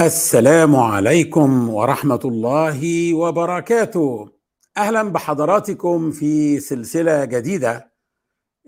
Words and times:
السلام 0.00 0.76
عليكم 0.76 1.68
ورحمة 1.68 2.20
الله 2.24 3.14
وبركاته. 3.14 4.28
أهلا 4.76 5.02
بحضراتكم 5.02 6.10
في 6.10 6.60
سلسلة 6.60 7.24
جديدة 7.24 7.92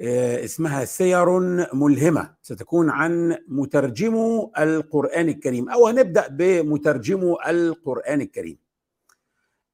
آه، 0.00 0.44
اسمها 0.44 0.84
سير 0.84 1.38
ملهمة 1.74 2.34
ستكون 2.42 2.90
عن 2.90 3.36
مترجمو 3.48 4.52
القرآن 4.58 5.28
الكريم 5.28 5.68
أو 5.70 5.86
هنبدأ 5.86 6.28
بمترجمو 6.28 7.38
القرآن 7.46 8.20
الكريم. 8.20 8.58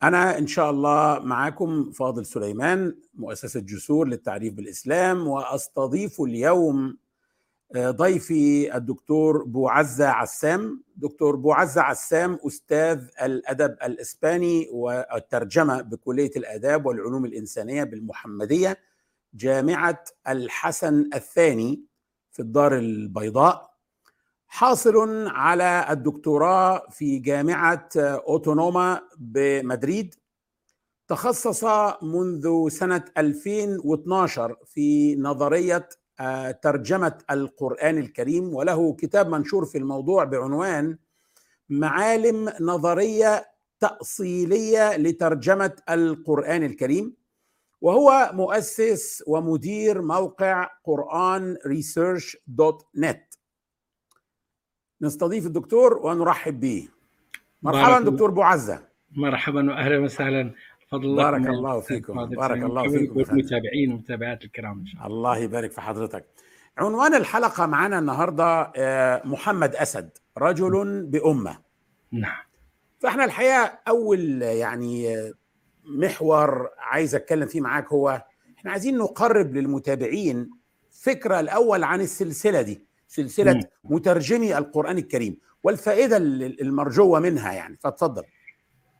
أنا 0.03 0.39
إن 0.39 0.47
شاء 0.47 0.71
الله 0.71 1.19
معاكم 1.19 1.91
فاضل 1.91 2.27
سليمان 2.27 2.95
مؤسسة 3.15 3.61
جسور 3.61 4.09
للتعريف 4.09 4.55
بالإسلام 4.55 5.29
وأستضيف 5.29 6.21
اليوم 6.21 6.97
ضيفي 7.77 8.77
الدكتور 8.77 9.45
بوعزة 9.45 10.09
عسام. 10.09 10.83
دكتور 10.97 11.37
بوعزة 11.37 11.81
عسام 11.83 12.39
أستاذ 12.47 13.05
الأدب 13.23 13.77
الإسباني 13.85 14.69
والترجمة 14.73 15.81
بكلية 15.83 16.31
الآداب 16.37 16.87
والعلوم 16.87 17.25
الإنسانية 17.25 17.85
بالمحمدية 17.85 18.79
جامعة 19.35 20.05
الحسن 20.29 21.11
الثاني 21.15 21.83
في 22.31 22.41
الدار 22.43 22.79
البيضاء. 22.79 23.71
حاصل 24.47 25.27
على 25.29 25.87
الدكتوراه 25.91 26.87
في 26.91 27.19
جامعة 27.19 27.89
أوتونوما 27.97 29.01
بمدريد. 29.19 30.15
تخصص 31.09 31.65
منذ 32.03 32.69
سنة 32.69 33.05
2012 33.19 34.57
في 34.67 35.17
نظرية 35.17 35.89
ترجمة 36.63 37.19
القرآن 37.31 37.99
الكريم 37.99 38.55
وله 38.55 38.93
كتاب 38.93 39.29
منشور 39.29 39.65
في 39.67 39.79
الموضوع 39.79 40.25
بعنوان 40.25 40.99
معالم 41.69 42.53
نظرية 42.61 43.47
تأصيلية 43.81 44.97
لترجمة 44.97 45.73
القرآن 45.91 46.63
الكريم 46.65 47.15
وهو 47.81 48.31
مؤسس 48.35 49.25
ومدير 49.27 50.03
موقع 50.03 50.71
قرآن 50.85 51.57
ريسيرش 51.67 52.37
دوت 52.47 52.87
نت 52.97 53.35
نستضيف 55.01 55.47
الدكتور 55.47 55.99
ونرحب 56.07 56.61
به. 56.61 56.89
مرحبا 57.63 58.11
دكتور 58.11 58.31
بوعزة. 58.31 58.89
مرحبا 59.17 59.71
واهلا 59.71 59.99
وسهلا. 59.99 60.55
فضل 60.91 61.05
الله 61.05 61.31
بارك 61.31 61.47
الله 61.47 61.81
فيكم 61.81 62.25
بارك 62.27 62.63
الله 62.63 62.89
فيكم 62.89 63.17
والمتابعين 63.17 63.91
والمتابعات 63.93 64.45
الكرام 64.45 64.79
إن 64.79 64.87
شاء 64.87 65.07
الله. 65.07 65.17
الله 65.17 65.39
يبارك 65.39 65.71
في 65.73 65.81
حضرتك. 65.81 66.25
عنوان 66.79 67.15
الحلقة 67.15 67.67
معنا 67.67 67.99
النهارده 67.99 68.73
آه، 68.77 69.23
محمد 69.25 69.75
أسد 69.77 70.11
رجل 70.39 71.07
بأمة. 71.07 71.59
نعم. 72.13 72.37
فإحنا 72.99 73.25
الحقيقة 73.25 73.79
أول 73.89 74.43
يعني 74.43 75.17
محور 75.85 76.69
عايز 76.79 77.15
أتكلم 77.15 77.47
فيه 77.47 77.61
معاك 77.61 77.93
هو 77.93 78.23
إحنا 78.59 78.71
عايزين 78.71 78.99
نقرب 78.99 79.55
للمتابعين 79.55 80.51
فكرة 81.03 81.41
الأول 81.41 81.85
عن 81.85 82.01
السلسلة 82.01 82.63
دي 82.63 82.87
سلسلة 83.09 83.61
مترجمي 83.85 84.59
القرآن 84.59 84.99
الكريم 84.99 85.37
والفائدة 85.63 86.17
المرجوة 86.17 87.21
منها 87.21 87.53
يعني. 87.53 87.77
فاتفضل 87.81 88.23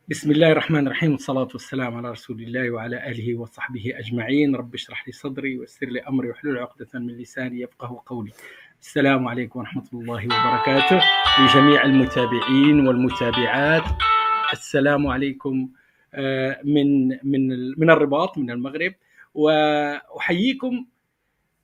بسم 0.09 0.31
الله 0.31 0.51
الرحمن 0.51 0.87
الرحيم 0.87 1.11
والصلاة 1.11 1.47
والسلام 1.53 1.95
على 1.95 2.11
رسول 2.11 2.41
الله 2.41 2.71
وعلى 2.71 3.11
آله 3.11 3.35
وصحبه 3.35 3.93
أجمعين 3.95 4.55
رب 4.55 4.73
اشرح 4.73 5.07
لي 5.07 5.13
صدري 5.13 5.57
ويسر 5.59 5.85
لي 5.85 5.99
أمري 6.01 6.29
واحلل 6.29 6.57
عقدة 6.57 6.87
من 6.93 7.17
لساني 7.17 7.61
يفقه 7.61 8.03
قولي 8.05 8.31
السلام 8.81 9.27
عليكم 9.27 9.59
ورحمة 9.59 9.85
الله 9.93 10.25
وبركاته 10.25 11.01
لجميع 11.39 11.83
المتابعين 11.85 12.87
والمتابعات 12.87 13.83
السلام 14.53 15.07
عليكم 15.07 15.69
من 16.63 17.07
من 17.07 17.49
من 17.77 17.89
الرباط 17.89 18.37
من 18.37 18.51
المغرب 18.51 18.93
وأحييكم 19.33 20.85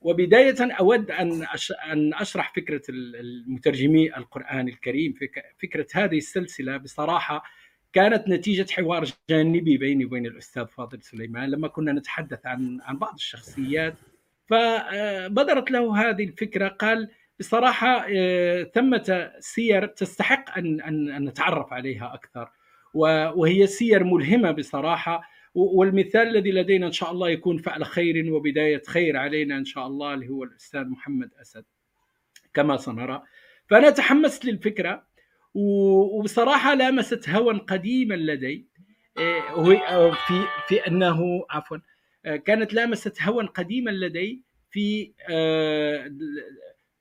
وبداية 0.01 0.55
أود 0.79 1.11
أن 1.11 1.45
أن 1.91 2.13
أشرح 2.13 2.53
فكرة 2.55 2.81
المترجمي 2.89 4.17
القرآن 4.17 4.67
الكريم 4.67 5.13
فكرة 5.61 5.87
هذه 5.93 6.17
السلسلة 6.17 6.77
بصراحة 6.77 7.43
كانت 7.95 8.29
نتيجة 8.29 8.71
حوار 8.71 9.05
جانبي 9.29 9.77
بيني 9.77 10.05
وبين 10.05 10.25
الأستاذ 10.25 10.67
فاضل 10.67 11.01
سليمان 11.01 11.49
لما 11.49 11.67
كنا 11.67 11.91
نتحدث 11.91 12.45
عن 12.45 12.79
عن 12.81 12.97
بعض 12.97 13.13
الشخصيات. 13.13 13.93
فبدرت 14.45 15.71
له 15.71 16.09
هذه 16.09 16.23
الفكرة. 16.23 16.67
قال 16.67 17.09
بصراحة 17.39 18.05
آه، 18.09 18.63
ثمة 18.63 19.31
سير 19.39 19.85
تستحق 19.85 20.57
أن 20.57 20.81
أن 20.81 21.25
نتعرف 21.25 21.73
عليها 21.73 22.13
أكثر. 22.13 22.51
وهي 22.93 23.67
سير 23.67 24.03
ملهمة 24.03 24.51
بصراحة. 24.51 25.21
والمثال 25.53 26.27
الذي 26.27 26.51
لدينا 26.51 26.87
إن 26.87 26.91
شاء 26.91 27.11
الله 27.11 27.29
يكون 27.29 27.57
فعل 27.57 27.85
خير 27.85 28.33
وبداية 28.33 28.81
خير 28.87 29.17
علينا 29.17 29.57
إن 29.57 29.65
شاء 29.65 29.87
الله 29.87 30.13
اللي 30.13 30.29
هو 30.29 30.43
الأستاذ 30.43 30.85
محمد 30.85 31.29
أسد 31.41 31.65
كما 32.53 32.77
سنرى. 32.77 33.23
فأنا 33.69 33.89
تحمست 33.89 34.45
للفكرة. 34.45 35.14
وبصراحة 35.55 36.73
لامست 36.73 37.29
هوى 37.29 37.57
قديما 37.57 38.15
لدي. 38.15 38.67
آه، 39.17 39.39
آه، 39.87 40.11
في 40.11 40.47
في 40.67 40.87
أنه 40.87 41.45
عفوا 41.49 41.77
آه، 42.25 42.35
كانت 42.35 42.73
لامست 42.73 43.21
هوى 43.21 43.45
قديما 43.45 43.91
لدي 43.91 44.43
في 44.71 45.11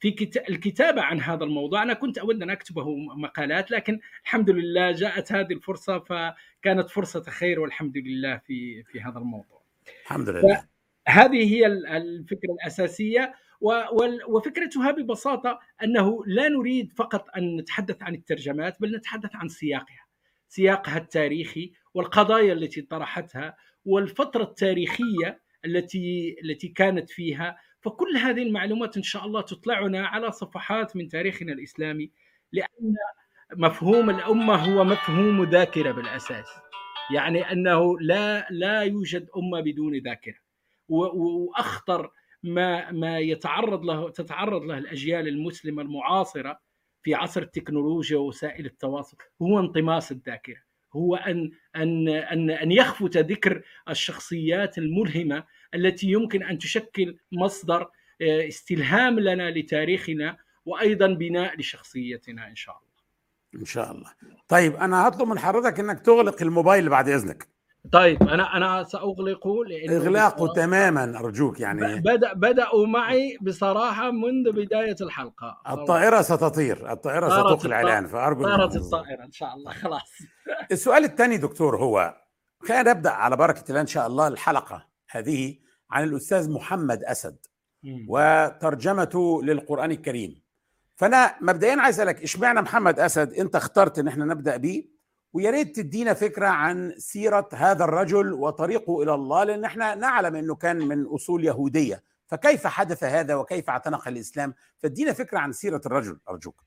في 0.00 0.30
الكتابة 0.48 1.02
عن 1.02 1.20
هذا 1.20 1.44
الموضوع. 1.44 1.82
أنا 1.82 1.94
كنت 1.94 2.18
أود 2.18 2.42
أن 2.42 2.50
أكتبه 2.50 2.96
مقالات 2.96 3.70
لكن 3.70 4.00
الحمد 4.24 4.50
لله 4.50 4.92
جاءت 4.92 5.32
هذه 5.32 5.52
الفرصة 5.52 5.98
فكانت 5.98 6.90
فرصة 6.90 7.22
خير 7.22 7.60
والحمد 7.60 7.96
لله 7.96 8.36
في 8.36 8.82
في 8.82 9.00
هذا 9.00 9.18
الموضوع. 9.18 9.62
الحمد 10.04 10.28
لله. 10.28 10.64
هذه 11.08 11.54
هي 11.54 11.66
الفكرة 11.66 12.52
الأساسية. 12.52 13.34
وفكرتها 14.28 14.90
ببساطة 14.90 15.58
أنه 15.82 16.26
لا 16.26 16.48
نريد 16.48 16.92
فقط 16.92 17.26
أن 17.36 17.56
نتحدث 17.56 18.02
عن 18.02 18.14
الترجمات 18.14 18.80
بل 18.80 18.96
نتحدث 18.96 19.36
عن 19.36 19.48
سياقها 19.48 20.04
سياقها 20.48 20.98
التاريخي 20.98 21.72
والقضايا 21.94 22.52
التي 22.52 22.82
طرحتها 22.82 23.56
والفترة 23.84 24.42
التاريخية 24.42 25.40
التي 25.64 26.36
التي 26.44 26.68
كانت 26.68 27.10
فيها. 27.10 27.58
فكل 27.80 28.16
هذه 28.16 28.42
المعلومات 28.42 28.96
إن 28.96 29.02
شاء 29.02 29.24
الله 29.26 29.40
تطلعنا 29.40 30.06
على 30.06 30.32
صفحات 30.32 30.96
من 30.96 31.08
تاريخنا 31.08 31.52
الإسلامي 31.52 32.10
لأن 32.52 32.94
مفهوم 33.56 34.10
الأمة 34.10 34.54
هو 34.54 34.84
مفهوم 34.84 35.44
ذاكرة 35.44 35.92
بالأساس. 35.92 36.46
يعني 37.14 37.52
أنه 37.52 38.00
لا 38.00 38.46
لا 38.50 38.80
يوجد 38.82 39.28
أمة 39.36 39.60
بدون 39.60 39.98
ذاكرة. 39.98 40.38
وأخطر 40.88 42.10
ما 42.44 42.90
ما 42.92 43.18
يتعرض 43.18 43.84
له 43.84 44.10
تتعرض 44.10 44.62
له 44.62 44.78
الأجيال 44.78 45.28
المسلمة 45.28 45.82
المعاصرة 45.82 46.60
في 47.02 47.14
عصر 47.14 47.42
التكنولوجيا 47.42 48.18
ووسائل 48.18 48.66
التواصل 48.66 49.16
هو 49.42 49.60
انطماس 49.60 50.12
الذاكرة 50.12 50.60
هو 50.96 51.16
أن 51.16 51.50
أن 51.76 52.08
أن 52.08 52.50
أن 52.50 52.72
يخفت 52.72 53.16
ذكر 53.16 53.62
الشخصيات 53.88 54.78
الملهمة 54.78 55.44
التي 55.74 56.06
يمكن 56.06 56.42
أن 56.42 56.58
تشكل 56.58 57.18
مصدر 57.32 57.90
آه، 58.20 58.48
استلهام 58.48 59.20
لنا 59.20 59.50
لتاريخنا 59.50 60.36
وأيضا 60.64 61.06
بناء 61.06 61.60
لشخصيتنا 61.60 62.48
إن 62.48 62.56
شاء 62.56 62.76
الله. 62.76 63.60
إن 63.60 63.64
شاء 63.64 63.92
الله. 63.92 64.12
طيب 64.48 64.74
أنا 64.76 65.08
هطلب 65.08 65.28
من 65.28 65.38
حضرتك 65.38 65.80
إنك 65.80 66.00
تغلق 66.00 66.42
الموبايل 66.42 66.88
بعد 66.88 67.08
إذنك. 67.08 67.53
طيب 67.92 68.22
أنا 68.22 68.56
أنا 68.56 68.84
سأغلقه 68.84 69.64
لأنه 69.64 69.96
إغلاقه 69.96 70.52
تماما 70.52 71.18
أرجوك 71.18 71.60
يعني. 71.60 72.00
بدا 72.00 72.32
بدأوا 72.32 72.86
معي 72.86 73.38
بصراحة 73.42 74.10
منذ 74.10 74.52
بداية 74.52 74.96
الحلقة. 75.00 75.60
الطائرة 75.68 76.22
ستطير 76.22 76.92
الطائرة 76.92 77.28
ستقلع 77.28 77.80
الآن 77.80 78.06
فأرجو 78.06 78.42
طارت 78.42 78.76
الطائرة 78.76 79.24
إن 79.24 79.32
شاء 79.32 79.54
الله 79.54 79.72
خلاص. 79.72 80.12
السؤال 80.72 81.04
الثاني 81.04 81.36
دكتور 81.36 81.76
هو 81.76 82.16
خلينا 82.62 82.92
نبدأ 82.92 83.10
على 83.10 83.36
بركة 83.36 83.64
الله 83.68 83.80
إن 83.80 83.86
شاء 83.86 84.06
الله 84.06 84.28
الحلقة 84.28 84.86
هذه 85.10 85.56
عن 85.90 86.04
الأستاذ 86.04 86.50
محمد 86.50 87.04
أسد 87.04 87.36
وترجمته 88.08 89.42
للقرآن 89.42 89.90
الكريم. 89.90 90.42
فأنا 90.96 91.34
مبدئيا 91.40 91.80
عايز 91.80 92.00
أسألك 92.00 92.22
اشمعنى 92.22 92.60
محمد 92.60 93.00
أسد؟ 93.00 93.32
أنت 93.32 93.56
اخترت 93.56 93.98
إن 93.98 94.08
إحنا 94.08 94.24
نبدأ 94.24 94.56
بيه؟ 94.56 94.93
ويا 95.34 95.50
ريت 95.50 95.76
تدينا 95.76 96.14
فكرة 96.14 96.46
عن 96.46 96.94
سيرة 96.98 97.48
هذا 97.52 97.84
الرجل 97.84 98.32
وطريقه 98.32 99.02
إلى 99.02 99.14
الله 99.14 99.44
لأن 99.44 99.64
إحنا 99.64 99.94
نعلم 99.94 100.36
إنه 100.36 100.54
كان 100.54 100.76
من 100.76 101.06
أصول 101.06 101.44
يهودية. 101.44 102.02
فكيف 102.26 102.66
حدث 102.66 103.04
هذا 103.04 103.34
وكيف 103.34 103.70
اعتنق 103.70 104.08
الإسلام؟ 104.08 104.54
فادينا 104.78 105.12
فكرة 105.12 105.38
عن 105.38 105.52
سيرة 105.52 105.80
الرجل 105.86 106.18
أرجوك. 106.28 106.64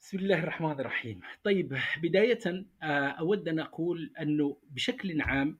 بسم 0.00 0.18
الله 0.18 0.38
الرحمن 0.38 0.80
الرحيم. 0.80 1.20
طيب 1.44 1.78
بداية 2.02 2.40
آه، 2.82 3.08
أود 3.08 3.48
أن 3.48 3.58
أقول 3.58 4.12
انه 4.20 4.56
بشكل 4.70 5.20
عام 5.20 5.58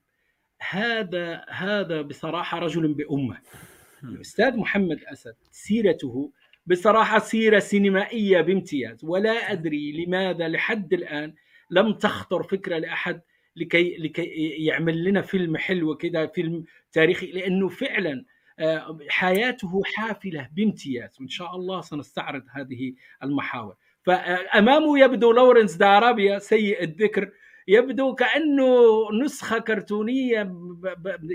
هذا 0.71 1.45
هذا 1.49 2.03
بصراحة 2.03 2.59
رجل 2.59 2.95
بأمة. 2.95 3.39
الأستاذ 4.05 4.57
محمد 4.57 5.05
أسد 5.05 5.35
سيرته 5.51 6.33
بصراحة 6.67 7.19
سيرة 7.19 7.59
سينمائية 7.59 8.41
بامتياز 8.41 9.05
ولا 9.05 9.53
أدري 9.53 10.05
لماذا 10.05 10.49
لحد 10.49 10.93
الآن 10.93 11.35
لم 11.71 11.93
تخطر 11.93 12.43
فكرة 12.43 12.79
لأحد 12.79 13.21
لكي 13.57 13.97
لكي 13.97 14.25
يعمل 14.65 15.05
لنا 15.05 15.23
فيلم 15.23 15.57
حلو 15.57 15.95
كذا 15.95 16.27
فيلم 16.27 16.65
تاريخي 16.93 17.27
لأنه 17.27 17.69
فعلا 17.69 18.25
آه، 18.61 18.99
حياته 19.09 19.83
حافلة 19.85 20.49
بامتياز. 20.53 21.17
وان 21.21 21.29
شاء 21.29 21.57
الله 21.57 21.81
سنستعرض 21.81 22.43
هذه 22.53 22.95
المحاور. 23.23 23.75
فأمامه 24.03 24.99
يبدو 24.99 25.33
لورنس 25.33 25.75
دارابيا 25.75 26.39
سيء 26.39 26.85
الذكر. 26.85 27.31
يبدو 27.69 28.15
كأنه 28.15 28.69
نسخة 29.25 29.59
كرتونية 29.59 30.55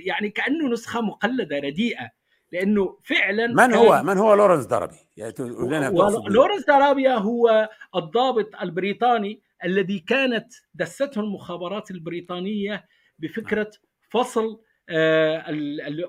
يعني 0.06 0.30
كأنه 0.30 0.68
نسخة 0.68 1.02
مقلدة 1.02 1.60
رديئة. 1.60 2.10
لأنه 2.52 2.98
فعلا 3.04 3.48
من 3.48 3.74
هو؟ 3.74 4.04
من 4.04 4.18
هو 4.18 4.34
لورنس 4.34 4.66
دارابي؟ 4.66 4.96
يعني 5.18 5.34
لورنس 6.30 6.66
دارابيا 6.68 7.14
هو 7.14 7.70
الضابط 7.96 8.56
البريطاني. 8.62 9.42
الذي 9.64 10.00
كانت 10.00 10.48
دسته 10.74 11.22
المخابرات 11.22 11.92
البريطانية 11.92 12.86
بفكرة 13.20 13.72
فصل 14.10 14.62
آه، 14.90 15.52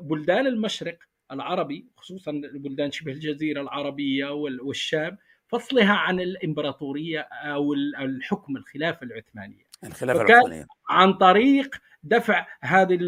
بلدان 0.01 0.47
المشرق 0.47 0.99
العربي 1.33 1.87
خصوصا 1.97 2.33
بلدان 2.55 2.91
شبه 2.91 3.13
الجزيرة 3.13 3.61
العربية 3.63 4.27
والشام 4.35 5.19
فصلها 5.49 5.93
عن 5.93 6.21
الإمبراطورية 6.21 7.21
أو 7.21 7.75
الحكم 7.75 8.57
الخلافة 8.57 9.07
العثمانية. 9.07 9.65
الخلافة 9.85 10.23
العثمانية. 10.23 10.67
عن 10.89 11.13
طريق 11.13 11.77
دفع 12.03 12.47
هذه 12.61 12.99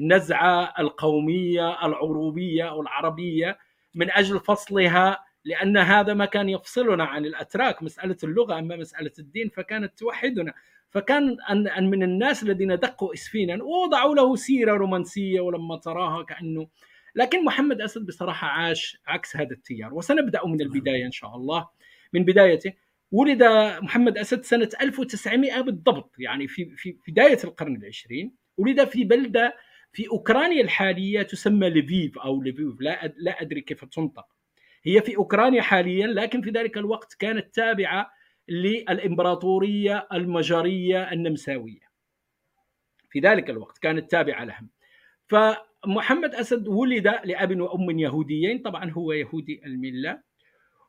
النزعة 0.00 0.74
القومية 0.78 1.86
العروبية 1.86 2.68
أو 2.68 2.82
العربيه 2.82 3.58
من 3.94 4.10
أجل 4.10 4.40
فصلها 4.40 5.24
لأن 5.44 5.76
هذا 5.76 6.14
ما 6.14 6.24
كان 6.24 6.48
يفصلنا 6.48 7.04
عن 7.04 7.26
الأتراك 7.26 7.82
مسألة 7.82 8.16
اللغة 8.24 8.58
أما 8.58 8.76
مسألة 8.76 9.12
الدين 9.18 9.48
فكانت 9.48 9.98
توحدنا. 9.98 10.54
فكان 10.90 11.36
أن 11.50 11.90
من 11.90 12.02
الناس 12.02 12.42
الذين 12.42 12.78
دقوا 12.78 13.14
اسفينا 13.14 13.62
ووضعوا 13.64 14.14
له 14.14 14.36
سيرة 14.36 14.72
رومانسية 14.72 15.40
ولما 15.40 15.76
تراها 15.76 16.22
كأنه. 16.22 16.68
لكن 17.14 17.44
محمد 17.44 17.80
أسد 17.80 18.06
بصراحة 18.06 18.48
عاش 18.48 18.98
عكس 19.06 19.36
هذا 19.36 19.50
التيار 19.50 19.94
وسنبدأ 19.94 20.46
من 20.46 20.60
البداية 20.60 21.06
إن 21.06 21.12
شاء 21.12 21.36
الله 21.36 21.68
من 22.12 22.24
بدايته. 22.24 22.72
ولد 23.12 23.42
محمد 23.82 24.18
أسد 24.18 24.42
سنة 24.44 24.68
1900 24.80 25.60
بالضبط 25.60 26.14
يعني 26.18 26.48
في 26.48 26.76
في 26.76 26.96
بداية 27.08 27.38
القرن 27.44 27.76
العشرين. 27.76 28.34
ولد 28.56 28.84
في 28.84 29.04
بلدة 29.04 29.56
في 29.92 30.08
أوكرانيا 30.08 30.62
الحالية 30.62 31.22
تسمى 31.22 31.70
لفيف 31.70 32.18
أو 32.18 32.42
لفيف 32.42 32.80
لا 32.80 33.14
لا 33.16 33.42
أدري 33.42 33.60
كيف 33.60 33.84
تنطق. 33.84 34.26
هي 34.84 35.02
في 35.02 35.16
أوكرانيا 35.16 35.62
حاليا 35.62 36.06
لكن 36.06 36.42
في 36.42 36.50
ذلك 36.50 36.78
الوقت 36.78 37.14
كانت 37.14 37.54
تابعة 37.54 38.10
للإمبراطورية 38.48 40.08
المجرية 40.12 41.12
النمساوية. 41.12 41.84
في 43.10 43.20
ذلك 43.20 43.50
الوقت 43.50 43.78
كانت 43.78 44.10
تابعة 44.10 44.44
لهم. 44.44 44.68
فمحمد 45.26 46.34
أسد 46.34 46.68
ولد 46.68 47.06
لأب 47.24 47.60
وأم 47.60 47.98
يهوديين 47.98 48.58
طبعا 48.58 48.90
هو 48.90 49.12
يهودي 49.12 49.62
الملة 49.66 50.20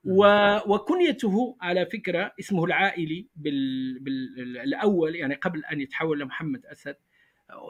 و... 0.03 0.25
وكنيته 0.67 1.57
على 1.61 1.85
فكرة 1.85 2.31
اسمه 2.39 2.65
العائلي 2.65 3.27
بال... 3.35 3.99
بالاول 3.99 5.15
يعني 5.15 5.35
قبل 5.35 5.65
أن 5.65 5.81
يتحول 5.81 6.19
لمحمد 6.19 6.65
أسد 6.65 6.95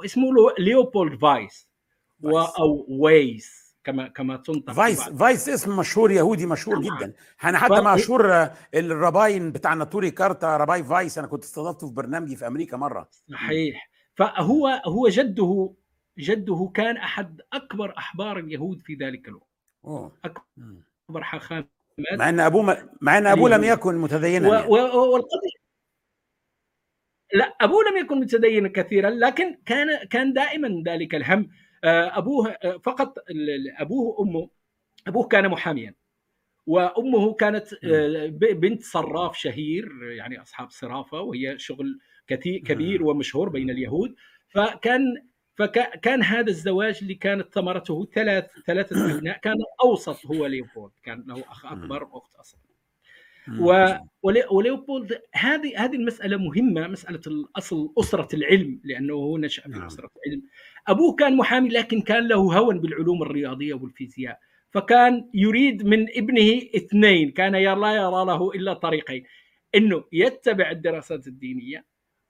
اسمه 0.05 0.29
ليوبولد 0.59 1.19
فايس. 1.19 1.69
و... 2.21 2.39
أو 2.39 2.85
ويس. 2.89 3.64
كما 3.85 4.07
كما 4.07 4.37
تنطق 4.37 4.73
فايس 4.73 5.09
فايس 5.09 5.49
اسم 5.49 5.77
مشهور 5.77 6.11
يهودي 6.11 6.45
مشهور 6.45 6.75
طبعا. 6.75 6.97
جدا 6.97 7.13
أنا 7.43 7.57
حتى. 7.57 7.81
مشهور 7.81 8.49
ال 8.75 8.88
rabbi 8.88 9.51
بتاع 9.51 9.73
ناتوري 9.73 10.11
كارتا 10.11 10.57
rabbi 10.57 10.83
فايس 10.83 11.17
أنا 11.17 11.27
كنت 11.27 11.43
استضفته 11.43 11.87
في 11.87 11.93
برنامجي 11.93 12.35
في 12.35 12.47
أمريكا 12.47 12.77
مرة 12.77 13.09
صحيح 13.31 13.89
فهو 14.15 14.67
هو 14.85 15.07
جده 15.07 15.73
جده 16.17 16.71
كان 16.73 16.97
أحد 16.97 17.41
أكبر 17.53 17.93
أحبار 17.97 18.39
اليهود 18.39 18.81
في 18.81 18.93
ذلك 18.95 19.27
الوقت 19.27 19.49
أوه. 19.85 20.17
أكبر 20.25 21.23
حاخام 21.23 21.67
مع 22.17 22.29
أن 22.29 22.39
أبوه 22.39 22.89
مع 23.01 23.17
أن 23.17 23.27
أبوه 23.27 23.49
لم 23.49 23.63
يكن 23.63 23.97
متدينا 23.97 24.49
و... 24.49 24.53
يعني. 24.53 24.67
والقضية 24.67 25.65
لا 27.33 27.55
أبوه 27.61 27.83
لم 27.91 27.97
يكن 27.97 28.19
متدينا 28.19 28.69
كثيرا 28.69 29.09
لكن 29.09 29.57
كان 29.65 30.07
كان 30.09 30.33
دائما 30.33 30.83
ذلك 30.87 31.15
الهم 31.15 31.39
آه، 31.41 31.47
أبوه 31.85 32.49
آه، 32.63 32.77
فقط 32.77 33.17
أبوه 33.79 34.19
وامه 34.19 34.49
أبوه 35.07 35.27
كان 35.27 35.49
محاميا. 35.49 35.95
وأمه 36.67 37.33
كانت 37.33 37.67
آه، 37.83 38.27
بنت 38.53 38.83
صراف 38.83 39.37
شهير 39.37 39.89
يعني 40.03 40.41
أصحاب 40.41 40.69
صرافة 40.69 41.21
وهي 41.21 41.59
شغل 41.59 41.99
كثير 42.27 42.59
كبير 42.59 43.03
ومشهور 43.03 43.49
بين 43.49 43.69
اليهود. 43.69 44.15
فكان 44.49 45.01
فكان 45.55 46.23
هذا 46.23 46.49
الزواج 46.49 46.99
اللي 47.01 47.15
كانت 47.15 47.53
ثمرته 47.53 48.09
ثلاث 48.13 48.45
ثلاثة 48.67 48.95
أبناء 49.17 49.37
كان 49.37 49.53
الاوسط 49.53 50.25
هو 50.25 50.45
ليوبولد. 50.45 50.93
كان 51.03 51.23
له 51.27 51.41
أخ 51.41 51.65
أكبر 51.65 52.03
واخت 52.03 52.35
أصغر. 52.35 52.59
وليوبولد 54.51 55.21
هذه 55.33 55.85
هذه 55.85 55.95
المسألة 55.95 56.37
مهمة 56.37 56.87
مسألة 56.87 57.21
الأصل 57.27 57.93
أسرة 57.99 58.35
العلم 58.35 58.81
لأنه 58.83 59.13
هو 59.13 59.37
نشأ 59.37 59.61
في 59.61 59.69
نعم. 59.69 59.85
أسرة 59.85 60.09
العلم. 60.27 60.41
أبوه 60.87 61.15
كان 61.15 61.35
محامي 61.37 61.69
لكن 61.69 62.01
كان 62.01 62.27
له 62.27 62.35
هوى 62.35 62.79
بالعلوم 62.79 63.21
الرياضية 63.23 63.73
والفيزياء. 63.73 64.39
فكان 64.71 65.29
يريد 65.33 65.85
من 65.85 66.05
ابنه 66.17 66.61
اثنين 66.75 67.31
كان 67.31 67.51
لا 67.51 67.91
يرى 67.91 68.25
له 68.25 68.51
إلا 68.51 68.73
طريقين. 68.73 69.23
إنه 69.75 70.03
يتبع 70.11 70.71
الدراسات 70.71 71.27
الدينية 71.27 71.85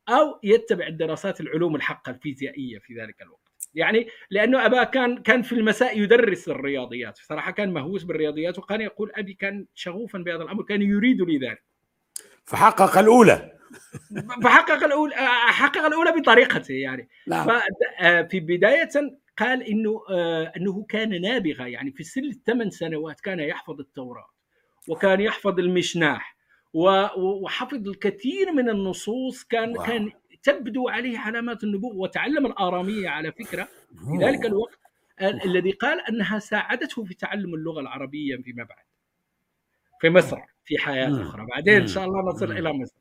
أو 0.10 0.40
يتبع 0.44 0.88
الدراسات 0.88 1.42
العلوم 1.42 1.75
الحقة 1.75 2.10
الفيزيائية 2.10 2.80
في 2.80 2.94
ذلك 3.02 3.22
الوقت. 3.22 3.69
يعني 3.74 4.07
لأنه 4.30 4.66
أباه 4.66 4.84
كان 4.84 5.18
كان 5.18 5.42
في 5.42 5.54
المساء 5.54 6.00
يدرس 6.00 6.50
الرياضيات. 6.50 7.18
صراحة 7.18 7.51
كان 7.51 7.74
مهووس 7.74 8.04
بالرياضيات 8.04 8.60
وكان 8.60 8.81
يقول 8.81 9.12
أبي 9.16 9.34
كان 9.34 9.66
شغوفا 9.75 10.19
بهذا 10.19 10.44
الأمر 10.44 10.63
كان 10.63 10.81
يريد 10.81 11.22
لي 11.22 11.38
ذلك. 11.38 11.63
فحقق 12.44 12.98
الأولى. 12.98 13.55
فحقق 14.44 14.83
الاولى 14.83 15.15
حقق 15.47 15.85
الأولى 15.85 16.12
بطريقته 16.12 16.73
يعني. 16.73 17.09
نعم. 17.27 17.50
آه، 18.00 18.21
في 18.21 18.39
بداية 18.39 18.89
قال 19.38 19.63
إنه 19.63 20.01
آه، 20.09 20.51
إنه 20.57 20.85
كان 20.89 21.21
نابغة 21.21 21.65
يعني 21.65 21.91
في 21.91 22.03
سن 22.03 22.23
الثمان 22.23 22.69
سنوات 22.69 23.21
كان 23.21 23.39
يحفظ 23.39 23.79
التوراة 23.79 24.29
وكان 24.88 25.21
يحفظ 25.21 25.59
المشناح 25.59 26.35
وحفظ 27.17 27.88
الكثير 27.88 28.51
من 28.51 28.69
النصوص 28.69 29.43
كان 29.43 29.77
واو. 29.77 29.86
كان 29.86 30.12
تبدو 30.43 30.89
عليه 30.89 31.19
علامات 31.19 31.63
النبوة 31.63 31.95
وتعلم 31.95 32.45
الآرامية 32.45 33.10
على 33.10 33.31
فكرة. 33.31 33.67
في 33.89 34.25
ذلك 34.25 34.45
الوقت 34.45 34.79
الذي 35.22 35.72
قال 35.72 36.01
أنها 36.10 36.39
ساعدته 36.39 37.03
في 37.03 37.13
تعلم 37.13 37.53
اللغة 37.53 37.79
العربية 37.79 38.38
فيما 38.38 38.63
بعد 38.63 38.86
في 40.01 40.10
مصر 40.10 40.38
في 40.65 40.77
حياة 40.77 41.22
أخرى. 41.22 41.45
بعدين 41.45 41.81
إن 41.81 41.88
شاء 41.88 42.05
الله 42.05 42.22
نصل 42.22 42.51
إلى 42.51 42.74
مصر. 42.74 42.95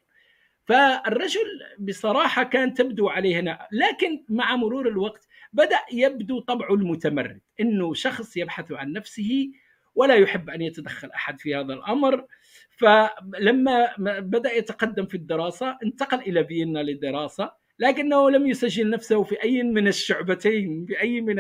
فالرجل 0.64 1.61
بصراحة 1.78 2.42
كان 2.42 2.75
تبدو 2.75 3.09
عليه 3.09 3.40
هنا 3.40 3.68
لكن 3.73 4.25
مع 4.28 4.56
مرور 4.56 4.88
الوقت 4.88 5.28
بدأ 5.52 5.80
يبدو 5.92 6.40
طبعه 6.40 6.75
المتمرد 6.75 7.40
أنه 7.61 7.94
شخص 7.94 8.37
يبحث 8.37 8.73
عن 8.73 8.92
نفسه 8.92 9.50
ولا 9.94 10.14
يحب 10.14 10.50
أن 10.50 10.62
يتدخل 10.62 11.11
أحد 11.11 11.40
في 11.40 11.54
هذا 11.54 11.75
الأمر. 11.75 12.26
فلما 12.71 13.94
بدأ 14.21 14.52
يتقدم 14.52 15.06
في 15.06 15.14
الدراسة 15.14 15.78
انتقل 15.85 16.18
إلى 16.18 16.44
فيينا 16.44 16.78
للدراسة 16.78 17.52
لكنه 17.78 18.30
لم 18.30 18.47
يسجل 18.47 18.90
نفسه 18.90 19.23
في 19.23 19.42
أي 19.42 19.62
من 19.62 19.88
الشعبتين 19.88 20.87
في 20.87 21.00
أي 21.00 21.21
من 21.21 21.37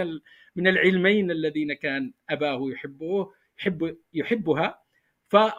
من 0.56 0.66
العلمين 0.68 1.30
الذين 1.30 1.72
كان 1.72 2.12
أباه 2.30 2.60
يحبه 2.72 3.32
يحب 3.58 3.96
يحبها. 4.14 4.83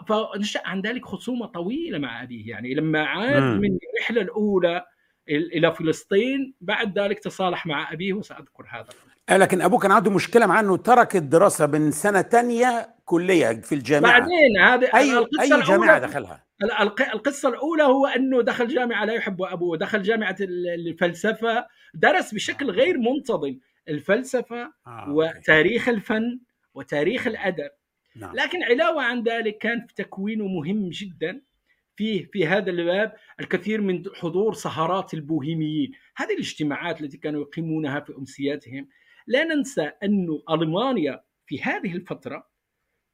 فنشأ 0.08 0.62
عن 0.66 0.82
ذلك 0.82 1.06
خصومة 1.06 1.46
طويلة 1.46 1.98
مع 1.98 2.24
أبيه. 2.24 2.50
يعني 2.50 2.74
لما 2.74 3.04
عاد 3.04 3.44
من 3.44 3.78
الرحلة 3.94 4.22
الأولى 4.22 4.86
إلى 5.30 5.72
فلسطين 5.72 6.54
بعد 6.62 7.00
ذلك 7.00 7.20
تصالح 7.20 7.66
مع 7.66 7.94
أبيه 7.94 8.14
وسأذكر 8.14 8.66
هذا 8.70 8.88
آه، 9.30 9.38
لكن 9.38 9.62
أبوه 9.62 9.80
كان 9.80 9.92
عنده 9.92 10.12
مشكلة 10.12 10.46
مع 10.46 10.60
أنه 10.60 10.78
ترك 10.78 11.16
الدراسة 11.16 11.68
من 11.68 11.92
سنة 11.92 12.22
ثانية 12.22 12.96
كلية 13.06 13.62
في 13.62 13.76
الجامعة. 13.76 14.20
بعدين 14.20 14.58
هذه 14.62 14.90
اي 14.96 15.28
أي 15.42 15.62
جامعة 15.62 16.00
دخلها؟ 16.00 16.46
القصة 17.14 17.50
الأولى 17.50 17.84
هو 17.84 18.08
أنه 18.08 18.42
دخل 18.42 18.68
جامعة 18.68 19.06
لا 19.06 19.14
يحب 19.14 19.42
أبوه 19.42 19.78
دخل 19.78 20.02
جامعة 20.02 20.36
الفلسفة 20.40 21.66
درس 21.94 22.34
بشكل 22.34 22.72
غير 22.72 22.98
منتظم 22.98 23.60
الفلسفة 23.90 24.74
آه، 24.88 25.06
وتاريخ 25.10 25.90
الفن 25.90 26.40
وتاريخ 26.74 27.28
الأدب. 27.28 27.70
نعم. 28.16 28.36
لكن 28.36 28.64
علاوة 28.64 29.04
عن 29.04 29.24
ذلك 29.24 29.58
كان 29.58 29.86
في 29.88 29.94
تكوينه 29.94 30.48
مهم 30.48 30.90
جدا 30.90 31.42
فيه 31.96 32.26
في 32.26 32.48
هذا 32.48 32.72
الباب 32.72 33.14
الكثير 33.40 33.82
من 33.82 34.04
حضور 34.16 34.54
سهرات 34.54 35.14
البوهيميين 35.14 35.92
هذه 36.18 36.34
الاجتماعات 36.34 37.02
التي 37.02 37.18
كانوا 37.18 37.42
يقيمونها 37.42 38.00
في 38.00 38.14
أمسياتهم 38.18 38.88
لا 39.28 39.44
ننسى 39.44 39.92
أن 40.04 40.40
ألمانيا 40.50 41.24
في 41.48 41.62
هذه 41.62 41.94
الفترة 41.94 42.56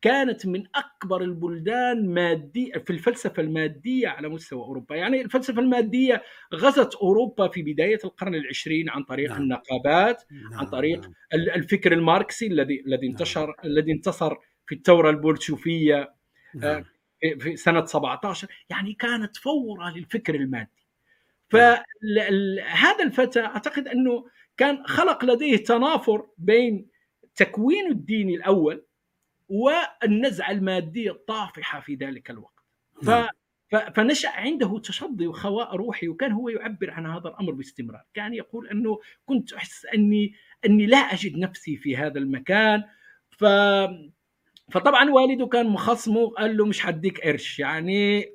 كانت 0.02 0.46
من 0.46 0.64
أكبر 0.76 1.22
البلدان 1.22 2.14
مادية 2.14 2.72
في 2.72 2.90
الفلسفة 2.90 3.44
المادية 3.44 4.08
على 4.08 4.30
مستوى 4.30 4.60
أوروبا، 4.60 4.96
يعني 4.96 5.22
الفلسفة 5.22 5.62
المادية 5.62 6.24
غزت 6.54 6.96
أوروبا 6.96 7.48
في 7.48 7.62
بداية 7.62 8.00
القرن 8.04 8.36
العشرين 8.36 8.90
عن 8.90 9.04
طريق 9.04 9.30
نعم. 9.30 9.42
النقابات، 9.42 10.24
نعم. 10.32 10.60
عن 10.60 10.66
طريق 10.66 11.02
نعم. 11.02 11.14
الفكر 11.34 11.94
الماركسي 11.94 12.48
الذي 12.48 12.84
الذي 12.86 13.08
انتشر 13.08 13.46
نعم. 13.46 13.72
الذي 13.72 13.92
انتصر 13.92 14.36
في 14.72 14.78
الثورة 14.78 15.10
البولشوفية 15.10 16.14
نعم. 16.56 16.84
في 17.40 17.56
سنة 17.56 17.86
17 17.86 18.48
يعني 18.70 18.94
كانت 18.94 19.38
فورة 19.38 19.90
للفكر 19.90 20.36
المادي. 20.36 20.86
فهذا 21.50 23.04
الفتى 23.04 23.40
أعتقد 23.40 23.88
أنه 23.88 24.26
كان 24.58 24.84
خلق 24.88 25.26
لديه 25.26 25.58
تنافر 25.58 26.28
بين 26.38 26.88
تكوين 27.36 27.92
الدين 27.92 28.30
الأول 28.30 28.86
والنزعة 29.50 30.52
المادية 30.52 31.12
الطافحة 31.12 31.80
في 31.80 31.96
ذلك 31.96 32.30
الوقت 32.30 32.64
ف 33.04 33.10
نعم. 33.10 33.28
فنشأ 33.96 34.30
عنده 34.30 34.80
تشظي 34.80 35.28
وخواء 35.28 35.76
روحي 35.76 36.08
وكان 36.08 36.32
هو 36.32 36.50
يعبر 36.50 36.92
عن 36.92 37.06
هذا 37.06 37.28
الأمر 37.28 37.52
باستمرار 37.52 38.04
كان 38.14 38.34
يقول 38.34 38.68
أنه 38.70 39.00
كنت 39.26 39.54
أحس 39.54 39.86
أني 39.86 40.34
أني 40.66 40.86
لا 40.86 40.98
أجد 40.98 41.38
نفسي 41.38 41.78
في 41.78 41.98
هذا 41.98 42.18
المكان 42.20 42.84
ف 43.30 43.46
فطبعا 44.72 45.10
والده 45.10 45.48
كان 45.48 45.68
مخصمه 45.68 46.30
قال 46.30 46.58
له 46.58 46.66
مش 46.66 46.80
حديك 46.80 47.22
قرش 47.22 47.60
يعني 47.60 48.26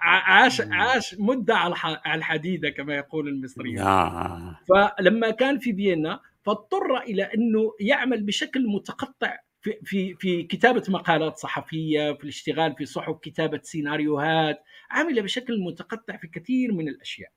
عاش 0.00 0.60
عاش 0.60 1.16
مدة 1.18 1.56
على 1.56 1.74
الحديدة 2.14 2.70
كما 2.70 2.94
يقول 2.94 3.28
المصريون 3.28 3.78
آه. 3.78 4.58
فلما 4.68 5.30
كان 5.30 5.58
في 5.58 5.74
فيينا 5.74 6.20
فاضطر 6.42 6.96
إلى 6.96 7.22
إنه 7.22 7.72
يعمل 7.80 8.22
بشكل 8.22 8.66
متقطع 8.66 9.36
في 9.62 9.78
في 9.84 10.14
في 10.14 10.42
كتابة 10.42 10.82
مقالات 10.88 11.36
صحفية 11.36 12.12
في 12.12 12.24
الاشتغال 12.24 12.74
في 12.78 12.86
صحف 12.86 13.18
كتابة 13.22 13.60
سيناريوهات 13.62 14.62
عمل 14.90 15.22
بشكل 15.22 15.60
متقطع 15.60 16.16
في 16.16 16.26
كثير 16.26 16.72
من 16.72 16.88
الأشياء 16.88 17.30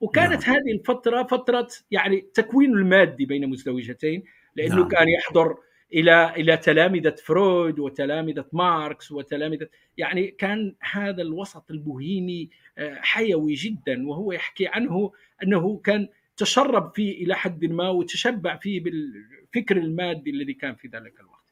وكانت 0.00 0.48
نعم. 0.48 0.56
هذه 0.56 0.72
الفترة 0.72 1.22
فترة 1.22 1.68
يعني 1.90 2.20
تكوين 2.34 2.70
المادي 2.70 3.24
بين 3.24 3.50
مزدوجتين 3.50 4.24
لأنه 4.56 4.76
نعم. 4.76 4.88
كان 4.88 5.08
يحضر 5.08 5.56
إلى 5.92 6.34
إلى 6.36 6.56
تلامذة 6.56 7.14
فرويد 7.24 7.78
وتلامذة 7.78 8.44
ماركس 8.52 9.12
وتلامذة 9.12 9.68
يعني 9.96 10.26
كان 10.26 10.74
هذا 10.80 11.22
الوسط 11.22 11.70
البوهيمي 11.70 12.50
آه، 12.78 12.98
حيوي 13.00 13.54
جدا 13.54 14.08
وهو 14.08 14.32
يحكي 14.32 14.66
عنه 14.66 15.12
أنه 15.42 15.78
كان 15.78 16.08
تشرب 16.36 16.92
فيه 16.94 17.24
إلى 17.24 17.34
حد 17.34 17.64
ما 17.64 17.88
وتشبع 17.88 18.56
فيه 18.56 18.80
بالفكر 18.80 19.76
المادي 19.76 20.30
الذي 20.30 20.54
كان 20.54 20.74
في 20.74 20.88
ذلك 20.88 21.20
الوقت. 21.20 21.44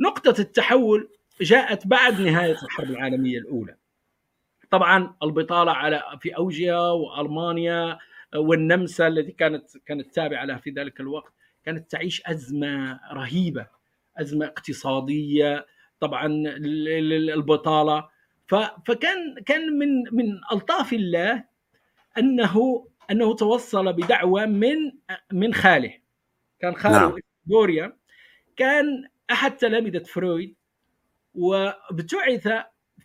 نقطة 0.00 0.40
التحول 0.40 1.08
جاءت 1.40 1.86
بعد 1.86 2.20
نهاية 2.20 2.56
الحرب 2.62 2.90
العالمية 2.90 3.38
الأولى. 3.38 3.76
طبعا 4.70 5.14
البطالة 5.22 5.72
على 5.72 6.02
في 6.20 6.36
أوجيا 6.36 6.78
وألمانيا 6.78 7.98
والنمسا 8.34 9.06
التي 9.08 9.32
كانت 9.32 9.76
كانت 9.86 10.14
تابعة 10.14 10.44
لها 10.44 10.56
في 10.56 10.70
ذلك 10.70 11.00
الوقت 11.00 11.32
كانت 11.66 11.90
تعيش 11.90 12.22
أزمة 12.26 13.00
رهيبة 13.12 13.66
أزمة 14.18 14.46
اقتصادية 14.46 15.66
طبعا 16.00 16.26
البطالة 17.34 18.08
فكان 18.86 19.42
كان 19.46 19.78
من 19.78 19.88
من 20.12 20.40
ألطاف 20.52 20.92
الله 20.92 21.44
أنه 22.18 22.86
أنه 23.10 23.34
توصل 23.34 23.92
بدعوة 23.92 24.46
من 24.46 24.76
من 25.32 25.54
خاله 25.54 25.94
كان 26.60 26.74
خاله 26.74 26.98
نعم. 26.98 27.18
دوريا 27.46 27.96
كان 28.56 29.08
أحد 29.30 29.56
تلامذة 29.56 30.02
فرويد 30.02 30.56
وابتعث 31.34 32.48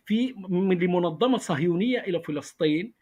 في 0.06 0.34
لمنظمة 0.50 1.38
صهيونية 1.38 2.00
إلى 2.00 2.22
فلسطين 2.22 2.94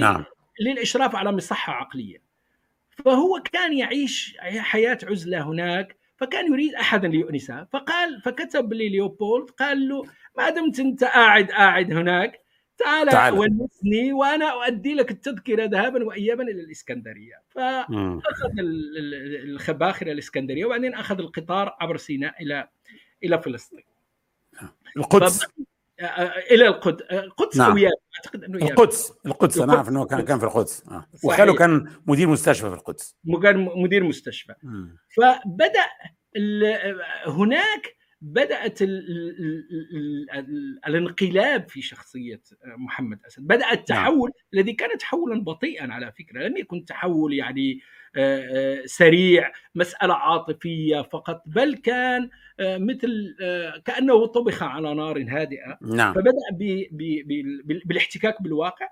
نعم. 0.00 0.24
للإشراف 0.60 1.16
على 1.16 1.32
مصحة 1.32 1.72
عقلية 1.72 2.31
فهو 3.04 3.42
كان 3.52 3.78
يعيش 3.78 4.36
حياة 4.40 4.98
عزلة 5.02 5.42
هناك 5.42 5.96
فكان 6.16 6.52
يريد 6.52 6.74
أحدا 6.74 7.08
ليؤنسه. 7.08 7.64
فقال 7.64 8.20
فكتب 8.22 8.72
لليوبولد 8.72 9.50
قال 9.50 9.88
له 9.88 10.04
ما 10.38 10.50
دمت 10.50 10.80
أنت 10.80 11.04
قاعد 11.04 11.50
قاعد 11.50 11.92
هناك. 11.92 12.42
تعال, 12.78 13.08
تعال. 13.08 13.34
ونسني 13.34 14.12
وأنا 14.12 14.52
أؤدي 14.52 14.94
لك 14.94 15.10
التذكرة 15.10 15.64
ذهابا 15.64 16.04
وايابا 16.04 16.42
إلى 16.42 16.60
الإسكندرية. 16.60 17.42
فأخذ 17.48 18.50
الخباخرة 19.44 20.12
الإسكندرية 20.12 20.64
وبعدين 20.64 20.94
أخذ 20.94 21.18
القطار 21.18 21.76
عبر 21.80 21.96
سيناء 21.96 22.42
إلى 22.42 22.68
إلى 23.24 23.42
فلسطين. 23.42 23.84
القدس. 24.96 25.46
إلى 26.50 26.66
القدس 26.66 27.02
القدس 27.12 27.56
نعم. 27.56 27.78
أو 27.78 27.90
أعتقد 28.16 28.44
إنه 28.44 28.58
القدس 28.58 29.12
القدس 29.26 29.58
أنا 29.58 29.74
أعرف 29.74 29.88
إنه 29.88 30.06
كان 30.06 30.20
كان 30.20 30.38
في 30.38 30.44
القدس 30.44 30.88
آه. 30.88 31.06
وخاله 31.24 31.54
كان 31.54 31.90
مدير 32.06 32.28
مستشفى 32.28 32.68
في 32.68 32.74
القدس 32.74 33.16
كان 33.42 33.68
مدير 33.76 34.04
مستشفى 34.04 34.54
مم. 34.62 34.96
فبدأ 35.16 35.86
هناك 37.26 37.96
بدأت 38.20 38.82
ال 38.82 39.10
ال 39.10 40.30
ال 40.30 40.80
الانقلاب 40.86 41.68
في 41.68 41.82
شخصية 41.82 42.42
محمد 42.64 43.18
أسد 43.26 43.42
بدأ 43.42 43.66
نعم. 43.66 43.72
التحول 43.72 44.30
نعم. 44.30 44.48
الذي 44.54 44.72
كان 44.72 44.98
تحولا 44.98 45.44
بطيئا 45.44 45.92
على 45.92 46.12
فكرة 46.18 46.42
لم 46.48 46.56
يكن 46.56 46.84
تحول 46.84 47.34
يعني 47.34 47.80
سريع 48.84 49.52
مسألة 49.74 50.14
عاطفية 50.14 51.02
فقط 51.02 51.42
بل 51.46 51.74
كان 51.74 52.30
مثل 52.60 53.36
كأنه 53.84 54.26
طبخ 54.26 54.62
على 54.62 54.94
نار 54.94 55.24
هادئة. 55.28 55.78
نعم. 55.82 56.14
فبدأ 56.14 56.32
بالاحتكاك 57.84 58.42
بالواقع. 58.42 58.88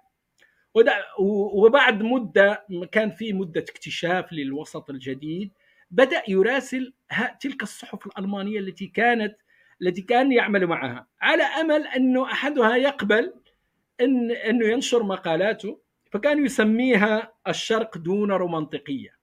وبعد 1.54 2.02
مدة 2.02 2.66
كان 2.92 3.10
في 3.10 3.32
مدة 3.32 3.60
اكتشاف 3.60 4.32
للوسط 4.32 4.90
الجديد 4.90 5.50
بدأ 5.90 6.22
يراسل 6.28 6.92
تلك 7.40 7.62
الصحف 7.62 8.06
الألمانية 8.06 8.58
التي 8.58 8.86
كانت 8.86 9.36
التي 9.82 10.02
كان 10.02 10.32
يعمل 10.32 10.66
معها 10.66 11.06
على 11.20 11.42
أمل 11.42 11.86
أنه 11.86 12.24
أحدها 12.24 12.76
يقبل 12.76 13.34
إن 14.00 14.30
إنه 14.30 14.66
ينشر 14.66 15.02
مقالاته. 15.02 15.80
فكان 16.10 16.44
يسميها 16.44 17.32
الشرق 17.48 17.98
دون 17.98 18.32
رومانطيقية. 18.32 19.20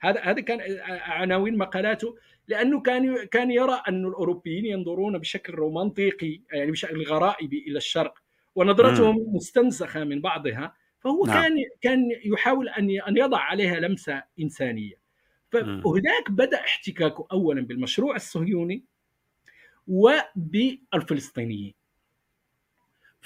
هذا 0.00 0.20
هذا 0.20 0.40
كان 0.40 0.60
عناوين 0.88 1.58
مقالاته 1.58 2.16
لأنه 2.48 2.80
كان 2.80 3.24
كان 3.24 3.50
يرى 3.50 3.82
أن 3.88 4.06
الأوروبيين 4.06 4.66
ينظرون 4.66 5.18
بشكل 5.18 5.54
رومانطيقي 5.54 6.40
يعني 6.52 6.70
بشكل 6.70 7.02
غرائبي 7.02 7.64
إلى 7.68 7.76
الشرق 7.76 8.18
ونظرتهم 8.54 9.16
م. 9.16 9.36
مستنسخة 9.36 10.04
من 10.04 10.20
بعضها. 10.20 10.74
فهو 11.00 11.26
نعم. 11.26 11.42
كان 11.42 11.56
كان 11.80 12.10
يحاول 12.24 12.68
أن 12.68 12.90
أن 13.08 13.16
يضع 13.16 13.38
عليها 13.38 13.80
لمسة 13.80 14.22
إنسانية. 14.40 14.94
فهناك 15.50 16.30
بدأ 16.30 16.60
احتكاكه 16.60 17.26
اولا 17.32 17.60
بالمشروع 17.60 18.16
الصهيوني 18.16 18.84
وبالفلسطينيين. 19.86 21.74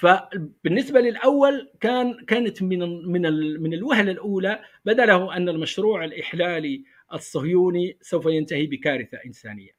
فبالنسبة 0.03 0.99
للأول 0.99 1.71
كان 1.79 2.25
كانت 2.25 2.63
من 2.63 2.79
من 3.11 3.21
من 3.61 3.73
الوهلة 3.73 4.11
الأولى 4.11 4.59
بدا 4.85 5.05
له 5.05 5.37
أن 5.37 5.49
المشروع 5.49 6.05
الإحلالي 6.05 6.83
الصهيوني 7.13 7.97
سوف 8.01 8.25
ينتهي 8.25 8.65
بكارثة 8.65 9.19
إنسانية. 9.25 9.71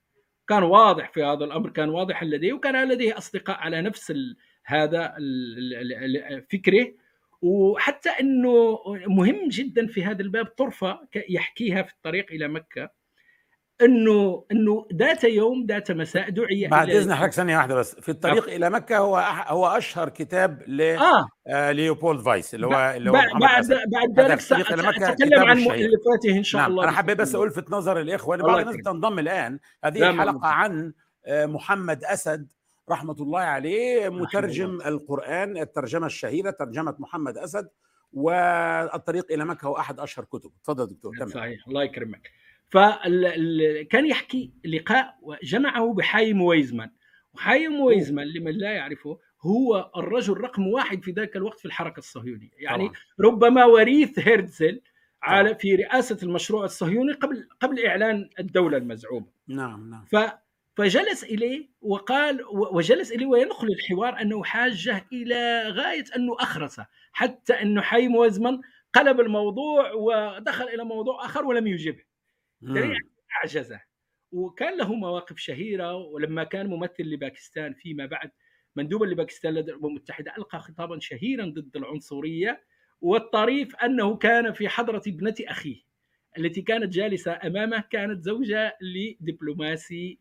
كان 0.49 0.62
واضح 0.62 1.12
في 1.12 1.23
هذا 1.23 1.45
الأمر 1.45 1.71
كان 1.71 1.88
واضحا 1.88 2.26
لديه 2.26 2.52
وكان 2.52 2.88
لديه 2.88 3.19
أصدقاء 3.19 3.57
على 3.57 3.83
نفس 3.83 4.14
هذا 4.64 5.14
فكره. 6.52 6.95
وحتى 7.43 8.11
إنه 8.21 8.78
مهم 9.07 9.49
جدا 9.49 9.87
في 9.87 10.04
هذا 10.04 10.23
الباب 10.23 10.47
طرفة 10.47 11.09
يحكيها 11.28 11.83
في 11.83 11.93
الطريق 11.93 12.33
إلى 12.33 12.49
مكة. 12.49 12.90
إنه 13.83 14.45
إنه 14.52 14.87
ذات 14.95 15.25
يوم 15.25 15.66
ذات 15.69 15.93
مساء 15.93 16.31
دعي 16.31 16.69
بعد 16.69 16.90
إذن 16.90 17.14
حضرتك 17.14 17.33
ثانية 17.33 17.57
واحدة 17.57 17.75
بس. 17.75 17.95
في 17.95 18.09
الطريق 18.09 18.49
أه. 18.49 18.57
إلى 18.57 18.71
مكة 18.71 18.99
هو 18.99 19.16
هو 19.47 19.66
أشهر 19.66 20.09
كتاب 20.09 20.62
ل 20.66 20.81
آه. 20.81 21.26
آه 21.47 21.73
ليوبولد 21.73 22.21
فايس 22.21 22.54
اللي 22.54 22.66
هو 22.66 22.95
اللي 22.97 23.11
هو 23.11 23.12
بعد 23.40 23.64
بعد 23.93 24.21
ذلك 24.21 24.40
سأتكلم 24.40 24.87
عن 25.49 25.59
مؤلفاته 25.59 26.38
إن 26.38 26.43
شاء 26.43 26.61
نعم. 26.61 26.71
الله. 26.71 26.85
أنا 26.85 26.93
حبيت 26.93 27.19
بس 27.19 27.35
الفت 27.35 27.71
نظر 27.71 28.00
الاخوه 28.00 28.37
بعض 28.37 28.59
الناس 28.59 28.76
تنضم 28.85 29.19
الآن 29.19 29.59
هذه 29.85 30.11
الحلقة 30.11 30.47
عن 30.49 30.93
آه، 31.26 31.47
محمد 31.47 32.04
أسد 32.04 32.52
رحمة 32.90 33.16
الله 33.21 33.40
عليه 33.40 34.09
مترجم 34.09 34.71
الله. 34.71 34.88
القرآن 34.88 35.57
الترجمة 35.57 36.07
الشهيرة 36.07 36.50
ترجمة 36.50 36.95
محمد 36.99 37.38
أسد 37.38 37.69
والطريق 38.12 39.33
إلى 39.33 39.45
مكة 39.45 39.66
هو 39.66 39.78
أحد 39.78 40.00
أشهر 40.00 40.25
كتب. 40.25 40.50
تفضل 40.64 40.87
دكتور. 40.87 41.16
تمام. 41.16 41.28
صحيح. 41.28 41.69
الله 41.69 41.85
يكرمك. 41.85 42.31
فكان 42.68 44.06
يحكي 44.06 44.52
لقاء 44.64 45.14
جمعه 45.42 45.94
بحايم 45.94 46.42
ويزمان 46.42 46.90
وحايم 47.35 47.80
ويزمان 47.80 48.26
لمن 48.26 48.52
لا 48.52 48.73
يعرفه 48.73 49.18
هو 49.42 49.90
الرجل 49.97 50.37
رقم 50.37 50.66
واحد 50.66 51.02
في 51.02 51.11
ذاك 51.11 51.37
الوقت 51.37 51.59
في 51.59 51.64
الحركة 51.64 51.99
الصهيونية. 51.99 52.50
يعني 52.59 52.88
طبعا. 52.88 52.99
ربما 53.21 53.64
وريث 53.64 54.18
هيرتزل 54.18 54.80
على 55.23 55.54
في 55.54 55.75
رئاسة 55.75 56.18
المشروع 56.23 56.64
الصهيوني 56.64 57.12
قبل 57.12 57.49
قبل 57.61 57.87
إعلان 57.87 58.30
الدولة 58.40 58.76
المزعومة. 58.76 59.26
نعم 59.49 59.90
نعم. 59.90 60.04
ف 60.04 60.16
فجلس 60.76 61.25
إليه 61.25 61.68
وقال 61.80 62.40
وجلس 62.50 63.12
إليه 63.12 63.26
وينقل 63.26 63.68
الحوار 63.68 64.21
أنه 64.21 64.44
حاجة 64.44 65.06
إلى 65.12 65.62
غاية 65.68 66.04
أنه 66.16 66.37
اخرسه 66.40 66.87
حتى 67.12 67.52
انه 67.52 67.83
حيم 67.83 68.16
وزمن 68.16 68.61
قلب 68.94 69.21
الموضوع 69.21 69.92
ودخل 69.92 70.64
إلى 70.64 70.85
موضوع 70.85 71.25
آخر 71.25 71.44
ولم 71.44 71.66
يجبه. 71.66 72.02
أعجزة. 73.37 73.80
وكان 74.33 74.78
له 74.78 74.94
مواقف 74.94 75.38
شهيرة 75.38 75.94
ولما 75.94 76.44
كان 76.44 76.66
ممثل 76.66 77.02
لباكستان 77.02 77.75
فيما 77.75 78.06
بعد 78.06 78.30
مندوبا 78.76 79.04
لباكستان 79.04 79.54
لدى 79.54 79.71
الأمم 79.71 79.87
المتحدة 79.87 80.35
ألقى 80.38 80.61
خطابا 80.61 80.99
شهيرا 80.99 81.47
ضد 81.47 81.76
العنصرية 81.76 82.64
والطريف 83.00 83.76
أنه 83.76 84.16
كان 84.16 84.52
في 84.52 84.68
حضرة 84.68 85.02
ابنة 85.06 85.35
أخيه 85.49 85.83
التي 86.38 86.62
كانت 86.62 86.92
جالسة 86.92 87.38
أمامه 87.44 87.85
كانت 87.90 88.23
زوجة 88.25 88.76
لدبلوماسي 88.80 90.18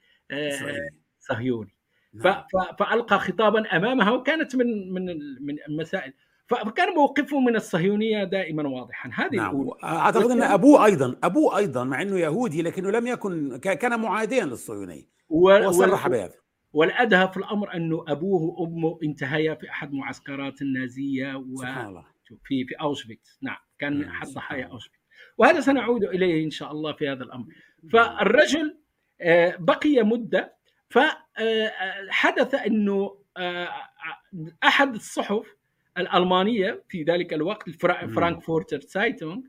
صهيوني. 1.20 1.76
نعم. 2.14 2.44
فألقى 2.80 3.20
خطابا 3.20 3.78
أمامها 3.78 4.12
وكانت 4.12 4.56
من 4.56 4.94
من 4.94 5.06
من 5.42 5.58
المسائل. 5.70 6.14
فكان 6.48 6.94
موقفه 6.96 7.40
من 7.40 7.56
الصهيونية 7.56 8.24
دائما 8.24 8.68
واضحا. 8.68 9.10
هذه 9.14 9.36
نعم. 9.36 9.70
أعتقد 9.84 10.32
أن 10.32 10.42
أبوه 10.42 10.86
أيضا 10.86 11.16
أبوه 11.24 11.58
أيضا 11.58 11.84
مع 11.84 12.02
إنه 12.02 12.20
يهودي 12.20 12.62
لكنه 12.62 12.92
لم 12.92 13.08
يكن 13.08 13.58
كان 13.58 14.00
معاديا 14.00 14.46
للصهيونية. 14.46 15.10
و... 15.30 15.68
وصرح 15.68 16.08
بهذا. 16.08 16.34
والأدهى 16.74 17.28
في 17.28 17.38
الأمر 17.38 17.74
انه 17.76 18.06
أبوه 18.08 18.42
وأمه 18.42 19.00
انتهيا 19.04 19.56
في 19.56 19.70
أحد 19.70 19.94
معسكرات 19.94 20.62
النازية 20.62 21.36
و... 21.36 21.56
سبحان 21.56 21.88
الله. 21.88 22.06
في 22.44 22.66
في 22.66 22.76
أوشفيتس. 22.82 23.40
نعم 23.42 23.58
كان 23.80 23.98
من 23.98 24.06
احد 24.06 24.28
ضحايا 24.28 24.66
أوشفيتس. 24.66 25.04
وهذا 25.38 25.60
سنعود 25.60 26.04
إليه 26.04 26.46
إن 26.46 26.50
شاء 26.50 26.72
الله 26.72 26.94
في 26.94 27.10
هذا 27.10 27.24
الأمر. 27.24 27.46
فالرجل 27.94 28.78
آه، 29.22 29.56
بقي 29.60 30.04
مدة 30.04 30.58
فحدث 30.90 32.56
أنه 32.56 33.18
آه، 33.38 33.70
أحد 34.64 34.96
الصحف 34.96 35.46
الألمانية 35.98 36.84
في 36.90 37.04
ذلك 37.04 37.34
الوقت 37.34 37.70
فرانكفورتر 37.70 38.80
سايتونغ 38.80 39.42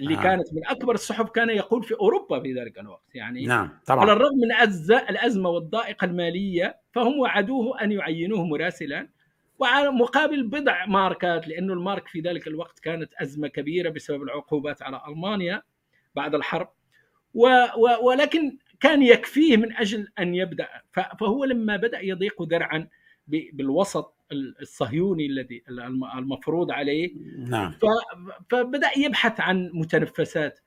اللي 0.00 0.14
آه. 0.14 0.22
كانت 0.22 0.54
من 0.54 0.66
أكبر 0.66 0.94
الصحف 0.94 1.30
كان 1.30 1.50
يقول 1.50 1.82
في 1.82 1.94
أوروبا 1.94 2.40
في 2.40 2.54
ذلك 2.54 2.78
الوقت. 2.78 3.14
يعني 3.14 3.46
نعم 3.46 3.70
طبعا. 3.86 4.00
على 4.00 4.12
الرغم 4.12 4.36
من 4.36 4.68
الأزمة 5.08 5.50
والضائقة 5.50 6.04
المالية 6.04 6.76
فهم 6.92 7.18
وعدوه 7.18 7.82
أن 7.82 7.92
يعينوه 7.92 8.44
مراسلا. 8.46 9.08
وعلى 9.58 9.90
مقابل 9.90 10.42
بضع 10.48 10.86
ماركات 10.86 11.48
لأنه 11.48 11.72
المارك 11.72 12.08
في 12.08 12.20
ذلك 12.20 12.46
الوقت 12.46 12.78
كانت 12.78 13.14
أزمة 13.14 13.48
كبيرة 13.48 13.90
بسبب 13.90 14.22
العقوبات 14.22 14.82
على 14.82 15.02
ألمانيا 15.08 15.62
بعد 16.16 16.34
الحرب. 16.34 16.68
و 17.34 17.46
و 17.76 18.08
ولكن 18.08 18.58
كان 18.80 19.02
يكفيه 19.02 19.56
من 19.56 19.76
أجل 19.76 20.08
أن 20.18 20.34
يبدأ. 20.34 20.68
فهو 21.20 21.44
لما 21.44 21.76
بدأ 21.76 22.00
يضيق 22.00 22.42
ذرعا 22.42 22.88
بالوسط 23.26 24.13
الصهيوني 24.32 25.26
الذي 25.26 25.62
المفروض 26.18 26.70
عليه. 26.70 27.12
نعم. 27.38 27.74
فبدأ 28.50 28.90
يبحث 28.96 29.40
عن 29.40 29.70
متنفسات. 29.74 30.60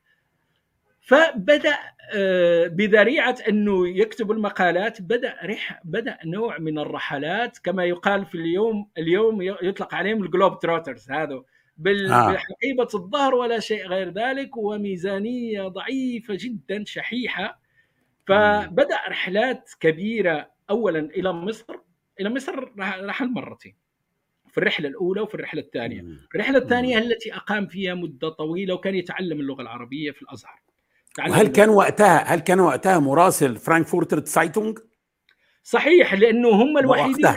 فبدأ 1.02 1.78
آه، 2.16 2.68
بذريعة 2.68 3.38
أنه 3.50 3.88
يكتب 3.88 4.32
المقالات 4.32 5.02
بدأ 5.02 5.36
رح 5.44 5.82
بدأ 5.84 6.18
نوع 6.26 6.58
من 6.58 6.80
الرحلات 6.80 7.58
كما 7.58 7.86
يقال 7.86 8.26
في 8.26 8.36
اليوم 8.36 8.90
اليوم 8.98 9.42
يطلق 9.42 9.96
عليهم 9.96 10.24
الجلوب 10.24 10.60
تروترز 10.60 11.12
هذا. 11.12 11.34
آه. 11.34 11.44
بحقيبة 12.34 12.88
الظهر 12.94 13.36
ولا 13.36 13.60
شيء 13.60 13.88
غير 13.88 14.10
ذلك 14.10 14.58
وميزانية 14.58 15.68
ضعيفة 15.68 16.38
جدا 16.40 16.84
شحيحة. 16.86 17.60
فبدأ 18.28 18.98
رحلات 19.10 19.72
كبيرة 19.80 20.52
اولا 20.70 21.00
إلى 21.00 21.32
مصر 21.32 21.87
إلى 22.20 22.30
مصر 22.30 22.72
رحل 22.80 23.34
مرتين 23.34 23.76
في 24.52 24.58
الرحلة 24.58 24.90
الأولى 24.90 25.22
وفي 25.22 25.36
الرحلة 25.36 25.62
الثانية. 25.62 26.06
الرحلة 26.36 26.58
الثانية 26.58 26.98
التي 26.98 27.36
أقام 27.36 27.68
فيها 27.68 27.94
مدة 27.94 28.30
طويلة 28.30 28.74
وكان 28.74 28.96
يتعلم 28.96 29.40
اللغة 29.40 29.62
العربية 29.62 30.12
في 30.12 30.22
الأزهر. 30.22 30.62
وهل 31.20 31.48
كان 31.48 31.70
وقتها 31.70 32.18
هل 32.18 32.40
كان 32.40 32.60
وقتها 32.60 33.00
مراسل 33.00 33.56
فرانكفورتر 33.56 34.26
سايتونغ 34.26 34.74
صحيح 35.64 36.14
لأنه 36.14 36.50
هم 36.50 36.78
الوحيدين 36.78 37.28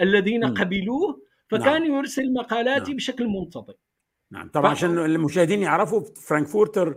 الذين 0.00 0.44
قبلوه 0.44 1.22
فكان 1.48 1.82
نعم. 1.82 1.98
يرسل 1.98 2.32
مقالاته 2.32 2.90
نعم. 2.90 2.96
بشكل 2.96 3.26
منتظم. 3.26 3.74
نعم 4.30 4.48
طبعا 4.48 4.74
ف... 4.74 4.76
عشان 4.76 4.98
المشاهدين 4.98 5.62
يعرفوا 5.62 6.00
فرانكفورتر 6.14 6.96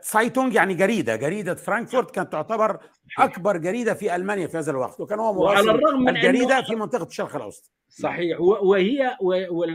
سايتونج 0.00 0.54
يعني 0.54 0.74
جريدة. 0.74 1.16
جريدة 1.16 1.54
فرانكفورت 1.54 2.10
كانت 2.10 2.32
تعتبر 2.32 2.78
أكبر 3.18 3.56
جريدة 3.56 3.94
في 3.94 4.16
ألمانيا 4.16 4.46
في 4.46 4.58
هذا 4.58 4.70
الوقت 4.70 5.00
وكان 5.00 5.18
هو 5.18 5.32
مراسل 5.32 5.70
الرغم 5.70 6.00
من 6.00 6.16
الجريدة 6.16 6.62
في 6.62 6.76
منطقة 6.76 7.06
الشرق 7.06 7.36
الأوسط. 7.36 7.72
صحيح. 7.88 8.40
وهي 8.40 9.16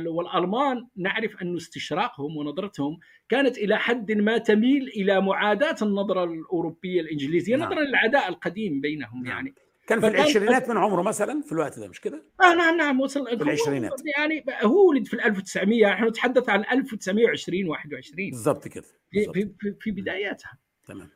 والألمان 0.06 0.88
نعرف 0.98 1.42
أن 1.42 1.56
استشراقهم 1.56 2.38
ونظرتهم 2.38 3.00
كانت 3.30 3.58
إلى 3.58 3.78
حد 3.78 4.12
ما 4.12 4.38
تميل 4.38 4.88
إلى 4.88 5.22
معاداة 5.22 5.76
النظرة 5.82 6.24
الأوروبية 6.24 7.02
الإنجليزية 7.02 7.56
نعم. 7.56 7.68
نظرا 7.68 7.84
للعداء 7.84 8.30
القديم 8.30 8.82
بينهم 8.82 9.24
نعم. 9.24 9.36
يعني. 9.36 9.56
كان 9.88 10.00
في 10.00 10.08
العشرينات 10.08 10.70
من 10.70 10.78
عمره 10.78 11.02
مثلا 11.02 11.42
في 11.42 11.52
الوقت 11.52 11.80
ده 11.80 11.88
مش 11.88 12.02
كده؟ 12.02 12.24
آه 12.42 12.54
نعم 12.54 12.78
نعم 12.78 13.02
وصل 13.02 13.28
في 13.38 13.44
العشرينات. 13.44 14.02
يعني 14.18 14.46
هو 14.64 14.90
ولد 14.90 15.08
في 15.08 15.26
1900 15.26 15.88
نحن 15.94 16.08
نتحدث 16.08 16.50
عن 16.50 16.64
1920 16.72 17.68
21 17.68 18.30
بالضبط 18.30 18.68
كده 18.68 18.84
في, 19.12 19.26
في, 19.60 19.76
في 19.80 19.92
بداياتها. 19.92 20.58
تمام. 20.88 21.10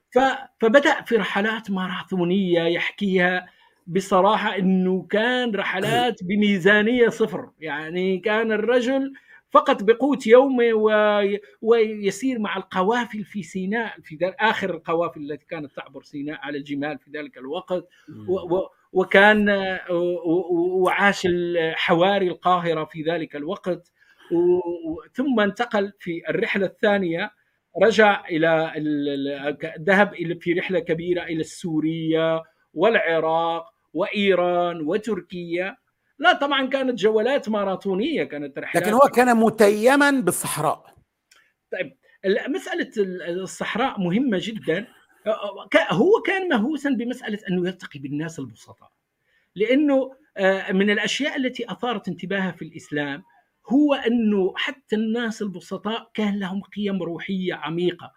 فبدأ 0.59 1.01
في 1.01 1.15
رحلات 1.15 1.71
ماراثونية 1.71 2.61
يحكيها 2.63 3.47
بصراحة 3.87 4.55
إنه 4.57 5.07
كان 5.09 5.55
رحلات 5.55 6.23
بميزانية 6.23 7.09
صفر. 7.09 7.49
يعني 7.59 8.19
كان 8.19 8.51
الرجل 8.51 9.13
فقط 9.51 9.83
بقوت 9.83 10.27
يومه 10.27 10.73
ويسير 11.61 12.39
مع 12.39 12.57
القوافل 12.57 13.23
في 13.23 13.43
سيناء 13.43 13.99
في 14.03 14.33
آخر 14.39 14.73
القوافل 14.73 15.31
التي 15.31 15.45
كانت 15.45 15.71
تعبر 15.75 16.03
سيناء 16.03 16.39
على 16.41 16.57
الجمال 16.57 16.99
في 16.99 17.11
ذلك 17.11 17.37
الوقت. 17.37 17.87
وكان 18.91 19.49
وعاش 20.51 21.27
حواري 21.73 22.27
القاهرة 22.27 22.85
في 22.85 23.01
ذلك 23.03 23.35
الوقت. 23.35 23.91
ثم 25.13 25.39
انتقل 25.39 25.93
في 25.99 26.21
الرحلة 26.29 26.65
الثانية 26.65 27.31
رجع 27.83 28.25
إلى 28.27 28.73
ذهب 29.79 30.13
في 30.41 30.53
رحلة 30.53 30.79
كبيرة 30.79 31.23
إلى 31.23 31.43
سوريا 31.43 32.43
والعراق 32.73 33.65
وإيران 33.93 34.81
وتركيا. 34.81 35.77
لا 36.19 36.33
طبعا 36.33 36.67
كانت 36.67 36.99
جولات 36.99 37.49
ماراثونية 37.49 38.23
كانت 38.23 38.59
رحلات. 38.59 38.83
لكن 38.83 38.93
هو 38.93 38.99
كان 38.99 39.37
متيما 39.37 40.11
بالصحراء. 40.11 40.95
طيب 41.71 41.97
مسألة 42.47 42.91
الصحراء 43.43 43.99
مهمة 43.99 44.39
جدا. 44.41 44.87
هو 45.91 46.21
كان 46.25 46.49
مهووسا 46.49 46.89
بمسألة 46.89 47.39
أنه 47.49 47.67
يلتقي 47.67 47.99
بالناس 47.99 48.39
البسطاء. 48.39 48.91
لأنه 49.55 50.15
من 50.71 50.89
الأشياء 50.89 51.37
التي 51.37 51.71
أثارت 51.71 52.07
انتباهه 52.07 52.51
في 52.51 52.61
الإسلام 52.61 53.23
هو 53.67 53.93
أنه 53.93 54.53
حتى 54.55 54.95
الناس 54.95 55.41
البسطاء 55.41 56.11
كان 56.13 56.39
لهم 56.39 56.61
قيم 56.61 57.03
روحية 57.03 57.53
عميقة. 57.53 58.11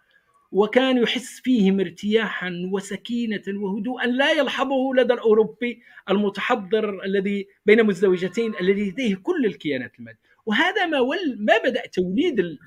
وكان 0.53 0.97
يحس 0.97 1.39
فيهم 1.39 1.79
ارتياحا 1.79 2.69
وسكينة 2.71 3.41
وهدوءا. 3.47 4.05
لا 4.05 4.31
يلحظه 4.31 4.93
لدى 4.97 5.13
الأوروبي 5.13 5.81
المتحضر 6.09 7.03
الذي 7.03 7.47
بين 7.65 7.83
مزدوجتين 7.83 8.53
الذي 8.61 8.89
لديه 8.89 9.15
كل 9.15 9.45
الكيانات 9.45 9.99
المادية. 9.99 10.19
وهذا 10.45 10.85
ما 10.85 10.99
ول 10.99 11.37
ما 11.39 11.57
بدأ 11.57 11.87
توليد 11.87 12.57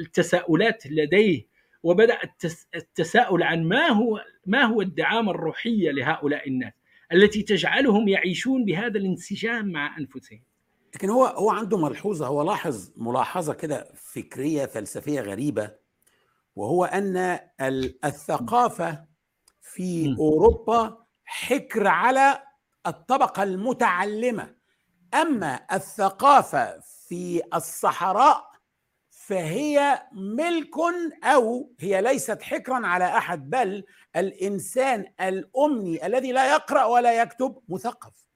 التساؤلات 0.00 0.86
لديه 0.86 1.46
وبدأ 1.82 2.18
التساؤل 2.74 3.42
عن 3.42 3.64
ما 3.64 3.88
هو 3.88 4.24
ما 4.46 4.62
هو 4.62 4.80
الدعامة 4.80 5.30
الروحية 5.30 5.90
لهؤلاء 5.90 6.48
الناس 6.48 6.72
التي 7.12 7.42
تجعلهم 7.42 8.08
يعيشون 8.08 8.64
بهذا 8.64 8.98
الانسجام 8.98 9.72
مع 9.72 9.98
أنفسهم. 9.98 10.40
لكن 10.94 11.10
هو 11.10 11.24
هو 11.24 11.50
عنده 11.50 11.78
ملحوظة 11.78 12.26
هو 12.26 12.42
لاحظ 12.42 12.90
ملاحظة 12.96 13.54
كده 13.54 13.86
فكرية 13.94 14.66
فلسفية 14.66 15.20
غريبة. 15.20 15.87
وهو 16.58 16.84
أن 16.84 17.38
الثقافة 18.04 19.04
في 19.60 20.16
أوروبا 20.18 21.04
حكر 21.24 21.86
على 21.86 22.42
الطبقة 22.86 23.42
المتعلمة. 23.42 24.54
أما 25.14 25.60
الثقافة 25.72 26.80
في 26.80 27.42
الصحراء 27.54 28.50
فهي 29.10 30.02
ملك 30.12 30.74
أو 31.24 31.72
هي 31.80 32.02
ليست 32.02 32.42
حكرا 32.42 32.86
على 32.86 33.04
أحد 33.04 33.50
بل 33.50 33.84
الإنسان 34.16 35.04
الأمني 35.20 36.06
الذي 36.06 36.32
لا 36.32 36.52
يقرأ 36.52 36.84
ولا 36.84 37.22
يكتب 37.22 37.58
مثقف. 37.68 38.27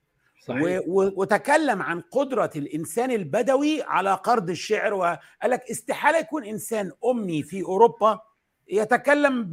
صحيح. 0.47 0.83
وتكلم 0.87 1.83
عن 1.83 2.01
قدرة 2.01 2.51
الإنسان 2.57 3.11
البدوي 3.11 3.83
على 3.83 4.15
قرض 4.15 4.51
الشعر 4.51 4.95
وقال 4.95 5.19
لك 5.45 5.71
استحالة 5.71 6.19
يكون 6.19 6.45
إنسان 6.45 6.93
أمي 7.05 7.43
في 7.43 7.63
أوروبا. 7.63 8.21
يتكلم 8.69 9.51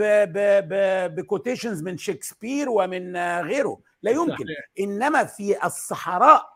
بكوتيشنز 1.16 1.84
من 1.84 1.98
شكسبير 1.98 2.70
ومن 2.70 3.18
غيره. 3.42 3.80
لا 4.02 4.12
يمكن. 4.12 4.32
صحيح. 4.32 4.70
إنما 4.80 5.24
في 5.24 5.66
الصحراء 5.66 6.50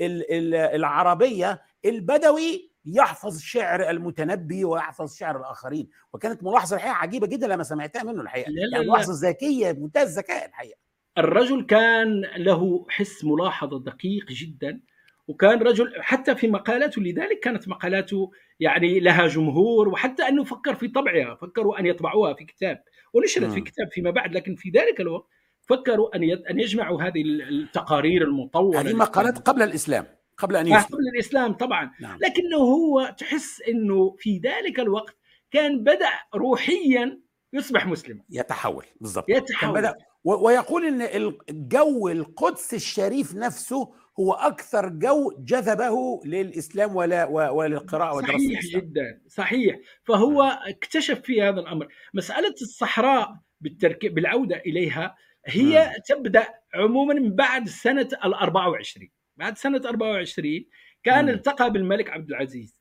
العربية 0.00 1.62
البدوي 1.84 2.70
يحفظ 2.84 3.38
شعر 3.38 3.90
المتنبي 3.90 4.64
ويحفظ 4.64 5.14
شعر 5.14 5.40
الآخرين. 5.40 5.88
وكانت 6.12 6.42
ملاحظة 6.42 6.76
الحقيقة 6.76 6.96
عجيبة 6.96 7.26
جدا 7.26 7.46
لما 7.46 7.62
سمعتها 7.62 8.02
منه 8.02 8.20
الحقيقة. 8.20 8.50
لا 8.50 8.60
لا 8.60 8.76
يعني 8.76 8.90
ملاحظة 8.90 9.28
ذكية 9.28 9.72
منتهى 9.72 10.02
الذكاء 10.02 10.46
الحقيقة. 10.48 10.78
الرجل 11.18 11.62
كان 11.62 12.20
له 12.36 12.86
حس 12.88 13.24
ملاحظه 13.24 13.78
دقيق 13.78 14.26
جدا 14.26 14.80
وكان 15.28 15.58
رجل 15.58 15.92
حتى 16.00 16.36
في 16.36 16.48
مقالاته 16.48 17.02
لذلك 17.02 17.40
كانت 17.40 17.68
مقالاته 17.68 18.30
يعني 18.60 19.00
لها 19.00 19.26
جمهور 19.26 19.88
وحتى 19.88 20.22
أنه 20.28 20.44
فكر 20.44 20.74
في 20.74 20.88
طبعها 20.88 21.34
فكروا 21.34 21.80
أن 21.80 21.86
يطبعوها 21.86 22.34
في 22.34 22.44
كتاب 22.44 22.82
ونشرت 23.12 23.50
في 23.50 23.60
كتاب 23.60 23.88
فيما 23.92 24.10
بعد 24.10 24.34
لكن 24.34 24.54
في 24.54 24.70
ذلك 24.70 25.00
الوقت 25.00 25.28
فكروا 25.68 26.16
أن 26.16 26.22
أن 26.50 26.60
يجمعوا 26.60 27.02
هذه 27.02 27.22
التقارير 27.24 28.22
المطولة 28.22 28.80
هذه 28.80 28.94
مقالات 28.94 29.38
قبل 29.38 29.62
الإسلام 29.62 30.06
قبل 30.38 30.56
أن 30.56 30.66
يسلم 30.66 30.80
قبل 30.80 31.08
الإسلام 31.14 31.52
طبعا. 31.52 31.90
نعم. 32.00 32.18
لكنه 32.22 32.56
هو 32.56 33.14
تحس 33.18 33.62
أنه 33.68 34.16
في 34.18 34.38
ذلك 34.38 34.80
الوقت 34.80 35.16
كان 35.50 35.84
بدأ 35.84 36.10
روحيا 36.34 37.20
يصبح 37.52 37.86
مسلما. 37.86 38.20
يتحول 38.30 38.84
بالضبط. 39.00 39.28
يتحول. 39.28 39.74
بدأ 39.74 39.94
ويقول 40.24 40.84
إن 40.84 41.02
الجو 41.50 42.08
القدس 42.08 42.74
الشريف 42.74 43.34
نفسه 43.34 43.94
هو 44.20 44.32
أكثر 44.32 44.88
جو 44.88 45.32
جذبه 45.38 46.20
للإسلام 46.24 46.96
ولا 46.96 47.24
وللقراءة 47.50 48.16
ودراسه 48.16 48.32
صحيح 48.38 48.58
الإسلام. 48.58 48.82
جدا 48.82 49.20
صحيح 49.28 49.76
فهو 50.04 50.42
اكتشف 50.42 51.20
في 51.20 51.42
هذا 51.42 51.60
الأمر 51.60 51.88
مسألة 52.14 52.54
الصحراء 52.62 53.36
بالتركيب 53.60 54.14
بالعودة 54.14 54.56
إليها 54.56 55.16
هي 55.46 55.92
م. 55.98 56.02
تبدأ 56.14 56.46
عموما 56.74 57.14
من 57.14 57.34
بعد 57.36 57.68
سنة 57.68 58.08
ال 58.24 58.34
24 58.34 59.08
بعد 59.36 59.58
سنة 59.58 59.80
24 59.84 60.64
كان 61.04 61.24
م. 61.24 61.28
التقى 61.28 61.72
بالملك 61.72 62.10
عبد 62.10 62.30
العزيز 62.30 62.80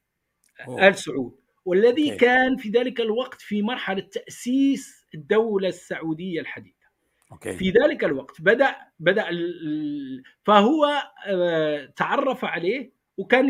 أوه. 0.67 0.87
آل 0.87 0.95
سعود 0.95 1.39
والذي 1.65 2.11
okay. 2.11 2.25
كان 2.25 2.57
في 2.57 2.69
ذلك 2.69 3.01
الوقت 3.01 3.41
في 3.41 3.61
مرحلة 3.61 4.01
تأسيس 4.01 5.05
الدولة 5.15 5.67
السعودية 5.67 6.41
الحديثة 6.41 6.76
okay. 7.31 7.53
في 7.53 7.69
ذلك 7.69 8.03
الوقت 8.03 8.41
بدأ 8.41 8.75
بدأ 8.99 9.25
فهو 10.43 10.85
آه، 11.27 11.85
تعرف 11.85 12.45
عليه 12.45 12.91
وكان 13.17 13.49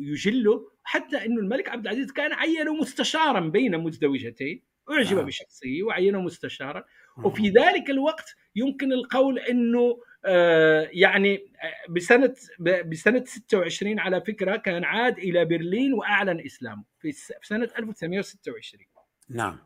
يجله 0.00 0.70
حتى 0.84 1.26
إنه 1.26 1.40
الملك 1.40 1.68
عبد 1.68 1.86
العزيز 1.86 2.12
كان 2.12 2.32
عينه 2.32 2.74
مستشارا 2.74 3.40
بين 3.40 3.78
مزدوجتين 3.78 4.62
أعجب 4.90 5.18
آه. 5.18 5.22
بشخصيه 5.22 5.82
وعينه 5.82 6.20
مستشارا 6.20 6.84
وفي 7.24 7.48
ذلك 7.48 7.90
الوقت 7.90 8.36
يمكن 8.56 8.92
القول 8.92 9.38
إنه 9.38 10.00
آه، 10.24 10.88
يعني 10.92 11.34
آه، 11.36 11.92
بسنة 11.92 12.34
بسنة 12.60 13.24
26 13.24 13.98
على 13.98 14.20
فكرة 14.20 14.56
كان 14.56 14.84
عاد 14.84 15.18
إلى 15.18 15.44
برلين 15.44 15.94
وأعلن 15.94 16.40
إسلامه 16.46 16.84
في 16.98 17.12
سنة 17.42 17.68
1926 17.78 18.86
نعم 19.28 19.58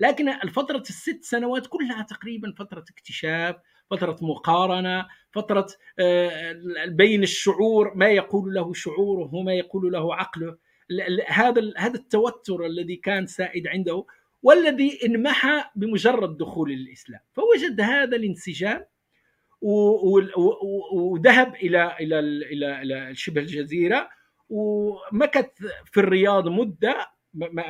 لكن 0.00 0.28
الفترة 0.28 0.80
الست 0.80 1.24
سنوات 1.24 1.66
كلها 1.66 2.02
تقريبا 2.02 2.54
فترة 2.58 2.84
اكتشاف 2.90 3.56
فترة 3.90 4.16
مقارنة 4.22 5.06
فترة 5.30 5.66
آه، 5.98 6.56
بين 6.86 7.22
الشعور 7.22 7.94
ما 7.94 8.08
يقول 8.08 8.54
له 8.54 8.72
شعوره 8.72 9.34
وما 9.34 9.54
يقول 9.54 9.92
له 9.92 10.14
عقله. 10.14 10.56
هذا 11.26 11.72
هذا 11.76 11.94
التوتر 11.94 12.66
الذي 12.66 12.96
كان 12.96 13.26
سائد 13.26 13.66
عنده 13.66 14.04
والذي 14.42 15.06
انمحى 15.06 15.64
بمجرد 15.76 16.36
دخول 16.36 16.72
الإسلام. 16.72 17.20
فوجد 17.32 17.80
هذا 17.80 18.16
الانسجام 18.16 18.84
وذهب 20.92 21.54
إلى 21.54 21.96
إلى 22.00 22.18
إلى 22.18 22.82
إلى 22.82 23.14
شبه 23.14 23.40
الجزيرة 23.40 24.08
ومكث 24.48 25.50
في 25.84 26.00
الرياض 26.00 26.48
مدة 26.48 27.11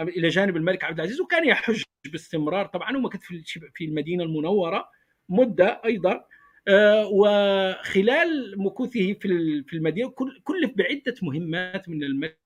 إلى 0.09 0.29
جانب 0.29 0.57
الملك 0.57 0.85
عبد 0.85 1.01
العزيز 1.01 1.20
وكان 1.20 1.46
يحج 1.46 1.83
باستمرار 2.12 2.66
طبعا 2.66 2.96
ومكث 2.96 3.20
في 3.20 3.42
في 3.75 3.85
المدينة 3.85 4.25
المنورة 4.25 4.88
مدة 5.29 5.81
أيضا 5.85 6.25
آه، 6.68 7.07
وخلال 7.07 8.55
مكوثه 8.59 9.12
في 9.12 9.72
المدينة 9.72 10.11
كلف 10.44 10.72
بعدة 10.77 11.14
مهمات 11.22 11.88
من 11.88 12.05
الملك 12.05 12.38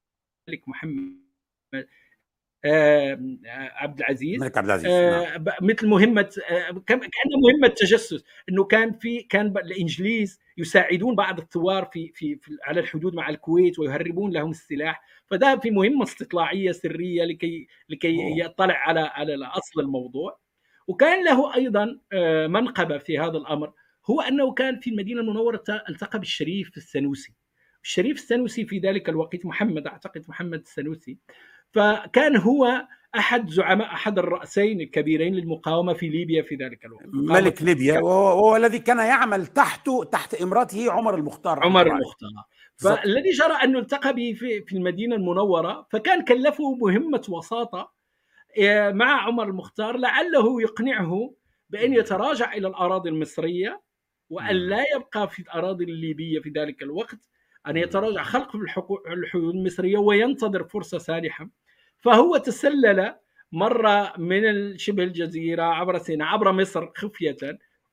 محمد 0.66 1.26
آه، 2.64 3.18
عبد 3.72 3.98
العزيز 3.98 4.34
الملك 4.34 4.58
عبد 4.58 4.66
العزيز 4.66 4.90
آه، 4.90 5.38
نعم. 5.38 5.44
مثل 5.60 5.86
مهمة 5.86 6.30
كان 6.86 7.00
مهمة 7.44 7.68
تجسس 7.68 8.24
إنه 8.48 8.64
كان 8.64 8.92
في 8.92 9.22
كان 9.22 9.46
الإنجليز 9.46 10.40
يساعدون 10.58 11.14
بعض 11.14 11.38
الثوار 11.38 11.84
في, 11.92 12.12
في, 12.14 12.36
في 12.36 12.58
على 12.64 12.80
الحدود 12.80 13.14
مع 13.14 13.28
الكويت 13.28 13.78
ويهربون 13.78 14.32
لهم 14.32 14.50
السلاح. 14.50 15.02
فذهب 15.26 15.62
في 15.62 15.70
مهمة 15.70 16.02
استطلاعية 16.02 16.72
سرية 16.72 17.24
لكي 17.24 17.66
لكي. 17.88 18.40
يطلع 18.40 18.74
على 18.74 19.00
على 19.00 19.46
اصل 19.46 19.80
الموضوع. 19.80 20.38
وكان 20.86 21.24
له 21.24 21.54
أيضا 21.54 21.98
منقبة 22.48 22.98
في 22.98 23.18
هذا 23.18 23.38
الأمر 23.38 23.72
هو 24.10 24.20
أنه 24.20 24.52
كان 24.52 24.80
في 24.80 24.90
المدينة 24.90 25.20
المنورة 25.20 25.64
التقى 25.88 26.18
بالشريف 26.18 26.76
السنوسي. 26.76 27.34
الشريف 27.82 28.16
السنوسي 28.16 28.64
في 28.66 28.78
ذلك 28.78 29.08
الوقت 29.08 29.46
محمد 29.46 29.86
أعتقد 29.86 30.24
محمد 30.28 30.60
السنوسي. 30.60 31.18
فكان 31.72 32.36
هو 32.36 32.86
أحد 33.18 33.50
زعماء 33.50 33.86
أحد 33.86 34.18
الرأسين 34.18 34.80
الكبيرين 34.80 35.34
للمقاومة 35.34 35.94
في 35.94 36.08
ليبيا 36.08 36.42
في 36.42 36.54
ذلك 36.54 36.84
الوقت. 36.84 37.06
ملك 37.06 37.62
ليبيا. 37.62 38.00
وهو 38.00 38.56
الذي 38.56 38.78
كان 38.78 38.98
يعمل 38.98 39.46
تحته 39.46 40.04
تحت 40.04 40.34
إمراته 40.34 40.92
عمر 40.92 41.14
المختار. 41.14 41.64
عمر 41.64 41.86
المختار. 41.86 42.30
فالذي 42.76 43.30
جرى 43.30 43.52
انه 43.64 43.78
التقى 43.78 44.14
به 44.14 44.32
في, 44.32 44.62
في 44.62 44.76
المدينة 44.76 45.16
المنورة 45.16 45.86
فكان 45.90 46.24
كلفه 46.24 46.74
مهمة 46.74 47.22
وساطة 47.28 47.92
آه، 48.62 48.90
مع 48.90 49.26
عمر 49.26 49.44
المختار 49.44 49.96
لعله 49.96 50.62
يقنعه 50.62 51.34
بأن 51.70 51.92
يتراجع 51.92 52.52
إلى 52.52 52.68
الأراضي 52.68 53.08
المصرية 53.10 53.82
وأن 54.30 54.56
لا 54.56 54.84
يبقى 54.96 55.28
في 55.28 55.42
الأراضي 55.42 55.84
الليبية 55.84 56.40
في 56.40 56.50
ذلك 56.50 56.82
الوقت 56.82 57.18
أن 57.66 57.76
يتراجع 57.76 58.22
خلق 58.22 58.56
الحدود 59.06 59.54
المصرية 59.54 59.98
وينتظر 59.98 60.64
فرصة 60.64 60.98
سانحه 60.98 61.48
فهو 62.06 62.36
تسلل 62.36 63.14
مر 63.52 64.18
من 64.18 64.78
شبه 64.78 65.02
الجزيرة 65.02 65.62
عبر 65.62 65.98
سيناء 65.98 66.28
عبر 66.28 66.52
مصر 66.52 66.90
خفية 66.96 67.36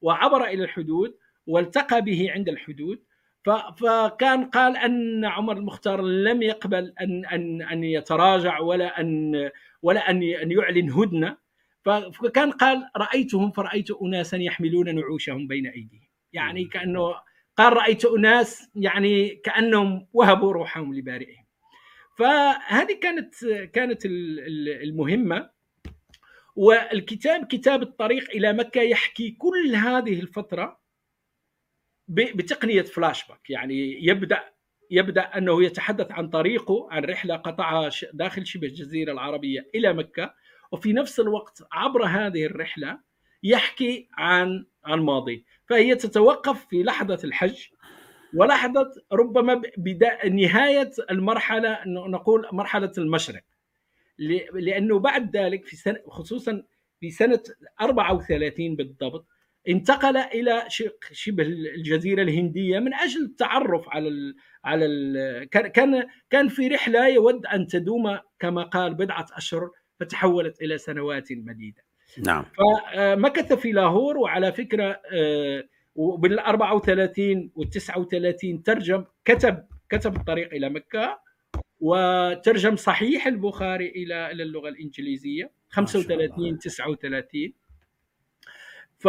وعبر 0.01 0.45
إلى 0.45 0.63
الحدود 0.63 1.15
والتقى 1.47 2.01
به 2.01 2.31
عند 2.31 2.49
الحدود. 2.49 2.99
فكان 3.77 4.45
قال 4.45 4.77
أن 4.77 5.25
عمر 5.25 5.57
المختار 5.57 6.01
لم 6.01 6.41
يقبل 6.41 6.93
أن 7.01 7.25
أن 7.25 7.61
أن 7.61 7.83
يتراجع 7.83 8.59
ولا 8.59 9.01
أن 9.01 9.33
ولا 9.81 10.09
أن 10.09 10.23
أن 10.23 10.51
يعلن 10.51 10.91
هدنة. 10.91 11.37
فكان 11.85 12.51
قال 12.51 12.89
رأيتهم 12.97 13.51
فرأيت 13.51 13.91
اناسا 13.91 14.37
يحملون 14.37 14.95
نعوشهم 14.95 15.47
بين 15.47 15.67
أيديهم. 15.67 16.07
يعني 16.33 16.65
كأنه 16.65 17.15
قال 17.57 17.73
رأيت 17.73 18.05
أناس 18.05 18.69
يعني 18.75 19.29
كأنهم 19.29 20.07
وهبوا 20.13 20.53
روحهم 20.53 20.93
لبارئهم. 20.95 21.42
فهذه 22.15 22.99
كانت 23.01 23.45
كانت 23.73 24.01
المهمة. 24.83 25.49
والكتاب 26.55 27.45
كتاب 27.45 27.81
الطريق 27.81 28.29
إلى 28.29 28.53
مكة 28.53 28.81
يحكي 28.81 29.31
كل 29.31 29.75
هذه 29.75 30.19
الفترة 30.19 30.79
بتقنية 32.07 32.81
فلاش 32.81 33.27
باك. 33.27 33.49
يعني 33.49 34.05
يبدأ 34.05 34.43
يبدأ 34.91 35.21
أنه 35.21 35.63
يتحدث 35.63 36.11
عن 36.11 36.29
طريقه 36.29 36.87
عن 36.91 37.03
رحلة 37.03 37.35
قطعها 37.35 37.89
داخل 38.13 38.47
شبه 38.47 38.67
الجزيرة 38.67 39.11
العربية 39.11 39.69
إلى 39.75 39.93
مكة. 39.93 40.33
وفي 40.71 40.93
نفس 40.93 41.19
الوقت 41.19 41.63
عبر 41.71 42.05
هذه 42.05 42.45
الرحلة 42.45 42.99
يحكي 43.43 44.09
عن 44.13 44.65
عن 44.85 44.99
ماضي 44.99 45.45
فهي 45.69 45.95
تتوقف 45.95 46.65
في 46.65 46.83
لحظة 46.83 47.19
الحج. 47.23 47.67
ولحظه 48.35 48.91
ربما 49.11 49.61
بدايه 49.77 50.29
نهاية 50.29 50.91
المرحلة 51.11 51.79
نقول 51.85 52.47
مرحلة 52.51 52.91
المشرق 52.97 53.41
لأنه 54.53 54.99
بعد 54.99 55.37
ذلك 55.37 55.65
في 55.65 55.75
سنه 55.75 55.99
خصوصا 56.07 56.63
في 56.99 57.09
سنة 57.09 57.43
34 57.81 58.75
بالضبط 58.75 59.27
انتقل 59.69 60.17
إلى 60.17 60.63
شبه 61.11 61.43
الجزيرة 61.43 62.21
الهندية 62.21 62.79
من 62.79 62.93
أجل 62.93 63.23
التعرف 63.23 63.89
على 63.89 64.07
ال 64.07 64.35
على 64.63 64.85
ال 64.85 65.49
كان 65.49 66.03
كان 66.29 66.47
في 66.47 66.67
رحلة 66.67 67.07
يود 67.07 67.45
أن 67.45 67.67
تدوم 67.67 68.19
كما 68.39 68.63
قال 68.63 68.93
بضعة 68.93 69.25
أشهر 69.31 69.69
فتحولت 69.99 70.61
إلى 70.61 70.77
سنوات 70.77 71.27
مديدة. 71.31 71.83
نعم 72.25 72.45
فمكث 72.95 73.53
في 73.53 73.71
لاهور 73.71 74.17
وعلى 74.17 74.51
فكرة 74.51 75.01
آه، 75.13 75.63
وبال 75.95 76.39
34 76.39 77.51
وال 77.55 77.69
39 77.69 78.63
ترجم 78.63 79.05
كتب 79.25 79.65
كتب 79.89 80.15
الطريق 80.15 80.53
إلى 80.53 80.69
مكة 80.69 81.19
وترجم 81.79 82.75
صحيح 82.75 83.27
البخاري 83.27 83.89
إلى 83.89 84.31
إلى 84.31 84.43
اللغة 84.43 84.69
الإنجليزية 84.69 85.51
35 85.69 86.59
39 86.59 87.53
ف 88.99 89.07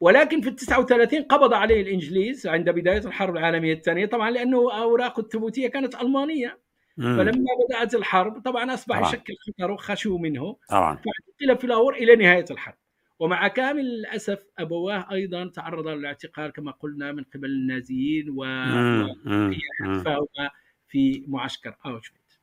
ولكن 0.00 0.40
في 0.40 0.48
ال 0.48 0.56
39 0.56 1.22
قبض 1.22 1.52
عليه 1.52 1.82
الإنجليز 1.82 2.46
عند 2.46 2.70
بداية 2.70 3.06
الحرب 3.06 3.36
العالمية 3.36 3.72
الثانية 3.72 4.06
طبعا 4.06 4.30
لأنه 4.30 4.82
اوراقه 4.82 5.20
الثبوتية 5.20 5.68
كانت 5.68 5.94
ألمانية. 5.94 6.58
مم. 6.96 7.16
فلما 7.16 7.50
بدأت 7.68 7.94
الحرب 7.94 8.42
طبعا 8.42 8.74
أصبح. 8.74 9.00
يشكل 9.00 9.34
خطر 9.46 9.70
وخشوا 9.70 10.18
منه. 10.18 10.56
طبعا. 10.68 10.96
فاعتقل 10.96 11.60
في 11.60 11.66
لاهور 11.66 11.94
إلى 11.94 12.16
نهاية 12.16 12.44
الحرب. 12.50 12.74
ومع 13.18 13.48
كامل 13.48 13.80
الأسف 13.80 14.46
أبواه 14.58 15.12
أيضا 15.12 15.48
تعرضا 15.48 15.94
للاعتقال 15.94 16.52
كما 16.52 16.72
قلنا 16.72 17.12
من 17.12 17.24
قبل 17.24 17.50
النازيين 17.50 18.30
وحفاهما 18.30 20.50
في 20.88 21.24
معسكر 21.28 21.76
اوشفيتس 21.86 22.40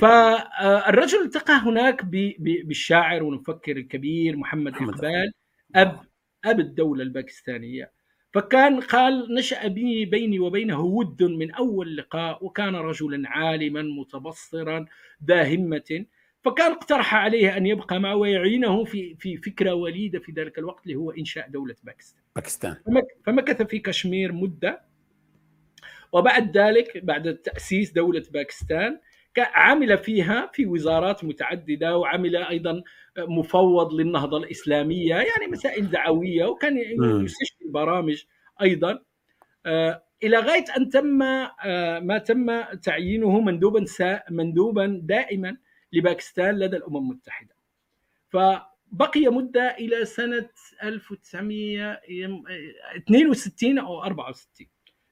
فالرجل 0.00 1.22
التقى 1.22 1.54
هناك 1.54 2.04
بالشاعر 2.64 3.22
والمفكر 3.22 3.76
الكبير 3.76 4.36
محمد, 4.36 4.72
محمد 4.72 4.94
إقبال. 4.94 5.32
اب 5.74 6.00
أب 6.44 6.60
الدولة 6.60 7.02
الباكستانية. 7.02 7.92
فكان 8.34 8.80
قال 8.80 9.34
نشأ 9.34 9.68
بي 9.68 10.04
بيني 10.04 10.38
وبينه 10.38 10.80
ود 10.80 11.22
من 11.22 11.50
أول 11.50 11.96
لقاء 11.96 12.44
وكان 12.44 12.76
رجلا 12.76 13.28
عالما 13.28 13.82
متبصرا 13.82 14.86
ذا 15.24 15.54
همة 15.54 16.04
فكان 16.44 16.72
اقترح 16.72 17.14
عليه 17.14 17.56
أن 17.56 17.66
يبقى 17.66 18.00
معه 18.00 18.16
ويعينه 18.16 18.84
في 18.84 19.14
في 19.14 19.36
فكرة 19.36 19.74
وليدة 19.74 20.18
في 20.18 20.32
ذلك 20.32 20.58
الوقت 20.58 20.82
اللي 20.86 20.94
هو 20.94 21.10
إنشاء 21.10 21.48
دولة 21.48 21.74
باكستان. 21.82 22.22
باكستان. 22.36 22.76
فمكث 23.26 23.62
في 23.62 23.78
كشمير 23.78 24.32
مدة 24.32 24.80
وبعد 26.12 26.58
ذلك 26.58 27.04
بعد 27.04 27.34
تأسيس 27.34 27.92
دولة 27.92 28.22
باكستان 28.30 29.00
عمل 29.38 29.98
فيها 29.98 30.50
في 30.52 30.66
وزارات 30.66 31.24
متعددة 31.24 31.96
وعمل 31.98 32.36
أيضا 32.36 32.82
مفوض 33.18 33.92
للنهضة 33.94 34.38
الإسلامية 34.38 35.14
يعني 35.14 35.46
مسائل 35.52 35.90
دعوية 35.90 36.44
وكان 36.44 36.76
يستشفي 37.24 37.64
برامج 37.70 38.22
أيضا. 38.62 38.98
إلى 40.22 40.38
غاية 40.38 40.64
أن 40.76 40.88
تم 40.88 41.18
ما 42.06 42.18
تم 42.26 42.62
تعيينه 42.82 43.40
مندوبا 43.40 43.84
مندوبا 44.30 45.00
دائما 45.02 45.56
لباكستان 45.94 46.58
لدى 46.58 46.76
الأمم 46.76 46.96
المتحدة. 46.96 47.54
فبقي 48.28 49.28
مدة 49.28 49.76
إلى 49.78 50.04
سنة 50.04 50.48
1962 50.82 53.78
أو 53.78 54.02
64 54.02 54.68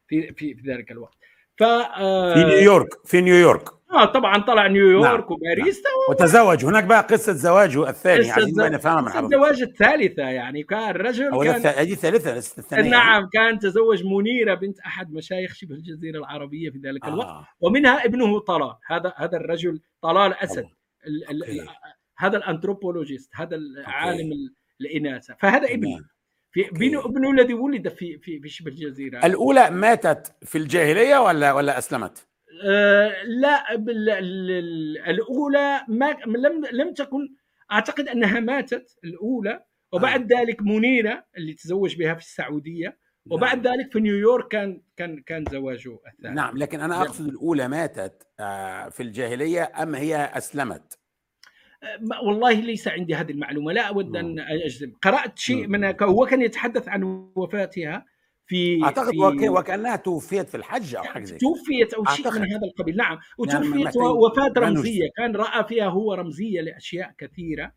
في 0.08 0.32
في 0.32 0.54
في 0.54 0.72
ذلك 0.72 0.90
الوقت. 0.90 1.18
ف 1.56 1.64
في 1.64 2.44
نيويورك 2.44 3.06
في 3.06 3.20
نيويورك. 3.20 3.68
آه 3.92 4.04
طبعا 4.04 4.38
طلع 4.42 4.66
نيويورك 4.66 5.04
نعم. 5.04 5.32
وباريس 5.32 5.76
نعم. 5.76 5.94
وتزوج. 6.10 6.64
هناك 6.64 6.84
بقى 6.84 7.02
قصة 7.02 7.32
زواجه 7.32 7.88
الثاني 7.88 8.30
عايزين 8.30 8.54
بقى 8.54 8.70
نفهمها 8.70 9.00
من 9.00 9.08
حضرتك. 9.08 9.24
الزواج 9.34 9.62
الثالثة 9.62 10.22
يعني 10.22 10.62
كان 10.62 10.90
رجل 10.90 11.44
كان 11.44 11.66
هذه 11.66 11.92
الثالثة 11.92 12.36
الثانية 12.36 12.90
نعم 12.90 13.28
كان 13.32 13.58
تزوج 13.58 14.04
منيرة 14.04 14.54
بنت 14.54 14.80
أحد 14.80 15.12
مشايخ 15.12 15.54
شبه 15.54 15.74
الجزيرة 15.74 16.18
العربية 16.18 16.70
في 16.70 16.78
ذلك 16.78 17.04
الوقت 17.04 17.28
آه. 17.28 17.46
ومنها 17.60 18.04
ابنه 18.04 18.38
طلال 18.40 18.74
هذا 18.86 19.12
هذا 19.16 19.36
الرجل 19.36 19.80
طلال 20.02 20.34
اسد 20.34 20.66
ال 21.06 21.30
ال 21.30 21.68
هذا 22.18 22.36
الأنثروبولوجيست 22.36 23.30
هذا 23.34 23.56
العالم 23.56 24.30
الإناثة. 24.80 25.36
فهذا 25.40 25.70
ابنه. 25.74 26.04
في 26.52 26.68
ابنه 26.68 27.04
ابنه 27.04 27.30
الذي 27.30 27.54
ولد 27.54 27.88
في 27.88 28.18
في 28.18 28.40
في 28.40 28.48
شبه 28.48 28.70
الجزيرة. 28.70 29.26
الأولى 29.26 29.70
ماتت 29.70 30.32
في 30.42 30.58
الجاهلية 30.58 31.18
ولا 31.18 31.52
ولا 31.52 31.78
أسلمت؟ 31.78 32.26
آه 32.64 33.22
لا 33.22 33.74
الأولى 35.10 35.84
ما 35.88 36.16
لم 36.26 36.64
لم 36.72 36.94
تكن 36.94 37.34
أعتقد 37.72 38.08
أنها 38.08 38.40
ماتت 38.40 38.98
الأولى 39.04 39.64
وبعد 39.92 40.32
آه. 40.32 40.38
ذلك 40.40 40.62
منيره 40.62 41.24
اللي 41.36 41.54
تزوج 41.54 41.96
بها 41.96 42.14
في 42.14 42.20
السعودية 42.20 42.98
وبعد 43.30 43.66
نعم. 43.66 43.74
ذلك 43.74 43.92
في 43.92 44.00
نيويورك 44.00 44.48
كان 44.48 44.82
كان 44.96 45.22
كان 45.22 45.44
زواجه 45.50 45.98
الثاني 46.12 46.34
نعم 46.34 46.58
لكن 46.58 46.80
أنا 46.80 47.02
أقصد 47.02 47.28
الأولى 47.28 47.68
ماتت 47.68 48.26
في 48.90 49.00
الجاهلية 49.00 49.72
أم 49.82 49.94
هي 49.94 50.16
أسلمت؟ 50.16 50.98
والله 52.22 52.52
ليس 52.52 52.88
عندي 52.88 53.14
هذه 53.14 53.30
المعلومة 53.30 53.72
لا 53.72 53.82
أود 53.82 54.16
أن 54.16 54.38
أجزم 54.38 54.92
قرأت 55.02 55.38
شيء 55.38 55.66
من 55.66 55.84
هو 56.02 56.26
كان 56.26 56.42
يتحدث 56.42 56.88
عن 56.88 57.30
وفاتها 57.36 58.04
في 58.46 58.84
أعتقد 58.84 59.10
في 59.10 59.48
وكأنها 59.48 59.96
توفيت 59.96 60.48
في 60.48 60.56
الحج 60.56 60.94
أو 60.94 61.02
حاجة 61.02 61.24
زي 61.24 61.38
توفيت 61.38 61.94
أو 61.94 62.04
شيء 62.04 62.30
من 62.30 62.52
هذا 62.52 62.60
القبيل. 62.64 62.96
نعم. 62.96 63.18
وتوفيت 63.38 63.96
يعني 63.96 63.96
وفاه 63.96 64.52
رمزية. 64.58 65.08
كان 65.16 65.36
رأى 65.36 65.64
فيها 65.64 65.86
هو 65.86 66.14
رمزية 66.14 66.60
لأشياء 66.60 67.12
كثيرة. 67.18 67.72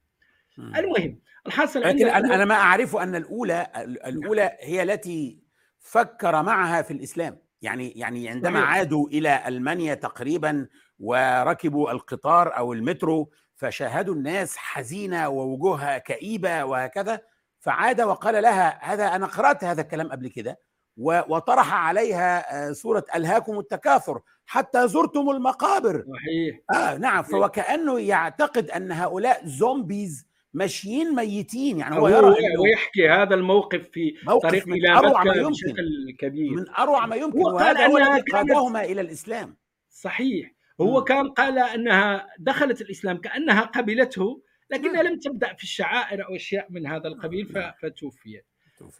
مم. 0.57 0.75
المهم 0.75 1.19
الحاصل 1.47 1.81
لكن 1.81 2.07
أنا 2.07 2.35
أنا 2.35 2.45
ما 2.45 2.55
اعرفه 2.55 3.03
أن 3.03 3.15
الاولى 3.15 3.67
الأولى 4.05 4.57
هي 4.59 4.83
التي 4.83 5.39
فكر 5.79 6.43
معها 6.43 6.81
في 6.81 6.91
الإسلام. 6.91 7.37
يعني 7.61 7.91
يعني 7.91 8.29
عندما 8.29 8.59
صحيح. 8.59 8.69
عادوا 8.69 9.07
إلى 9.07 9.43
ألمانيا 9.47 9.93
تقريبا 9.93 10.67
وركبوا 10.99 11.91
القطار 11.91 12.57
أو 12.57 12.73
المترو 12.73 13.31
فشاهدوا 13.55 14.15
الناس 14.15 14.57
حزينة 14.57 15.29
ووجوهها 15.29 15.97
كئيبة 15.97 16.65
وهكذا. 16.65 17.21
فعاد 17.65 18.01
وقال 18.01 18.43
لها 18.43 18.93
هذا 18.93 19.15
أنا 19.15 19.25
قرأت 19.25 19.63
هذا 19.63 19.81
الكلام 19.81 20.11
قبل 20.11 20.27
كده 20.27 20.59
وطرح 20.97 21.73
عليها 21.73 22.73
سورة 22.73 23.05
ألهاكم 23.15 23.59
التكاثر 23.59 24.21
حتى 24.45 24.87
زرتم 24.87 25.29
المقابر. 25.29 26.05
صحيح. 26.13 26.59
آه 26.73 26.97
نعم 26.97 27.23
فوكأنه 27.23 27.99
يعتقد 27.99 28.69
أن 28.69 28.91
هؤلاء 28.91 29.45
زومبيز 29.45 30.27
ماشيين 30.53 31.15
ميتين 31.15 31.79
يعني 31.79 31.95
هو 31.95 32.07
يرى 32.07 32.35
ويحكي 32.59 33.09
هذا 33.09 33.35
الموقف 33.35 33.81
في 33.91 34.15
موقف 34.27 34.49
طريق 34.49 34.67
إلى 34.67 34.89
أروع 34.89 35.23
ما 35.23 35.33
يمكن 35.35 35.51
بشكل 35.51 36.15
كبير. 36.19 36.51
من 36.51 36.69
أروع 36.69 37.05
ما 37.05 37.15
يمكن 37.15 37.39
وهذا 37.39 37.87
هو 37.87 37.97
الذي 37.97 38.21
قادهما 38.21 38.83
إلى 38.83 39.01
الإسلام. 39.01 39.57
صحيح. 39.89 40.51
هو 40.81 41.01
م. 41.01 41.03
كان 41.03 41.29
قال 41.29 41.59
أنها 41.59 42.27
دخلت 42.39 42.81
الإسلام 42.81 43.17
كأنها 43.17 43.61
قبلته 43.61 44.41
لكنها 44.71 45.03
لم 45.03 45.19
تبدأ 45.19 45.53
في 45.53 45.63
الشعائر 45.63 46.25
أو 46.25 46.35
أشياء 46.35 46.67
من 46.69 46.87
هذا 46.87 47.07
القبيل 47.07 47.73
فتوفيت. 47.81 48.45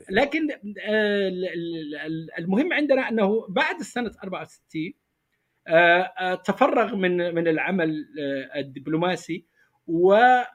لكن 0.10 0.48
المهم 2.40 2.74
عندنا 2.74 3.10
أنه 3.10 3.48
بعد 3.50 3.82
سنه 3.82 4.12
64 4.24 4.94
تفرغ 6.44 6.96
من 6.96 7.36
من 7.36 7.48
العمل 7.48 8.06
الدبلوماسي 8.56 9.46
ولجا 9.88 10.48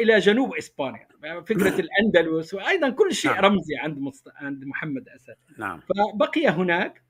إلى 0.00 0.18
جنوب 0.18 0.54
إسبانيا. 0.54 1.08
فكرة 1.46 1.80
الأندلس 1.84 2.54
وأيضا 2.54 2.90
كل 2.90 3.14
شيء 3.14 3.30
نعم. 3.30 3.44
رمزي 3.44 3.76
عند 3.76 3.98
عند 4.36 4.64
محمد 4.64 5.08
أسد. 5.08 5.36
نعم. 5.58 5.80
فبقي 5.80 6.48
هناك 6.48 7.02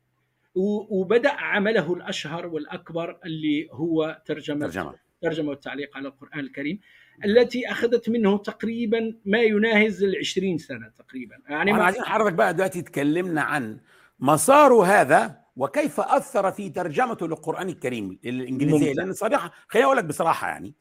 وبدأ 0.91 1.31
عمله 1.31 1.95
الأشهر 1.95 2.47
والأكبر 2.47 3.19
اللي 3.25 3.69
هو 3.71 4.23
ترجمة 4.27 4.67
ترجمة. 4.67 4.95
ترجمة 5.23 5.51
والتعليق 5.51 5.97
على 5.97 6.09
القرآن 6.09 6.41
الكريم 6.41 6.81
التي 7.25 7.71
أخذت 7.71 8.09
منه 8.09 8.39
تقريبا 8.39 9.15
ما 9.25 9.39
يناهز 9.43 10.03
ال 10.03 10.17
20 10.19 10.59
سنة 10.59 10.93
تقريبا. 10.99 11.37
يعني 11.49 11.73
ما 11.73 11.85
عايزين 11.85 12.03
حضرتك 12.05 12.33
بقى 12.35 12.55
دلوقتي 12.55 12.83
تكلمنا 12.83 13.43
عن 13.43 13.81
مسار 14.19 14.73
هذا 14.73 15.41
وكيف 15.57 16.01
أثر 16.01 16.53
في 16.53 16.71
ترجمته 16.71 17.27
للقرآن 17.29 17.69
الكريم 17.69 18.19
الإنجليزية 18.25 18.93
لأن 18.93 19.13
صراحة 19.13 19.53
خليني 19.69 19.87
أقول 19.87 19.97
لك 19.97 20.05
بصراحة 20.05 20.49
يعني 20.49 20.75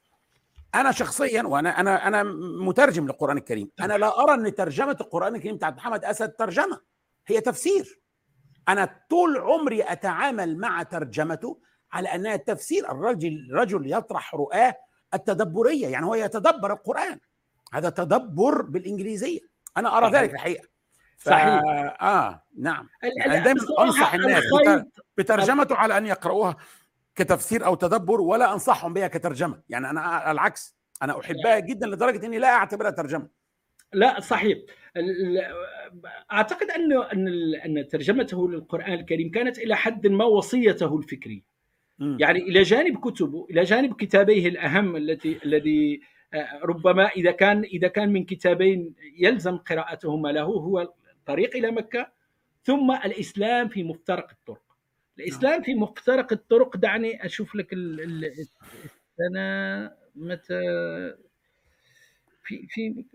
أنا 0.76 0.91
شخصيا 0.91 1.43
وأنا 1.43 1.80
أنا 1.80 2.08
أنا 2.08 2.23
مترجم 2.62 3.06
للقرآن 3.06 3.38
الكريم. 3.38 3.71
أنا 3.80 3.97
لا 3.97 4.23
أرى 4.23 4.34
أن 4.34 4.56
ترجمة 4.56 4.97
القرآن 5.02 5.36
الكريم 5.36 5.56
بتاعت 5.56 5.76
محمد 5.78 6.06
أسد 6.06 6.30
ترجمة 6.30 6.82
هي 7.28 7.41
تفسير. 7.41 8.00
أنا 8.69 9.02
طول 9.10 9.38
عمري 9.38 9.84
أتعامل 9.84 10.58
مع 10.58 10.84
ترجمته 10.84 11.60
على 11.91 12.15
أنها 12.15 12.36
تفسير 12.36 12.91
الرجل 12.91 13.50
رجل 13.52 13.93
يطرح 13.93 14.36
رؤاه 14.36 14.76
التدبرية 15.13 15.88
يعني 15.88 16.06
هو 16.06 16.15
يتدبر 16.15 16.73
القرآن. 16.73 17.19
هذا 17.73 17.89
تدبر 17.89 18.62
بالإنجليزية. 18.62 19.39
أنا 19.78 19.97
أرى 19.97 20.12
ذلك 20.12 20.34
الحقيقة. 20.34 20.67
صحيح. 21.17 21.62
آه 22.02 22.43
نعم. 22.58 22.89
يعني 23.17 23.43
دايما 23.43 23.62
أنصح 23.80 24.13
الناس 24.13 24.43
بترجمته 25.17 25.76
على 25.76 25.97
أن 25.97 26.06
يقرؤوها 26.06 26.56
كتفسير 27.15 27.65
أو 27.65 27.76
تدبر 27.76 28.21
ولا 28.21 28.54
أنصحهم 28.54 28.93
بها 28.93 29.08
كترجمة. 29.08 29.62
يعني 29.69 29.89
أنا 29.89 30.32
العكس 30.32 30.78
أنا 31.02 31.19
أحبها 31.19 31.60
جدا 31.60 31.88
لدرجة 31.88 32.26
إني 32.26 32.39
لا 32.39 32.47
أعتبرها 32.47 32.91
ترجمة. 32.91 33.28
لا 33.93 34.19
صحيح. 34.19 34.58
أعتقد 36.32 36.67
ان 36.69 36.93
أن 37.65 37.88
ترجمته 37.88 38.50
للقرآن 38.50 38.93
الكريم 38.93 39.32
كانت 39.32 39.58
إلى 39.58 39.76
حد 39.76 40.08
ما 40.08 40.26
وصيته 40.26 40.97
الفكرية. 40.97 41.56
يعني 41.99 42.39
إلى 42.39 42.62
جانب 42.62 42.99
كتبه 42.99 43.47
إلى 43.49 43.63
جانب 43.63 43.95
كتابيه 43.95 44.47
الأهم 44.47 44.95
التي 44.95 45.39
الذي 45.45 46.01
ربما 46.63 47.07
إذا 47.07 47.31
كان 47.31 47.63
إذا 47.63 47.88
كان 47.88 48.13
من 48.13 48.25
كتابين 48.25 48.95
يلزم 49.19 49.57
قراءتهما 49.57 50.29
له 50.29 50.41
هو 50.43 50.81
الطريق 50.81 51.55
إلى 51.55 51.71
مكة 51.71 52.12
ثم 52.63 52.91
الإسلام 52.91 53.69
في 53.69 53.83
مفترق 53.83 54.29
الطرق. 54.31 54.62
الإسلام 55.19 55.63
في 55.63 55.75
مفترق 55.75 56.33
الطرق 56.33 56.77
دعني 56.77 57.25
أشوف 57.25 57.55
لك 57.55 57.67
السنة 57.73 59.91
متى 60.15 60.62
في 62.43 62.67
في 62.67 63.05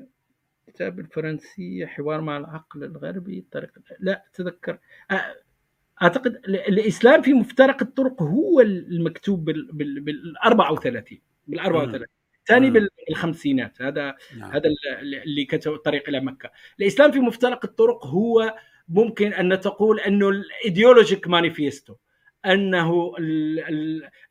كتاب 0.67 1.01
الفرنسية 1.01 1.87
حوار 1.87 2.21
مع 2.21 2.37
العقل 2.37 2.85
الغربي 2.85 3.45
طريقة 3.53 3.83
لا 4.01 4.25
أتذكر 4.33 4.79
أعتقد 6.03 6.41
الإسلام 6.47 7.23
في 7.23 7.33
مفترق 7.33 7.83
الطرق 7.83 8.23
هو 8.23 8.61
المكتوب 8.61 9.45
بال 9.45 10.39
34 10.45 11.19
بال 11.47 11.61
34 11.61 12.07
الثاني 12.39 12.89
بالخمسينات. 13.09 13.83
هذا 13.83 14.17
نعم. 14.39 14.53
هذا 14.53 14.71
اللي 15.03 15.45
كتب 15.45 15.73
الطريق 15.73 16.09
إلى 16.09 16.21
مكة. 16.21 16.51
الإسلام 16.81 17.11
في 17.11 17.21
مفترق 17.21 17.65
الطرق 17.65 18.07
هو 18.07 18.55
ممكن 18.89 19.33
أن 19.33 19.61
تقول 19.61 20.01
انه 20.01 20.29
ال 20.29 20.39
ideologic 20.39 21.29
manifesto 21.29 21.95
أنه 22.47 23.15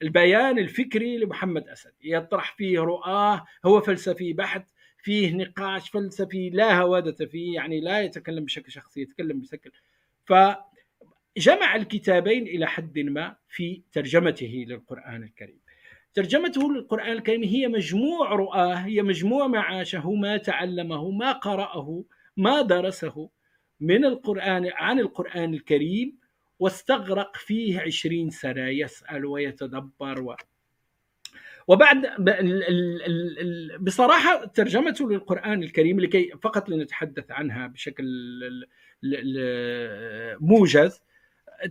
البيان 0.01 0.59
الفكري 0.59 1.17
لمحمد 1.17 1.67
أسد. 1.67 1.93
يطرح 2.03 2.55
فيه 2.57 2.79
رؤاه 2.79 3.45
هو 3.65 3.81
فلسفي 3.81 4.33
بحت 4.33 4.69
فيه 4.97 5.35
نقاش 5.35 5.89
فلسفي 5.89 6.49
لا 6.49 6.81
هوادة 6.81 7.25
فيه 7.25 7.55
يعني 7.55 7.81
لا 7.81 8.01
يتكلم 8.01 8.45
بشكل 8.45 8.71
شخصي 8.71 9.01
يتكلم 9.01 9.39
بشكل 9.39 9.71
فجمع 11.35 11.75
الكتابين 11.75 12.47
إلى 12.47 12.67
حد 12.67 12.99
ما 12.99 13.35
في 13.49 13.81
ترجمته 13.91 14.65
للقرآن 14.67 15.23
الكريم. 15.23 15.59
ترجمته 16.13 16.73
للقرآن 16.73 17.11
الكريم 17.11 17.43
هي 17.43 17.67
مجموع 17.67 18.35
رؤاه 18.35 18.73
هي 18.73 19.01
مجموع 19.01 19.47
معاشه 19.47 20.11
ما 20.11 20.37
تعلمه 20.37 21.11
ما 21.11 21.31
قرأه 21.31 22.03
ما 22.37 22.61
درسه 22.61 23.29
من 23.79 24.05
القرآن 24.05 24.71
عن 24.73 24.99
القرآن 24.99 25.53
الكريم 25.53 26.17
واستغرق 26.59 27.37
فيه 27.37 27.79
عشرين 27.79 28.29
سنة 28.29 28.67
يسأل 28.67 29.25
ويتدبر 29.25 30.21
و 30.21 30.35
وبعد 31.67 32.07
بصراحة 33.81 34.45
ترجمته 34.45 35.11
للقرآن 35.11 35.63
الكريم 35.63 35.99
لكي 35.99 36.31
فقط 36.41 36.69
لنتحدث 36.69 37.31
عنها 37.31 37.67
بشكل 37.67 38.05
موجز 40.39 41.01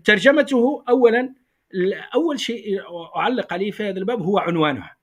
ترجمته 0.05 0.85
أولا 0.89 1.35
أول 2.15 2.41
شيء 2.41 2.81
أعلق 3.17 3.53
عليه 3.53 3.71
في 3.71 3.83
هذا 3.83 3.99
الباب 3.99 4.23
هو 4.23 4.39
عنوانها. 4.39 4.97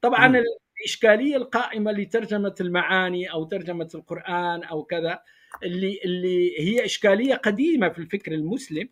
طبعا 0.00 0.28
م. 0.28 0.42
الإشكالية 0.80 1.36
القائمة 1.36 1.92
لترجمة 1.92 2.54
المعاني 2.60 3.32
أو 3.32 3.44
ترجمة 3.44 3.88
القرآن 3.94 4.64
أو 4.64 4.84
كذا 4.84 5.22
اللي 5.62 6.00
اللي 6.04 6.60
هي 6.60 6.84
إشكالية 6.84 7.34
قديمة 7.34 7.88
في 7.88 7.98
الفكر 7.98 8.32
المسلم. 8.32 8.88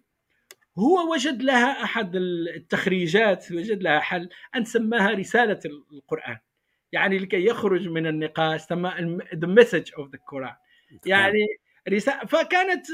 هو 0.79 1.13
وجد 1.13 1.43
لها 1.43 1.85
أحد 1.85 2.17
التخريجات 2.17 3.53
وجد 3.53 3.83
لها 3.83 4.01
حل 4.01 4.29
أن 4.57 4.65
سماها 4.65 5.11
رسالة 5.11 5.61
القرآن. 5.93 6.39
يعني 6.93 7.19
لكي 7.19 7.47
يخرج 7.47 7.89
من 7.89 8.07
النقاش 8.07 8.61
سمى 8.61 9.19
the 9.33 9.49
message 9.49 9.91
of 9.91 10.09
the 10.11 10.19
Quran. 10.33 10.55
يعني 11.07 11.47
رسالة. 11.91 12.27
فكانت 12.27 12.87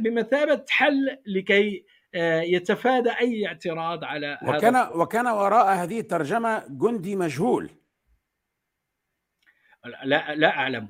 بمثابة 0.00 0.64
حل 0.68 1.18
لكي 1.26 1.86
آه، 2.14 2.40
يتفادى 2.40 3.10
أي 3.10 3.46
اعتراض 3.46 4.04
على 4.04 4.38
وكان 4.42 4.76
هذا 4.76 4.88
وكان 4.88 5.26
وراء 5.26 5.74
هذه 5.74 6.00
الترجمة 6.00 6.64
جندي 6.68 7.16
مجهول. 7.16 7.70
لا 10.04 10.34
لا 10.34 10.48
أعلم. 10.48 10.88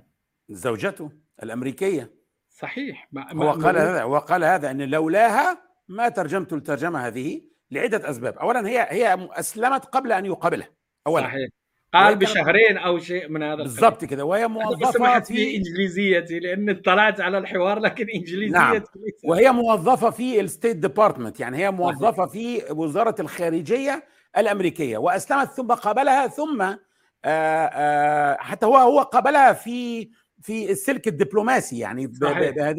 زوجته 0.49 1.13
الأمريكية. 1.43 2.11
صحيح. 2.49 3.09
ما 3.13 3.33
هو 3.33 3.51
قال 3.51 3.77
هذا 3.79 4.05
وقال 4.05 4.45
هذا 4.45 4.71
أن 4.71 4.83
لولاها 4.83 5.63
ما 5.89 6.09
ترجمت 6.09 6.53
الترجمة 6.53 7.07
هذه 7.07 7.43
لعدة 7.71 8.11
أسباب. 8.11 8.39
اولا 8.39 8.69
هي 8.69 8.87
هي 8.91 9.29
أسلمت 9.31 9.85
قبل 9.85 10.13
أن 10.13 10.27
يقابلها 10.27 10.69
اولا. 11.07 11.27
صحيح. 11.27 11.60
قال 11.95 12.17
بشهرين 12.17 12.79
أو 12.79 12.99
شيء 12.99 13.29
من 13.29 13.43
هذا 13.43 13.55
بالضبط 13.55 14.05
كذا 14.05 14.23
وهي 14.23 14.49
موظفة 14.49 15.21
في 15.21 15.57
إنجليزيتي 15.57 16.39
لأن 16.39 16.71
اطلعت 16.71 17.21
على 17.21 17.39
الحوار 17.39 17.79
لكن 17.79 18.07
إنجليزيتي. 18.15 18.59
نعم. 18.59 18.83
وهي 19.25 19.53
موظفة 19.53 20.11
في 20.11 20.41
ال 20.41 20.47
State 20.47 20.77
Department 20.77 21.41
يعني 21.41 21.59
هي 21.59 21.71
موظفة 21.71 22.27
في 22.27 22.63
وزارة 22.71 23.15
الخارجية 23.21 24.05
الأمريكية 24.39 24.99
وأسلمت 24.99 25.49
ثم 25.49 25.67
قابلها 25.67 26.27
ثم 26.27 26.63
آآ 26.63 26.77
آه، 27.25 27.29
آآ 27.29 28.33
آه، 28.33 28.37
حتى 28.41 28.67
هو 28.67 28.77
هو 28.77 29.01
قابلها 29.01 29.53
في 29.53 30.11
في 30.43 30.71
السلك 30.71 31.09
الدبلوماسي 31.09 31.79
يعني 31.79 32.13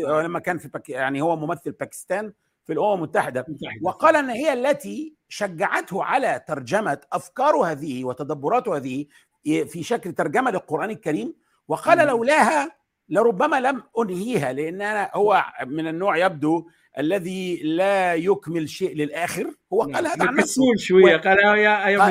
لما 0.04 0.39
كان 0.39 0.58
في 0.58 0.69
يعني 0.89 1.21
هو 1.21 1.36
ممثل 1.36 1.71
باكستان 1.71 2.34
في 2.65 2.74
الأمم 2.74 2.93
المتحدة. 2.93 3.45
وقال 3.82 4.15
إن 4.15 4.30
هي 4.30 4.54
التي 4.54 5.20
شجعته 5.32 6.04
على 6.04 6.44
ترجمة 6.48 6.98
أفكاره 7.13 7.72
هذه 7.72 8.04
وتدبراته 8.04 8.78
هذه 8.78 9.06
في 9.44 9.84
شكل 9.84 10.13
ترجمة 10.13 10.52
للقرآن 10.52 10.89
الكريم 10.89 11.34
وقال 11.67 12.08
لولاها 12.08 12.72
لربما 13.10 13.60
لم 13.60 13.84
أنهيها 14.00 14.54
لأن 14.54 14.82
أنا 14.82 15.12
هو 15.13 15.46
من 15.65 15.88
النوع 15.88 16.17
يبدو 16.17 16.67
الذي 16.98 17.62
لا 17.63 18.15
يكمل 18.15 18.70
شيء 18.70 18.96
للآخر. 18.96 19.54
هو 19.74 19.82
قال 19.82 20.08
هذا 20.08 20.28
عن 20.28 20.36
نفسه. 20.36 20.76
شوية 20.78 21.17
قال 21.17 21.38
يا 21.39 21.88
أيام 21.88 22.02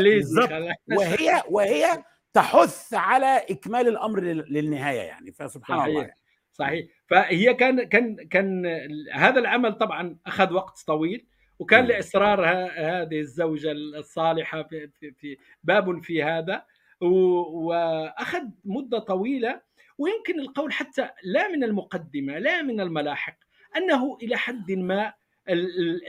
وهي 0.97 1.43
وهي 1.51 2.03
تحث 2.33 2.95
على 2.95 3.45
إكمال 3.51 3.89
الأمر 3.89 4.21
للنهاية 4.21 5.01
يعني 5.01 5.33
فسبحان 5.33 5.89
الله. 5.89 6.01
يعني. 6.03 6.17
صحيح. 6.53 6.87
فهي 7.07 7.55
كان 7.55 7.89
كان 7.89 8.17
كان 8.29 8.67
هذا 9.13 9.39
العمل 9.39 9.73
طبعا 9.73 10.17
أخذ 10.27 10.53
وقت 10.53 10.85
طويل 10.87 11.27
وكان 11.61 11.85
لإصرار 11.85 12.45
هذه 12.77 13.21
الزوجة 13.21 13.73
الصالحة 13.73 14.63
في, 14.63 14.89
في, 14.89 15.13
في 15.13 15.37
باب 15.65 16.03
في 16.03 16.23
هذا. 16.23 16.65
وأخذ 17.01 18.43
مدة 18.65 18.99
طويلة 18.99 19.61
ويمكن 19.99 20.41
القول 20.41 20.73
حتى 20.73 21.09
لا 21.23 21.49
من 21.49 21.65
المقدمة 21.65 22.39
لا 22.39 22.63
من 22.63 22.81
الملاحق 22.81 23.37
أنه 23.77 24.19
إلى 24.23 24.37
حد 24.37 24.73
ما 24.73 25.13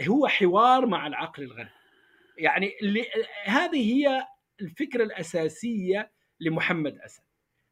هو 0.07 0.27
حوار 0.27 0.85
مع 0.85 1.07
العقل 1.07 1.43
الغربي 1.43 1.69
يعني 2.37 2.71
هذه 3.43 3.93
هي 3.93 4.27
الفكرة 4.61 5.03
الأساسية 5.03 6.11
لمحمد 6.39 6.97
أسد. 6.97 7.23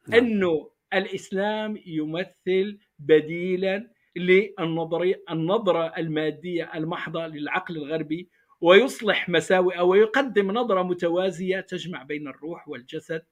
نعم. 0.07 0.19
أنه 0.19 0.71
الإسلام 0.93 1.81
يمثل 1.85 2.79
بديلا 2.99 3.91
للنظريه 4.19 5.23
النظرة 5.29 5.93
المادية 5.97 6.71
المحضة 6.75 7.27
للعقل 7.27 7.77
الغربي 7.77 8.29
ويصلح 8.61 9.29
مساوئ 9.29 9.79
ويقدم 9.79 10.51
نظرة 10.51 10.83
متوازية 10.83 11.59
تجمع 11.59 12.03
بين 12.03 12.27
الروح 12.27 12.67
والجسد 12.67 13.23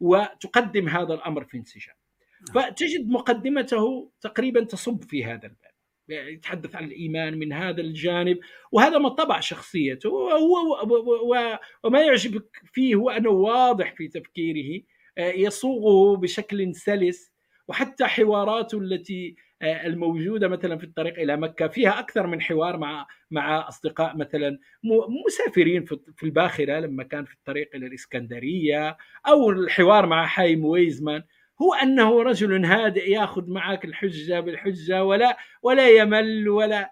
وتقدم 0.00 0.88
هذا 0.88 1.14
الأمر 1.14 1.44
في 1.44 1.56
انسجام. 1.56 1.94
فتجد 2.54 3.08
مقدمته 3.08 4.10
تقريبا 4.20 4.64
تصب 4.64 5.02
في 5.02 5.24
هذا 5.24 5.46
الباب. 5.46 5.78
يتحدث 6.08 6.76
عن 6.76 6.84
الإيمان 6.84 7.38
من 7.38 7.52
هذا 7.52 7.80
الجانب 7.80 8.38
وهذا 8.72 8.98
ما 8.98 9.08
طبع 9.08 9.40
شخصيته 9.40 10.10
وهو 10.10 11.58
وما 11.84 12.00
يعجبك 12.00 12.62
فيه 12.64 12.94
هو 12.94 13.10
أنه 13.10 13.30
واضح 13.30 13.94
في 13.96 14.08
تفكيره 14.08 14.82
يصوغه 15.18 16.16
بشكل 16.16 16.74
سلس 16.74 17.32
وحتى 17.68 18.06
حواراته 18.06 18.78
التي 18.78 19.28
آه، 19.28 19.42
الموجودة 19.62 20.48
مثلا 20.48 20.78
في 20.78 20.84
الطريق 20.84 21.18
إلى 21.18 21.36
مكة 21.36 21.68
فيها 21.68 21.98
أكثر 21.98 22.26
من 22.26 22.42
حوار 22.42 22.76
مع 22.76 23.06
مع 23.30 23.68
أصدقاء 23.68 24.16
مثلا 24.16 24.58
مسافرين 25.26 25.84
في 26.16 26.22
الباخرة 26.22 26.78
لما 26.80 27.02
كان 27.02 27.24
في 27.24 27.34
الطريق 27.34 27.70
إلى 27.74 27.86
الإسكندرية 27.86 28.96
أو 29.28 29.50
الحوار 29.50 30.06
مع 30.06 30.26
حايم 30.26 30.64
ويزمان 30.64 31.22
هو 31.62 31.74
أنه 31.74 32.22
رجل 32.22 32.64
هادئ 32.64 33.10
يأخذ 33.10 33.50
معك 33.50 33.84
الحجة 33.84 34.40
بالحجة 34.40 35.04
ولا 35.04 35.36
ولا 35.62 35.88
يمل 35.88 36.48
ولا 36.48 36.90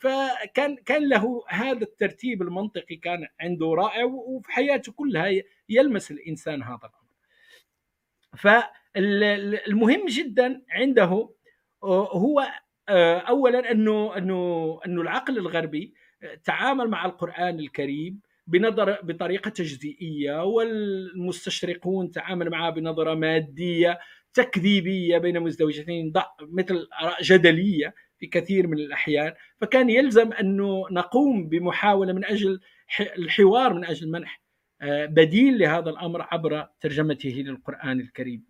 فكان 0.00 0.76
كان 0.76 1.08
له 1.08 1.44
هذا 1.48 1.82
الترتيب 1.82 2.42
المنطقي 2.42 2.96
كان 2.96 3.26
عنده 3.40 3.66
رائع 3.66 4.04
وفي 4.04 4.52
حياته 4.52 4.92
كلها 4.92 5.42
يلمس 5.68 6.10
الإنسان 6.10 6.62
هذا 6.62 6.76
الأمر. 6.76 7.02
فالمهم 8.36 10.06
جدا 10.06 10.62
عنده 10.70 11.04
آه، 11.04 11.34
هو 11.84 12.46
آه، 12.88 13.18
اولا 13.18 13.70
أنه 13.70 14.16
أنه 14.16 14.80
أنه 14.86 15.02
العقل 15.02 15.38
الغربي 15.38 15.94
تعامل 16.44 16.88
مع 16.88 17.06
القرآن 17.06 17.58
الكريم 17.58 18.20
بنظر 18.46 18.98
بطريقة 19.02 19.48
تجزئية 19.48 20.44
والمستشرقون 20.44 22.10
تعامل 22.10 22.50
معه 22.50 22.70
بنظرة 22.70 23.14
مادية 23.14 23.98
تكذيبية 24.34 25.18
بين 25.18 25.40
مزدوجتين 25.40 26.12
مثل 26.40 26.88
آراء 27.02 27.22
جدلية 27.22 27.94
في 28.18 28.26
كثير 28.26 28.66
من 28.66 28.78
الأحيان 28.78 29.32
فكان 29.60 29.90
يلزم 29.90 30.32
أنه 30.32 30.84
نقوم 30.90 31.48
بمحاولة 31.48 32.12
من 32.12 32.24
أجل 32.24 32.60
الحوار 33.18 33.74
من 33.74 33.84
أجل 33.84 34.10
منح 34.10 34.42
آه، 34.82 35.06
بديل 35.06 35.58
لهذا 35.58 35.90
الأمر 35.90 36.22
عبر 36.22 36.68
ترجمته 36.80 37.30
للقرآن 37.46 38.00
الكريم. 38.00 38.44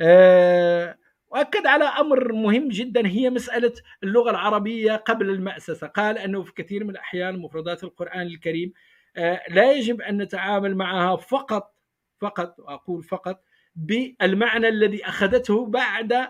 آه، 0.00 0.98
وأكد 1.30 1.66
على 1.66 1.84
أمر 1.84 2.32
مهم 2.32 2.68
جدا 2.68 3.06
هي 3.06 3.30
مسألة 3.30 3.72
اللغة 4.02 4.30
العربية 4.30 4.96
قبل 4.96 5.30
المأسسة، 5.30 5.86
قال 5.86 6.18
أنه 6.18 6.42
في 6.42 6.52
كثير 6.52 6.84
من 6.84 6.90
الأحيان 6.90 7.38
مفردات 7.38 7.84
القرآن 7.84 8.26
الكريم 8.26 8.72
آه، 9.16 9.40
لا 9.48 9.72
يجب 9.72 10.00
أن 10.00 10.22
نتعامل 10.22 10.76
معها 10.76 11.16
فقط 11.16 11.74
فقط 12.20 12.60
أقول 12.60 13.02
فقط 13.02 13.42
بالمعنى 13.76 14.68
الذي 14.68 15.04
أخذته 15.06 15.66
بعد 15.66 16.28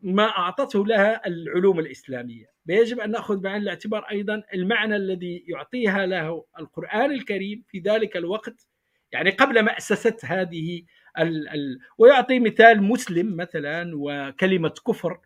ما 0.00 0.24
أعطته 0.28 0.86
لها 0.86 1.26
العلوم 1.26 1.78
الإسلامية. 1.78 2.46
فيجب 2.66 3.00
أن 3.00 3.10
نأخذ 3.10 3.36
بعين 3.36 3.62
الاعتبار 3.62 4.02
أيضا 4.10 4.42
المعنى 4.54 4.96
الذي 4.96 5.44
يعطيها 5.48 6.06
له 6.06 6.44
القرآن 6.58 7.10
الكريم 7.10 7.64
في 7.68 7.78
ذلك 7.78 8.16
الوقت 8.16 8.66
يعني 9.12 9.30
قبل 9.30 9.62
مأسسة 9.62 10.16
هذه 10.24 10.82
ال 11.18 11.48
ال 11.48 11.78
ويعطي 11.98 12.38
مثال 12.38 12.82
مسلم 12.82 13.36
مثلا 13.36 13.92
وكلمة 13.94 14.74
كفر 14.86 15.20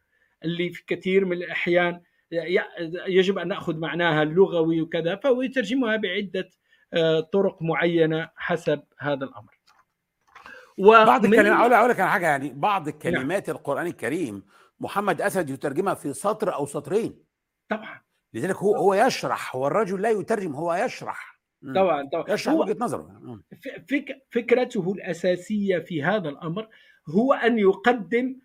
اللي 0.44 0.70
في 0.70 0.84
كثير 0.86 1.24
من 1.24 1.36
الأحيان 1.36 2.00
يجب 3.06 3.38
أن 3.38 3.48
نأخذ 3.48 3.76
معناها 3.76 4.22
اللغوي 4.22 4.80
وكذا 4.80 5.16
فهو 5.16 5.42
يترجمها 5.42 5.96
بعدة 5.96 6.50
طرق 7.32 7.62
معينة 7.62 8.30
حسب 8.36 8.82
هذا 8.98 9.24
الأمر. 9.24 9.60
بعض 10.78 11.24
الكلمات 11.24 11.72
أقول 11.72 11.90
لك 11.90 12.00
على 12.00 12.10
حاجة 12.10 12.26
يعني 12.26 12.52
بعض 12.54 12.88
الكلمات 12.88 13.48
نعم. 13.48 13.56
القرآن 13.56 13.86
الكريم 13.86 14.42
محمد 14.80 15.20
أسد 15.20 15.50
يترجمها 15.50 15.94
في 15.94 16.12
سطر 16.12 16.54
أو 16.54 16.66
سطرين. 16.66 17.24
طبعا. 17.68 18.00
لذلك 18.34 18.56
هو 18.56 18.76
هو 18.76 18.94
يشرح 18.94 19.56
هو 19.56 19.66
الرجل 19.66 20.02
لا 20.02 20.10
يترجم 20.10 20.54
هو 20.54 20.74
يشرح. 20.74 21.29
طبعا 21.74 22.08
طبعا. 22.12 22.24
يشرح 22.28 22.54
وجهة 22.54 22.76
نظره. 22.80 23.40
فك 23.88 24.26
فكرته 24.30 24.92
الأساسية 24.92 25.78
في 25.78 26.02
هذا 26.02 26.28
الأمر 26.28 26.68
هو 27.08 27.32
أن 27.32 27.58
يقدم 27.58 28.36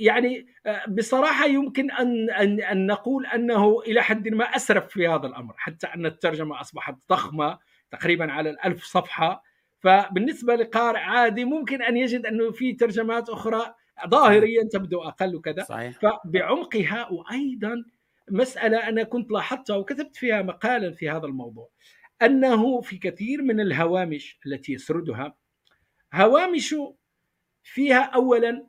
يعني 0.00 0.46
بصراحة 0.88 1.46
يمكن 1.46 1.90
أن 1.90 2.30
أن 2.30 2.60
أن 2.60 2.86
نقول 2.86 3.26
أنه 3.26 3.80
إلى 3.80 4.02
حد 4.02 4.28
ما 4.28 4.44
أسرف 4.44 4.88
في 4.88 5.08
هذا 5.08 5.26
الأمر 5.26 5.54
حتى 5.56 5.86
أن 5.86 6.06
الترجمة 6.06 6.60
أصبحت 6.60 6.94
ضخمة 7.10 7.58
تقريبا 7.90 8.32
على 8.32 8.50
الألف 8.50 8.84
صفحة. 8.84 9.42
فبالنسبة 9.80 10.54
لقارئ 10.54 10.98
عادي 10.98 11.44
ممكن 11.44 11.82
أن 11.82 11.96
يجد 11.96 12.26
أنه 12.26 12.50
في 12.50 12.72
ترجمات 12.72 13.28
أخرى 13.28 13.74
ظاهريا 14.08 14.62
تبدو 14.72 15.00
أقل 15.00 15.36
وكذا. 15.36 15.62
صحيح. 15.62 15.98
فبعمقها 16.00 17.08
وأيضا 17.10 17.84
مسألة 18.30 18.88
أنا 18.88 19.02
كنت 19.02 19.30
لاحظتها 19.30 19.76
وكتبت 19.76 20.16
فيها 20.16 20.42
مقالا 20.42 20.92
في 20.92 21.10
هذا 21.10 21.26
الموضوع. 21.26 21.68
أنه 22.22 22.80
في 22.80 22.98
كثير 22.98 23.42
من 23.42 23.60
الهوامش 23.60 24.40
التي 24.46 24.72
يسردها 24.72 25.36
هوامش 26.14 26.74
فيها 27.62 28.02
اولا 28.02 28.66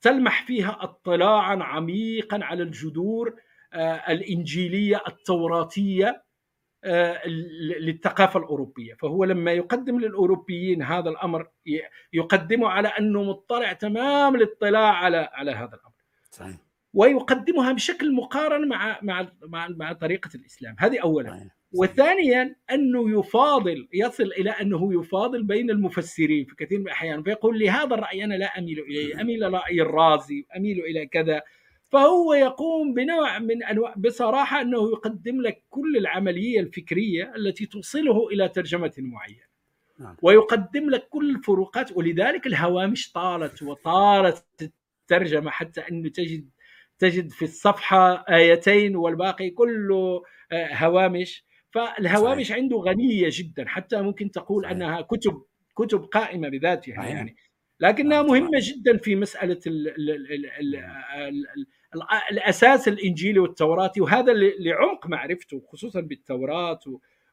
تلمح 0.00 0.46
فيها 0.46 0.78
اطلاعا 0.80 1.62
عميقا 1.62 2.38
على 2.42 2.62
الجذور 2.62 3.40
الإنجيلية 4.08 5.02
التوراتية 5.08 6.24
للثقافة 7.80 8.40
الأوروبية، 8.40 8.94
فهو 8.94 9.24
لما 9.24 9.52
يقدم 9.52 10.00
للأوروبيين 10.00 10.82
هذا 10.82 11.10
الأمر 11.10 11.48
يقدمه 12.12 12.68
على 12.68 12.88
أنه 12.88 13.22
مطلع 13.22 13.72
تمام 13.72 14.34
الاطلاع 14.34 14.92
على 14.92 15.28
على 15.32 15.50
هذا 15.50 15.74
الأمر. 15.74 15.94
صحيح. 16.30 16.56
ويقدمها 16.94 17.72
بشكل 17.72 18.14
مقارن 18.14 18.68
مع 18.68 18.98
مع 19.02 19.32
مع, 19.42 19.68
مع 19.68 19.92
طريقة 19.92 20.30
الإسلام، 20.34 20.76
هذه 20.78 21.02
اولا. 21.02 21.30
صحيح. 21.30 21.59
وثانيا 21.74 22.56
أنه 22.70 23.18
يفاضل 23.18 23.88
يصل 23.92 24.22
إلى 24.38 24.50
أنه 24.50 25.00
يفاضل 25.00 25.42
بين 25.42 25.70
المفسرين 25.70 26.44
في 26.44 26.54
كثير 26.56 26.78
من 26.78 26.84
الأحيان 26.86 27.22
فيقول 27.22 27.58
لي 27.58 27.70
هذا 27.70 27.94
الرأي 27.94 28.24
أنا 28.24 28.34
لا 28.34 28.58
أميل 28.58 28.78
إليه، 28.80 29.20
أميل 29.20 29.44
إلى 29.44 29.56
رأي 29.58 29.82
الرازي، 29.82 30.46
أميل 30.56 30.80
إلى 30.80 31.06
كذا، 31.06 31.42
فهو 31.88 32.34
يقوم 32.34 32.94
بنوع 32.94 33.38
من 33.38 33.62
أنواع 33.64 33.94
بصراحة 33.96 34.60
أنه 34.60 34.90
يقدم 34.90 35.40
لك 35.42 35.62
كل 35.70 35.96
العملية 35.96 36.60
الفكرية 36.60 37.32
التي 37.36 37.66
توصله 37.66 38.28
إلى 38.28 38.48
ترجمة 38.48 38.92
معينة. 38.98 39.50
ويقدم 40.22 40.90
لك 40.90 41.08
كل 41.08 41.30
الفروقات 41.36 41.96
ولذلك 41.96 42.46
الهوامش 42.46 43.12
طالت 43.12 43.62
وطالت 43.62 44.44
الترجمة 45.02 45.50
حتى 45.50 45.80
انه 45.80 46.08
تجد 46.08 46.48
تجد 46.98 47.30
في 47.30 47.42
الصفحة 47.44 48.24
آيتين 48.30 48.96
والباقي 48.96 49.50
كله 49.50 50.22
هوامش. 50.52 51.44
فالهوامش 51.70 52.46
صحيح. 52.46 52.58
عنده 52.58 52.76
غنية 52.76 53.28
جدا 53.32 53.64
حتى 53.68 54.02
ممكن 54.02 54.30
تقول 54.30 54.62
صحيح. 54.62 54.76
أنها 54.76 55.00
كتب 55.00 55.42
كتب 55.76 56.04
قائمة 56.04 56.48
بذاتها 56.48 56.96
صحيح. 56.96 57.06
يعني 57.14 57.36
لكنها 57.80 58.22
مهمة 58.22 58.58
جدا 58.60 58.96
في 58.98 59.16
مسألة 59.16 59.60
ال 59.66 59.88
ال 59.88 60.10
ال 60.10 60.46
ال 60.46 60.76
ال 60.76 61.46
ال 61.94 62.02
الأساس 62.30 62.88
الانجيلي 62.88 63.38
والتوراتي 63.38 64.00
وهذا 64.00 64.32
لعمق 64.58 65.06
معرفته 65.06 65.62
خصوصا 65.72 66.00
بالتوراة 66.00 66.80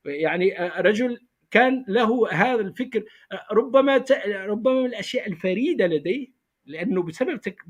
يعني 0.05 0.55
رجل 0.77 1.19
كان 1.51 1.85
له 1.87 2.31
هذا 2.31 2.61
الفكر 2.61 3.03
ربما 3.51 4.03
ربما 4.27 4.79
من 4.81 4.85
الأشياء 4.85 5.29
الفريدة 5.29 5.87
لديه 5.87 6.27
لأنه 6.65 7.03
بسبب 7.03 7.41
تك 7.41 7.63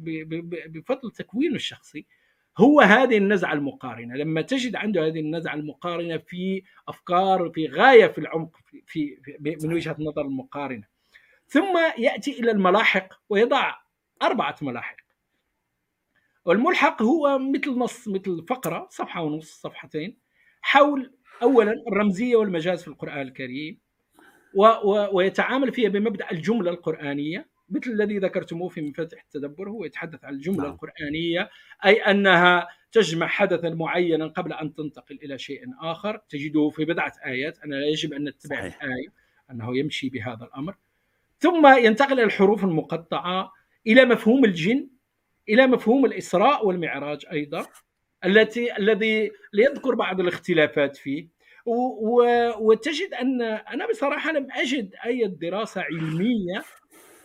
بفضل 0.70 1.12
تكوينه 1.12 1.56
الشخصي 1.56 2.06
هو 2.58 2.82
هذه 2.82 3.18
النزعة 3.18 3.54
المقارنة. 3.54 4.16
لما 4.16 4.42
تجد 4.42 4.76
عنده 4.76 5.08
هذه 5.08 5.20
النزعة 5.20 5.56
المقارنة 5.56 6.18
في 6.18 6.64
أفكار 6.88 7.52
في 7.56 7.68
غاية 7.68 8.08
في 8.08 8.18
العمق 8.18 8.58
في, 8.88 9.18
في 9.24 9.38
من 9.64 9.74
وجهة 9.74 9.96
نظر 10.00 10.22
المقارنة. 10.22 10.84
ثم 11.48 11.78
يأتي 11.98 12.40
إلى 12.40 12.52
الملاحق 12.52 13.14
ويضع 13.30 13.76
أربعة 14.22 14.56
ملاحق. 14.62 14.98
والملحق 16.46 17.02
هو 17.02 17.40
مثل 17.40 17.72
نص 17.72 18.08
مثل 18.08 18.46
فقرة 18.50 18.88
صفحة 18.92 19.22
ونص 19.22 19.62
صفحتين 19.62 20.18
حول 20.62 21.14
أولا 21.42 21.74
الرمزية 21.88 22.36
والمجاز 22.36 22.82
في 22.82 22.88
القرآن 22.88 23.22
الكريم 23.22 23.80
و 24.54 24.66
و 24.66 25.10
ويتعامل 25.14 25.74
فيها 25.74 25.90
بمبدأ 25.90 26.32
الجملة 26.32 26.72
القرآنية 26.72 27.48
مثل 27.70 27.92
الذي 27.92 28.18
ذكرتموه 28.18 28.70
في 28.70 28.82
مفاتيح 28.82 29.24
التدبر 29.24 29.70
هو 29.70 29.86
يتحدث 29.86 30.26
عن 30.26 30.34
الجملة 30.34 30.64
نعم. 30.64 30.72
القرآنية 30.72 31.50
أي 31.86 31.94
أنها 31.94 32.68
تجمع 32.92 33.28
حدثا 33.28 33.70
معينا 33.70 34.28
قبل 34.28 34.54
أن 34.54 34.74
تنتقل 34.74 35.20
إلى 35.24 35.38
شيء 35.38 35.62
آخر 35.82 36.22
تجده 36.30 36.70
في 36.70 36.86
بضعة 36.86 37.14
آيات 37.26 37.60
أنا 37.60 37.76
لا 37.76 37.88
يجب 37.88 38.14
أن 38.14 38.24
نتبع 38.30 38.60
صحيح. 38.60 38.84
الآية 38.84 39.08
أنه 39.52 39.78
يمشي 39.78 40.10
بهذا 40.10 40.44
الأمر 40.44 40.76
ثم 41.40 41.68
ينتقل 41.78 42.14
إلى 42.14 42.24
الحروف 42.24 42.64
المقطعة 42.64 43.54
إلى 43.88 44.06
مفهوم 44.06 44.46
الجن 44.46 44.90
إلى 45.50 45.68
مفهوم 45.68 46.06
الإسراء 46.06 46.68
والمعراج 46.68 47.26
أيضا 47.32 47.66
التي 48.26 48.78
الذي 48.78 49.32
ليذكر 49.54 49.96
بعض 49.96 50.20
الاختلافات 50.20 50.98
فيه 50.98 51.28
و... 51.66 52.24
وتجد 52.60 53.14
أن 53.14 53.42
أنا 53.42 53.88
بصراحة 53.90 54.32
لم 54.32 54.48
أجد 54.52 54.96
أي 55.06 55.28
دراسة 55.28 55.82
علمية 55.82 56.64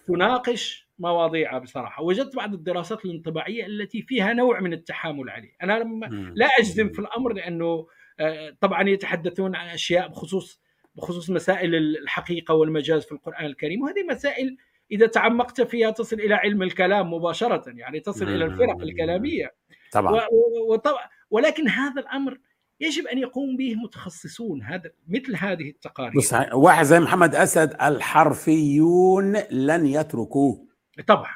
تناقش 0.06 0.88
مواضيعها 0.98 1.58
بصراحة. 1.58 2.02
وجدت 2.02 2.36
بعض 2.36 2.54
الدراسات 2.54 3.04
الانطباعية 3.04 3.66
التي 3.66 4.02
فيها 4.02 4.32
نوع 4.32 4.60
من 4.60 4.72
التحامل 4.72 5.30
عليه. 5.30 5.56
أنا 5.62 5.78
لما 5.78 6.06
لا 6.34 6.48
أجزم 6.58 6.88
في 6.88 6.98
الأمر 6.98 7.32
لأنه 7.32 7.86
طبعا 8.60 8.88
يتحدثون 8.88 9.56
عن 9.56 9.68
أشياء 9.68 10.08
بخصوص 10.08 10.62
بخصوص 10.94 11.30
مسائل 11.30 11.74
الحقيقة 11.74 12.54
والمجاز 12.54 13.04
في 13.04 13.12
القرآن 13.12 13.46
الكريم. 13.46 13.82
وهذه 13.82 14.02
مسائل 14.10 14.56
إذا 14.90 15.06
تعمقت 15.06 15.60
فيها 15.60 15.90
تصل 15.90 16.16
إلى 16.20 16.34
علم 16.34 16.62
الكلام 16.62 17.12
مباشرة 17.12 17.64
يعني 17.66 18.00
تصل 18.00 18.28
إلى 18.28 18.44
الفرق 18.44 18.80
الكلامية. 18.80 19.54
طبعا. 19.92 20.26
ولكن 21.30 21.68
هذا 21.68 22.00
الأمر 22.00 22.38
يجب 22.82 23.06
أن 23.06 23.18
يقوم 23.18 23.56
به 23.56 23.74
متخصصون 23.74 24.62
هذا 24.62 24.90
مثل 25.08 25.36
هذه 25.36 25.70
التقارير. 25.70 26.18
بص 26.18 26.34
واحد 26.52 26.84
زي 26.84 27.00
محمد 27.00 27.34
أسد 27.34 27.76
الحرفيون 27.82 29.36
لن 29.50 29.86
يتركوه. 29.86 30.66
طبعا 31.06 31.30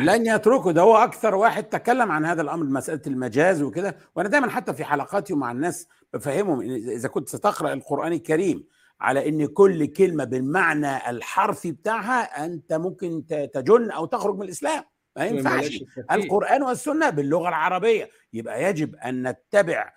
لن 0.00 0.26
يتركوا 0.26 0.72
ده 0.72 0.82
هو 0.82 0.96
أكثر 0.96 1.34
واحد 1.34 1.64
تكلم 1.64 2.12
عن 2.12 2.24
هذا 2.24 2.42
الأمر 2.42 2.64
مسألة 2.64 3.02
المجاز 3.06 3.62
وكده. 3.62 3.96
وأنا 4.16 4.28
دايما 4.28 4.50
حتى 4.50 4.74
في 4.74 4.84
حلقاتي 4.84 5.34
مع 5.34 5.52
الناس 5.52 5.88
بفهمهم 6.14 6.60
اذا 6.70 7.08
كنت 7.08 7.28
ستقرأ 7.28 7.72
القرآن 7.72 8.12
الكريم 8.12 8.64
على 9.00 9.28
إن 9.28 9.46
كل 9.46 9.86
كلمة 9.86 10.24
بالمعنى 10.24 11.10
الحرفي 11.10 11.72
بتاعها 11.72 12.44
أنت 12.44 12.72
ممكن 12.72 13.26
تجن 13.54 13.90
أو 13.90 14.06
تخرج 14.06 14.36
من 14.36 14.42
الإسلام. 14.42 14.84
ما 15.16 15.24
ينفعش. 15.24 15.84
القرآن 16.12 16.62
والسنة 16.62 17.10
باللغة 17.10 17.48
العربية. 17.48 18.10
يبقى 18.32 18.64
يجب 18.64 18.96
أن 18.96 19.28
نتبع 19.28 19.92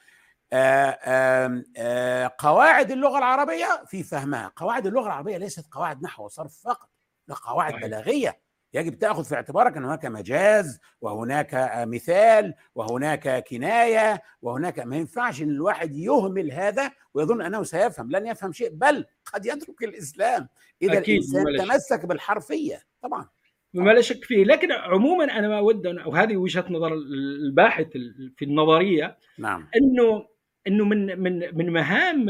قواعد 2.37 2.91
اللغة 2.91 3.17
العربية 3.17 3.83
في 3.87 4.03
فهمها. 4.03 4.51
قواعد 4.55 4.87
اللغة 4.87 5.05
العربية 5.05 5.37
ليست 5.37 5.65
قواعد 5.71 6.03
نحو 6.03 6.25
وصرف 6.25 6.61
فقط 6.63 6.89
ده 7.27 7.35
قواعد. 7.45 7.73
بلاغية. 7.73 8.45
يجب 8.73 8.97
تأخذ 8.97 9.23
في 9.23 9.35
اعتبارك 9.35 9.77
أن 9.77 9.85
هناك 9.85 10.05
مجاز 10.05 10.79
وهناك 11.01 11.73
مثال 11.87 12.53
وهناك 12.75 13.43
كناية 13.47 14.21
وهناك 14.41 14.79
ما 14.79 14.95
ينفعش 14.95 15.41
إن 15.41 15.49
الواحد 15.49 15.95
يهمل 15.95 16.51
هذا 16.51 16.91
ويظن 17.13 17.41
أنه 17.41 17.63
سيفهم 17.63 18.11
لن 18.11 18.27
يفهم 18.27 18.51
شيء 18.51 18.69
بل 18.73 19.05
قد 19.33 19.45
يترك 19.45 19.83
الإسلام. 19.83 20.47
إذا 20.81 20.97
أكيد 20.97 21.23
الإنسان 21.23 21.67
تمسك 21.67 22.05
بالحرفية 22.05 22.81
طبعا. 23.01 23.29
ما 23.73 23.91
لا 23.91 24.01
شك 24.01 24.23
فيه. 24.23 24.43
لكن 24.43 24.71
عموما 24.71 25.23
أنا 25.23 25.47
ما 25.47 25.57
أود 25.57 25.87
وهذه 26.05 26.37
وجهة 26.37 26.65
نظر 26.69 26.93
الباحث 26.93 27.87
في 28.37 28.45
النظرية 28.45 29.17
نعم. 29.39 29.67
إنه 29.75 30.25
إنه 30.67 30.85
من 30.85 31.19
من 31.19 31.57
من 31.57 31.69
مهام 31.69 32.29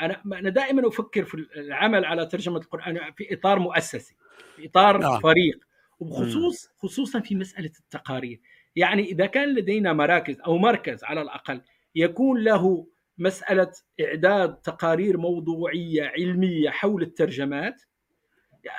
أنا 0.00 0.22
أنا 0.26 0.50
دائما 0.50 0.88
أفكر 0.88 1.24
في 1.24 1.46
العمل 1.56 2.04
على 2.04 2.26
ترجمة 2.26 2.56
القرآن 2.56 3.12
في 3.16 3.34
إطار 3.34 3.58
مؤسسي 3.58 4.16
في 4.56 4.66
إطار 4.66 5.04
آه. 5.04 5.18
فريق 5.18 5.58
وبخصوص 6.00 6.68
خصوصا 6.76 7.20
في 7.20 7.34
مسألة 7.34 7.70
التقارير 7.80 8.40
يعني 8.76 9.02
إذا 9.02 9.26
كان 9.26 9.54
لدينا 9.54 9.92
مراكز 9.92 10.40
أو 10.40 10.58
مركز 10.58 11.04
على 11.04 11.22
الأقل 11.22 11.60
يكون 11.94 12.44
له 12.44 12.86
مسألة 13.18 13.72
إعداد 14.00 14.56
تقارير 14.56 15.18
موضوعية 15.18 16.12
علمية 16.18 16.70
حول 16.70 17.02
الترجمات 17.02 17.82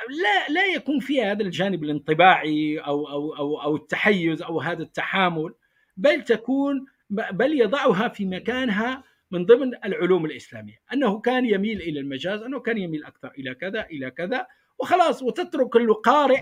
لا 0.09 0.53
لا 0.53 0.65
يكون 0.65 0.99
فيها 0.99 1.31
هذا 1.31 1.43
الجانب 1.43 1.83
الانطباعي 1.83 2.79
أو 2.79 3.09
أو 3.09 3.35
أو 3.35 3.61
أو 3.61 3.75
التحيز 3.75 4.41
أو 4.41 4.61
هذا 4.61 4.83
التحامل 4.83 5.53
بل 5.97 6.23
تكون 6.23 6.85
بل 7.09 7.61
يضعها 7.61 8.07
في 8.07 8.25
مكانها 8.25 9.03
من 9.31 9.45
ضمن 9.45 9.71
العلوم 9.85 10.25
الإسلامية، 10.25 10.77
أنه 10.93 11.19
كان 11.19 11.45
يميل 11.45 11.81
إلى 11.81 11.99
المجاز، 11.99 12.41
أنه 12.41 12.59
كان 12.59 12.77
يميل 12.77 13.03
أكثر 13.03 13.31
إلى 13.37 13.55
كذا 13.55 13.85
إلى 13.85 14.11
كذا 14.11 14.47
وخلاص 14.79 15.23
وتترك 15.23 15.75
القارئ 15.75 16.41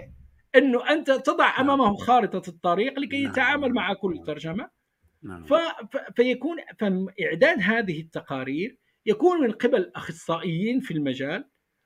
إنه 0.56 0.90
أنت 0.90 1.12
تضع 1.12 1.62
نعم. 1.62 1.70
أمامه 1.70 1.96
خارطة 1.96 2.50
الطريق 2.50 3.00
لكي 3.00 3.22
نعم. 3.22 3.32
يتعامل 3.32 3.74
مع 3.74 3.94
كل 3.94 4.24
نعم. 5.24 5.44
ف... 5.44 5.54
فيكون 6.16 6.58
فإعداد 6.80 7.58
هذه 7.62 8.02
التقارير 8.02 8.78
يكون 9.06 9.42
من 9.42 9.52
قبل 9.52 9.92
أخصائيين 9.96 10.80
في 10.80 10.92
المجال 10.94 11.46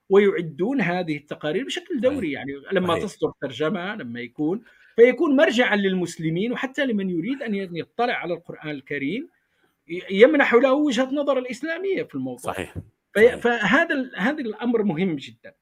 ويعدون 0.09 0.81
هذه 0.81 1.17
التقارير 1.17 1.65
بشكل 1.65 2.01
دوري 2.01 2.31
يعني 2.31 2.51
لما 2.71 2.99
تصدر 2.99 3.31
ترجمة 3.41 3.95
لما 3.95 4.19
يكون 4.19 4.63
فيكون 4.99 5.35
مرجعا 5.35 5.75
للمسلمين 5.75 6.51
وحتى 6.51 6.85
لمن 6.85 7.09
يريد 7.09 7.41
أن 7.43 7.55
يطلع 7.55 8.13
على 8.13 8.33
القرآن 8.33 8.69
الكريم 8.69 9.29
يمنح 10.11 10.53
له 10.53 10.73
وجهة 10.73 11.09
نظر 11.13 11.39
الإسلامية 11.39 12.03
في 12.03 12.15
الموضوع. 12.15 12.53
صحيح. 12.53 12.75
فهذا 13.15 14.11
هذا 14.17 14.41
الأمر 14.41 14.83
مهم 14.83 15.15
جدا. 15.15 15.53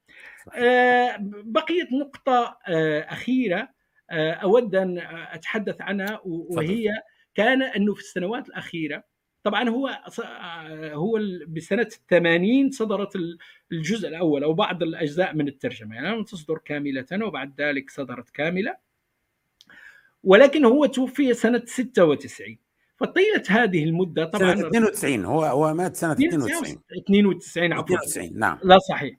آه 0.55 1.17
بقيت 1.21 1.93
نقطة 1.93 2.57
آه 2.67 2.99
أخيرة 2.99 3.69
آه 4.09 4.31
أود 4.31 4.75
أن 4.75 4.97
أتحدث 5.31 5.81
عنها 5.81 6.21
وهي 6.25 6.89
كان 7.35 7.61
أنه 7.61 7.93
في 7.93 7.99
السنوات 7.99 8.49
الأخيرة 8.49 9.03
طبعا 9.43 9.69
هو 9.69 10.01
هو 10.93 11.19
بسنة 11.47 11.89
80 12.09 12.71
صدرت 12.71 13.13
الجزء 13.71 14.07
الأول 14.07 14.43
أو 14.43 14.53
بعض 14.53 14.83
الأجزاء 14.83 15.35
من 15.35 15.47
الترجمة. 15.47 15.95
يعني 15.95 16.15
لم 16.15 16.23
تصدر 16.23 16.57
كاملة 16.57 17.05
وبعد 17.25 17.61
ذلك 17.61 17.89
صدرت 17.89 18.29
كاملة. 18.29 18.86
ولكن 20.27 20.65
هو 20.65 20.85
توفي 20.85 21.33
سنة 21.33 21.61
96 21.65 22.57
فطيلة 22.95 23.43
هذه 23.49 23.83
المدة 23.83 24.25
طبعا 24.25 24.55
سنة 24.55 24.67
92 24.67 25.25
هو 25.25 25.43
هو 25.43 25.73
مات 25.73 25.95
سنة 25.95 26.11
92 26.11 26.77
92 27.07 27.73
عفوا. 27.73 27.95
92 27.95 28.39
نعم. 28.39 28.59
لا 28.63 28.77
صحيح. 28.89 29.17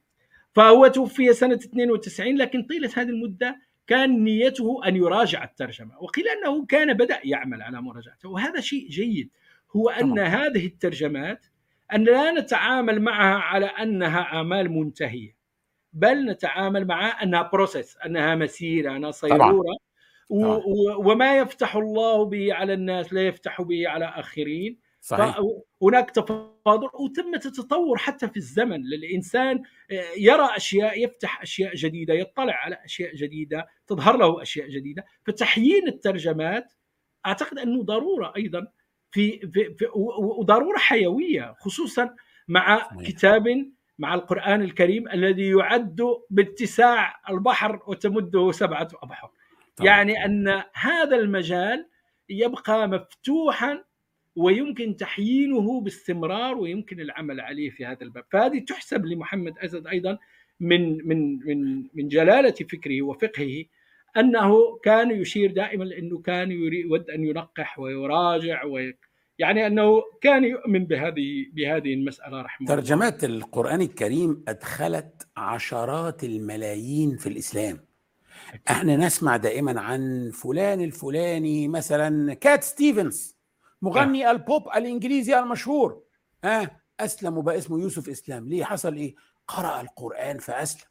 فهو 0.53 0.87
توفي 0.87 1.33
سنة 1.33 1.55
92 1.55 2.37
لكن 2.37 2.63
طيلة 2.63 2.91
هذه 2.97 3.09
المدة 3.09 3.57
كان 3.87 4.25
نيته 4.25 4.81
أن 4.87 4.97
يراجع 4.97 5.45
الترجمة 5.45 5.99
وقيل 6.01 6.25
أنه 6.29 6.67
كان 6.67 6.93
بدأ 6.95 7.21
يعمل 7.25 7.63
على 7.63 7.83
مراجعته 7.83 8.29
وهذا 8.29 8.61
شيء 8.61 8.89
جيد. 8.89 9.31
هو 9.77 9.89
أن 9.89 10.15
طبعا. 10.15 10.25
هذه 10.27 10.67
الترجمات 10.67 11.47
أن 11.95 12.05
لا 12.05 12.33
نتعامل 12.33 13.03
معها 13.03 13.39
على 13.39 13.67
أنها 13.67 14.21
أعمال 14.21 14.71
منتهية 14.71 15.37
بل 15.93 16.31
نتعامل 16.31 16.87
معها 16.87 17.23
أنها 17.23 17.43
بروسيس 17.53 17.97
أنها 18.07 18.35
مسيرة 18.35 18.97
أنها 18.97 19.11
صيروره 19.11 19.39
طبعا. 19.39 19.88
طبعا. 20.31 20.63
وما 20.97 21.39
يفتح 21.39 21.77
الله 21.77 22.25
به 22.25 22.55
على 22.55 22.73
الناس 22.73 23.13
لا 23.13 23.27
يفتح 23.27 23.63
به 23.63 23.89
على 23.89 24.05
آخرين 24.05 24.79
صحيح. 25.01 25.41
هناك 25.83 26.11
تفاضل 26.11 26.89
وتم 26.95 27.35
التطور 27.35 27.99
حتى 27.99 28.29
في 28.29 28.37
الزمن 28.37 28.81
للانسان 28.83 29.63
آه، 29.91 30.05
يرى 30.19 30.49
أشياء 30.57 31.05
يفتح 31.05 31.43
أشياء 31.43 31.75
جديدة 31.75 32.15
يطلع 32.15 32.53
على 32.55 32.79
أشياء 32.85 33.15
جديدة 33.15 33.67
تظهر 33.87 34.17
له 34.17 34.43
أشياء 34.43 34.69
جديدة 34.69 35.05
فتحيين 35.27 35.89
الترجمات 35.89 36.73
أعتقد 37.27 37.59
أنه 37.59 37.83
ضرورة 37.83 38.33
أيضا 38.37 38.67
في, 39.11 39.39
في, 39.39 39.75
في 39.75 39.87
وضرورة 40.39 40.79
حيوية 40.79 41.55
خصوصا 41.59 42.15
مع 42.49 42.79
صحيح. 42.79 43.09
كتاب 43.09 43.73
مع 43.99 44.15
القرآن 44.15 44.63
الكريم 44.63 45.09
الذي 45.09 45.49
يعد 45.51 46.01
باتساع 46.31 47.21
البحر 47.31 47.83
وتمده 47.87 48.53
سبعة 48.53 48.89
ابحر 49.03 49.31
يعني 49.85 50.25
أن 50.25 50.63
هذا 50.75 51.17
المجال 51.17 51.89
يبقى 52.29 52.89
مفتوحا 52.89 53.85
ويمكن 54.37 54.97
تحيينه 54.97 55.81
باستمرار 55.81 56.57
ويمكن 56.57 57.01
العمل 57.01 57.41
عليه 57.41 57.71
في 57.71 57.87
هذا 57.87 58.03
الباب. 58.03 58.25
فهذه 58.31 58.59
تحسب 58.59 59.07
لمحمد 59.07 59.59
اسد 59.59 59.87
أيضا 59.87 60.19
من 60.61 61.09
من 61.09 61.39
من 61.47 61.83
من 61.95 62.09
جلالة 62.09 62.51
فكره 62.51 63.03
وفقهه 63.03 63.65
أنه 64.17 64.79
كان 64.85 65.11
يشير 65.11 65.53
دائما 65.53 65.85
لأنه 65.85 66.19
كان 66.19 66.51
يود 66.51 67.11
أن 67.11 67.25
ينقح 67.25 67.79
ويراجع 67.79 68.65
و 68.65 68.79
يعني 69.39 69.67
أنه 69.67 70.03
كان 70.21 70.45
يؤمن 70.45 70.85
بهذه 70.85 71.47
بهذه 71.53 71.95
المسألة 71.95 72.43
رحمه 72.43 72.67
الله. 72.67 72.81
ترجمات 72.81 73.25
القرآن 73.25 73.81
الكريم 73.81 74.45
أدخلت 74.49 75.29
عشرات 75.37 76.25
الملايين 76.25 77.17
في 77.17 77.29
الإسلام. 77.29 77.88
إحنا 78.71 78.97
نسمع 78.97 79.37
دائما 79.37 79.81
عن 79.81 80.31
فلان 80.35 80.81
الفلاني 80.81 81.69
مثلا 81.69 82.35
كات 82.35 82.65
ستيفنز 82.65 83.37
مغني 83.83 84.29
آه. 84.29 84.31
البوب 84.31 84.69
الإنجليزي 84.69 85.39
المشهور. 85.39 86.03
آه 86.45 86.71
أسلم 87.01 87.39
وبقى 87.39 87.59
اسمه 87.59 87.81
يوسف 87.81 88.09
إسلام. 88.09 88.49
ليه؟ 88.49 88.65
حصل 88.65 88.95
إيه؟ 88.95 89.15
قرأ 89.49 89.81
القرآن 89.81 90.39
فأسلم. 90.39 90.89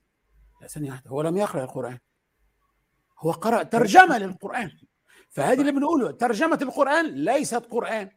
لا 0.62 0.68
ثانية 0.68 0.92
واحدة. 0.92 1.10
هو 1.10 1.22
لم 1.22 1.38
يقرأ 1.38 1.64
القرآن. 1.64 1.98
هو 3.20 3.32
قرأ 3.32 3.64
ترجمة 3.64 4.18
للقرآن. 4.18 4.72
فهذه 5.30 5.62
اللي 5.62 5.72
بنقوله 5.72 6.12
ترجمة 6.12 6.60
القرآن 6.62 7.06
ليست 7.06 7.66
قرآن. 7.70 8.10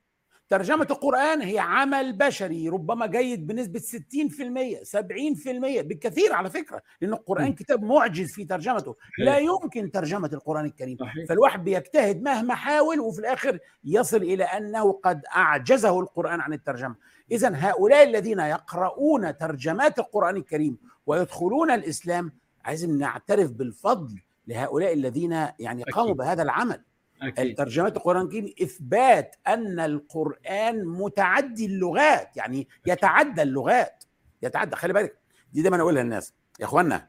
ترجمة 0.51 0.87
القرآن 0.91 1.43
هي 1.43 1.59
عمل 1.59 2.13
بشري 2.13 2.69
ربما 2.69 3.07
جيد 3.07 3.47
بنسبة 3.47 3.81
60% 3.81 4.85
70% 4.85 5.83
بالكثير 5.83 6.33
على 6.33 6.51
فكرة 6.51 6.83
لأن 7.01 7.13
القرآن 7.13 7.53
كتاب 7.53 7.83
معجز 7.83 8.33
في 8.33 8.45
ترجمته. 8.45 8.97
لا 9.19 9.39
يمكن 9.39 9.91
ترجمة 9.91 10.31
القرآن 10.33 10.65
الكريم. 10.65 10.97
فالواحد 11.29 11.65
بيجتهد 11.65 12.23
مهما 12.23 12.55
حاول 12.55 13.01
وفي 13.01 13.19
الآخر 13.19 13.59
يصل 13.85 14.17
إلى 14.17 14.45
أنه 14.45 14.93
قد 14.93 15.23
أعجزه 15.37 16.01
القرآن 16.01 16.41
عن 16.41 16.53
الترجمة. 16.53 16.95
إذا 17.31 17.53
هؤلاء 17.55 18.03
الذين 18.03 18.39
يقرؤون 18.41 19.39
ترجمات 19.39 19.99
القرآن 19.99 20.37
الكريم 20.37 20.79
ويدخلون 21.07 21.71
الإسلام 21.71 22.33
عايزين 22.65 22.99
نعترف 22.99 23.51
بالفضل 23.51 24.21
لهؤلاء 24.47 24.93
الذين 24.93 25.33
يعني 25.59 25.83
قاموا 25.83 26.15
بهذا 26.15 26.43
العمل. 26.43 26.83
أكيد. 27.23 27.57
ترجمات 27.57 27.97
القرآن 27.97 28.23
الكريم 28.23 28.55
إثبات 28.63 29.37
أن 29.47 29.81
القرآن 29.81 30.85
متعدي 30.87 31.67
اللغات 31.67 32.37
يعني 32.37 32.69
يتعدى 32.87 33.43
اللغات 33.43 34.05
يتعدى. 34.43 34.77
خلي 34.77 34.93
بالك 34.93 35.19
دي 35.53 35.63
دايما 35.63 35.81
أقولها 35.81 36.03
للناس. 36.03 36.35
يا 36.61 36.65
إخوانا 36.65 37.09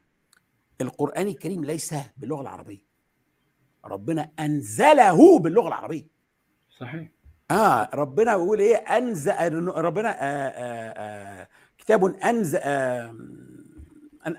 القرآن 0.82 1.28
الكريم 1.28 1.66
ليس 1.66 1.95
باللغة 2.18 2.41
العربية. 2.41 2.86
ربنا 3.86 4.32
أنزله 4.39 5.39
باللغة 5.39 5.68
العربية. 5.68 6.07
صحيح. 6.80 7.09
آه 7.51 7.89
ربنا 7.93 8.38
بيقول 8.38 8.59
إيه؟ 8.59 8.76
انزل 8.76 9.68
ربنا 9.68 10.09
آه 10.09 10.47
آه 10.47 10.93
آه 10.97 11.47
كتاب 11.78 12.05
انزل 12.05 12.59
آه 12.64 13.16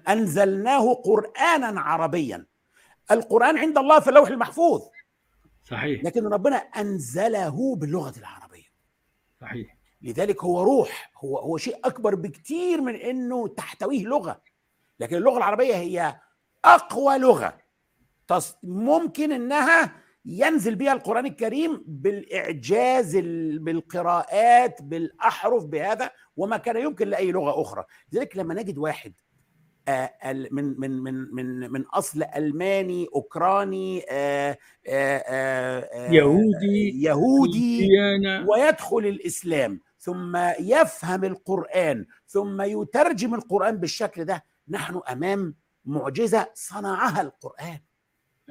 أنزلناه 0.08 0.94
قرانا 0.94 1.80
عربيا. 1.80 2.46
القرآن 3.10 3.58
عند 3.58 3.78
الله 3.78 4.00
في 4.00 4.08
اللوح 4.08 4.28
المحفوظ. 4.28 4.82
صحيح. 5.64 6.04
لكن 6.04 6.26
ربنا 6.26 6.56
أنزله 6.56 7.76
باللغة 7.76 8.18
العربية. 8.18 8.72
صحيح. 9.40 9.76
لذلك 10.02 10.44
هو 10.44 10.62
روح 10.62 11.12
هو 11.24 11.38
هو 11.38 11.56
شيء 11.56 11.78
أكبر 11.84 12.14
بكثير 12.14 12.80
من 12.80 12.94
إنه 12.96 13.48
تحتويه 13.48 14.04
لغة. 14.04 14.42
لكن 15.00 15.16
اللغة 15.16 15.36
العربية 15.36 15.74
هي 15.74 16.20
أقوى 16.64 17.18
لغة 17.18 17.58
ممكن 18.62 19.32
إنها 19.32 20.02
ينزل 20.24 20.74
بها 20.74 20.92
القرآن 20.92 21.26
الكريم 21.26 21.84
بالإعجاز 21.86 23.16
بالقراءات 23.60 24.82
بالأحرف 24.82 25.64
بهذا 25.64 26.10
وما 26.36 26.56
كان 26.56 26.76
يمكن 26.76 27.08
لأي 27.08 27.32
لغة 27.32 27.62
أخرى. 27.62 27.84
لذلك 28.12 28.36
لما 28.36 28.54
نجد 28.54 28.78
واحد 28.78 29.12
من 30.50 30.80
من 30.80 30.90
من 31.02 31.34
من 31.34 31.72
من 31.72 31.84
أصل 31.86 32.22
ألماني 32.36 33.06
أوكراني 33.14 34.04
آه، 34.10 34.58
آه، 34.88 36.10
يهودي 36.12 37.02
يهودي 37.02 37.88
ويدخل 38.48 38.98
الإسلام 38.98 39.80
ثم 39.98 40.36
يفهم 40.60 41.24
القرآن 41.24 42.06
ثم 42.26 42.62
يترجم 42.62 43.34
القرآن 43.34 43.76
بالشكل 43.76 44.24
ده 44.24 44.44
نحن 44.68 45.00
أمام 45.10 45.54
معجزة 45.84 46.48
صنعها 46.54 47.20
القرآن. 47.20 47.78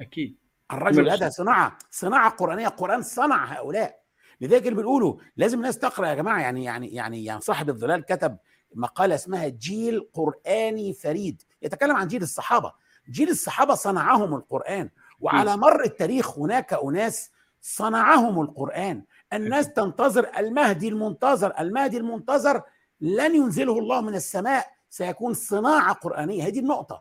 أكيد. 0.00 0.36
الرجل 0.72 1.10
هذا 1.10 1.28
صناعه 1.28 1.78
صناعه 1.90 2.30
قرآنية 2.30 2.66
القران 2.66 3.02
صنع 3.02 3.44
هؤلاء. 3.44 4.02
لذلك 4.40 4.66
اللي 4.66 4.82
بنقوله 4.82 5.18
لازم 5.36 5.58
الناس 5.58 5.78
تقرأ 5.78 6.06
يا 6.08 6.14
جماعة 6.14 6.40
يعني 6.40 6.64
يعني 6.64 6.94
يعني 6.94 7.24
يعني 7.24 7.40
صاحب 7.40 7.68
الظلال 7.68 8.04
كتب 8.04 8.38
مقالة 8.74 9.14
اسمها 9.14 9.48
جيل 9.48 10.08
قرآني 10.12 10.92
فريد. 10.94 11.42
يتكلم 11.62 11.96
عن 11.96 12.08
جيل 12.08 12.22
الصحابة. 12.22 12.72
جيل 13.10 13.28
الصحابة 13.28 13.74
صنعهم 13.74 14.34
القرآن 14.34 14.90
وعلى 15.20 15.56
مر 15.56 15.84
التاريخ 15.84 16.38
هناك 16.38 16.72
أناس 16.72 17.30
صنعهم 17.60 18.40
القرآن. 18.40 19.04
الناس 19.32 19.72
تنتظر 19.72 20.30
المهدي 20.38 20.88
المنتظر 20.88 21.52
المهدي 21.60 21.96
المنتظر 21.98 22.62
لن 23.00 23.34
ينزله 23.34 23.78
الله 23.78 24.00
من 24.00 24.14
السماء 24.14 24.66
سيكون 24.90 25.34
صناعة 25.34 25.92
قرآنية. 25.92 26.46
هذه 26.46 26.58
النقطة. 26.58 27.00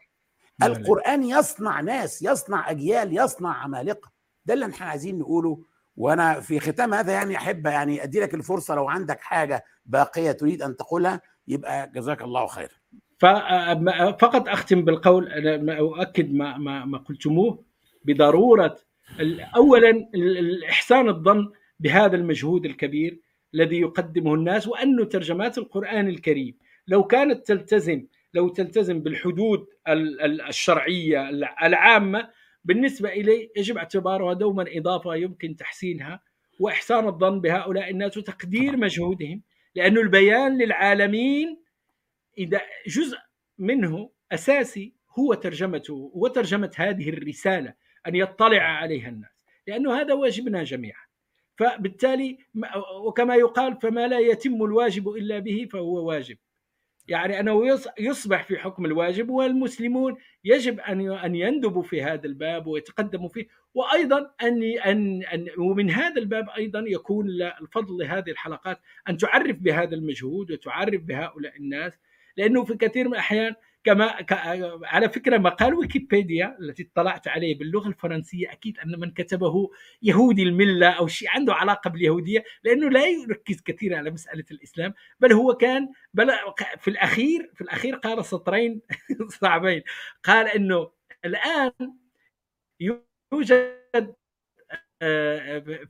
القرآن 0.63 1.23
يصنع 1.23 1.81
ناس 1.81 2.21
يصنع 2.21 2.71
أجيال 2.71 3.17
يصنع 3.17 3.53
عمالقة. 3.53 4.11
ده 4.45 4.53
اللي 4.53 4.65
إحنا 4.65 4.85
عايزين 4.85 5.19
نقوله. 5.19 5.63
وأنا 5.97 6.39
في 6.39 6.59
ختام 6.59 6.93
هذا 6.93 7.11
يعني 7.11 7.37
أحب 7.37 7.65
يعني 7.65 8.03
ادي 8.03 8.19
لك 8.19 8.33
الفرصة 8.33 8.75
لو 8.75 8.89
عندك 8.89 9.19
حاجة 9.19 9.63
باقية 9.85 10.31
تريد 10.31 10.61
أن 10.61 10.75
تقولها. 10.75 11.21
يبقى 11.47 11.91
جزاك 11.95 12.21
الله 12.21 12.47
خيرا 12.47 12.69
فقط 14.11 14.49
أختم 14.49 14.85
بالقول 14.85 15.27
أنا 15.27 15.77
أؤكد 15.79 16.33
ما 16.33 16.57
ما 16.57 16.85
ما 16.85 16.97
قلتموه. 16.97 17.63
بضرورة 18.05 18.77
اولا 19.55 20.09
احسان 20.69 21.09
الظن 21.09 21.51
بهذا 21.79 22.15
المجهود 22.15 22.65
الكبير 22.65 23.19
الذي 23.53 23.79
يقدمه 23.79 24.33
الناس 24.33 24.67
وانه 24.67 25.03
ترجمات 25.05 25.57
القرآن 25.57 26.07
الكريم 26.07 26.57
لو 26.87 27.03
كانت 27.03 27.47
تلتزم 27.47 28.05
لو 28.33 28.49
تلتزم 28.49 28.99
بالحدود 28.99 29.65
الشرعية 30.49 31.29
العامة 31.63 32.29
بالنسبة 32.63 33.09
إلي 33.09 33.51
يجب 33.57 33.77
اعتبارها 33.77 34.33
دوما 34.33 34.65
إضافة 34.67 35.15
يمكن 35.15 35.55
تحسينها 35.55 36.21
وإحسان 36.59 37.07
الظن 37.07 37.41
بهؤلاء 37.41 37.89
الناس 37.91 38.17
وتقدير 38.17 38.77
مجهودهم. 38.77 39.41
لأنه 39.75 40.01
البيان 40.01 40.57
للعالمين 40.57 41.63
إذا 42.37 42.61
جزء 42.87 43.17
منه 43.57 44.09
أساسي 44.31 44.93
هو 45.19 45.33
ترجمته 45.33 46.11
وترجمة 46.13 46.71
هذه 46.75 47.09
الرسالة 47.09 47.73
أن 48.07 48.15
يطلع 48.15 48.61
عليها 48.61 49.09
الناس 49.09 49.45
لأنه 49.67 50.01
هذا 50.01 50.13
واجبنا 50.13 50.63
جميعا. 50.63 51.01
فبالتالي 51.57 52.37
وكما 53.05 53.35
يقال 53.35 53.77
فما 53.81 54.07
لا 54.07 54.19
يتم 54.19 54.63
الواجب 54.63 55.09
إلا 55.09 55.39
به 55.39 55.67
فهو 55.71 56.07
واجب. 56.07 56.37
يعني 57.07 57.39
أنه 57.39 57.79
يصبح 57.99 58.43
في 58.43 58.57
حكم 58.57 58.85
الواجب 58.85 59.29
والمسلمون 59.29 60.17
يجب 60.43 60.79
أن 60.79 61.11
أن 61.11 61.35
يندبوا 61.35 61.83
في 61.83 62.03
هذا 62.03 62.25
الباب 62.25 62.67
ويتقدموا 62.67 63.29
فيه. 63.29 63.47
وأيضا 63.73 64.31
أن 64.41 64.63
أن, 64.63 65.23
أن 65.23 65.47
ومن 65.57 65.89
هذا 65.89 66.21
الباب 66.21 66.49
أيضا 66.49 66.83
يكون 66.87 67.27
الفضل 67.61 67.97
لهذه 67.97 68.31
الحلقات 68.31 68.79
أن 69.09 69.17
تعرف 69.17 69.57
بهذا 69.57 69.95
المجهود 69.95 70.51
وتعرف 70.51 71.01
بهؤلاء 71.01 71.57
الناس. 71.57 71.99
لأنه 72.37 72.63
في 72.63 72.77
كثير 72.77 73.07
من 73.07 73.13
الأحيان 73.13 73.55
كما. 73.83 74.25
على 74.83 75.09
فكرة 75.09 75.37
مقال 75.37 75.73
ويكيبيديا 75.73 76.57
التي 76.59 76.89
اطلعت 76.93 77.27
عليه 77.27 77.57
باللغة 77.59 77.87
الفرنسية 77.87 78.51
أكيد 78.51 78.79
أن 78.79 78.99
من 78.99 79.11
كتبه 79.11 79.69
يهودي 80.01 80.43
الملة 80.43 80.89
أو 80.89 81.07
شيء 81.07 81.29
عنده 81.29 81.53
علاقة 81.53 81.89
باليهودية 81.89 82.43
لأنه 82.63 82.89
لا 82.89 83.07
يركز 83.07 83.61
كثيرا 83.61 83.97
على 83.97 84.11
مسألة 84.11 84.45
الإسلام 84.51 84.93
بل 85.19 85.33
هو 85.33 85.53
كان 85.53 85.89
بل 86.13 86.31
في 86.79 86.87
الأخير 86.87 87.51
في 87.55 87.61
الأخير 87.61 87.95
قال 87.95 88.25
سطرين 88.25 88.81
صعبين 89.41 89.83
قال 90.23 90.47
إنه 90.47 90.91
الآن 91.25 91.71
يوجد 92.79 94.15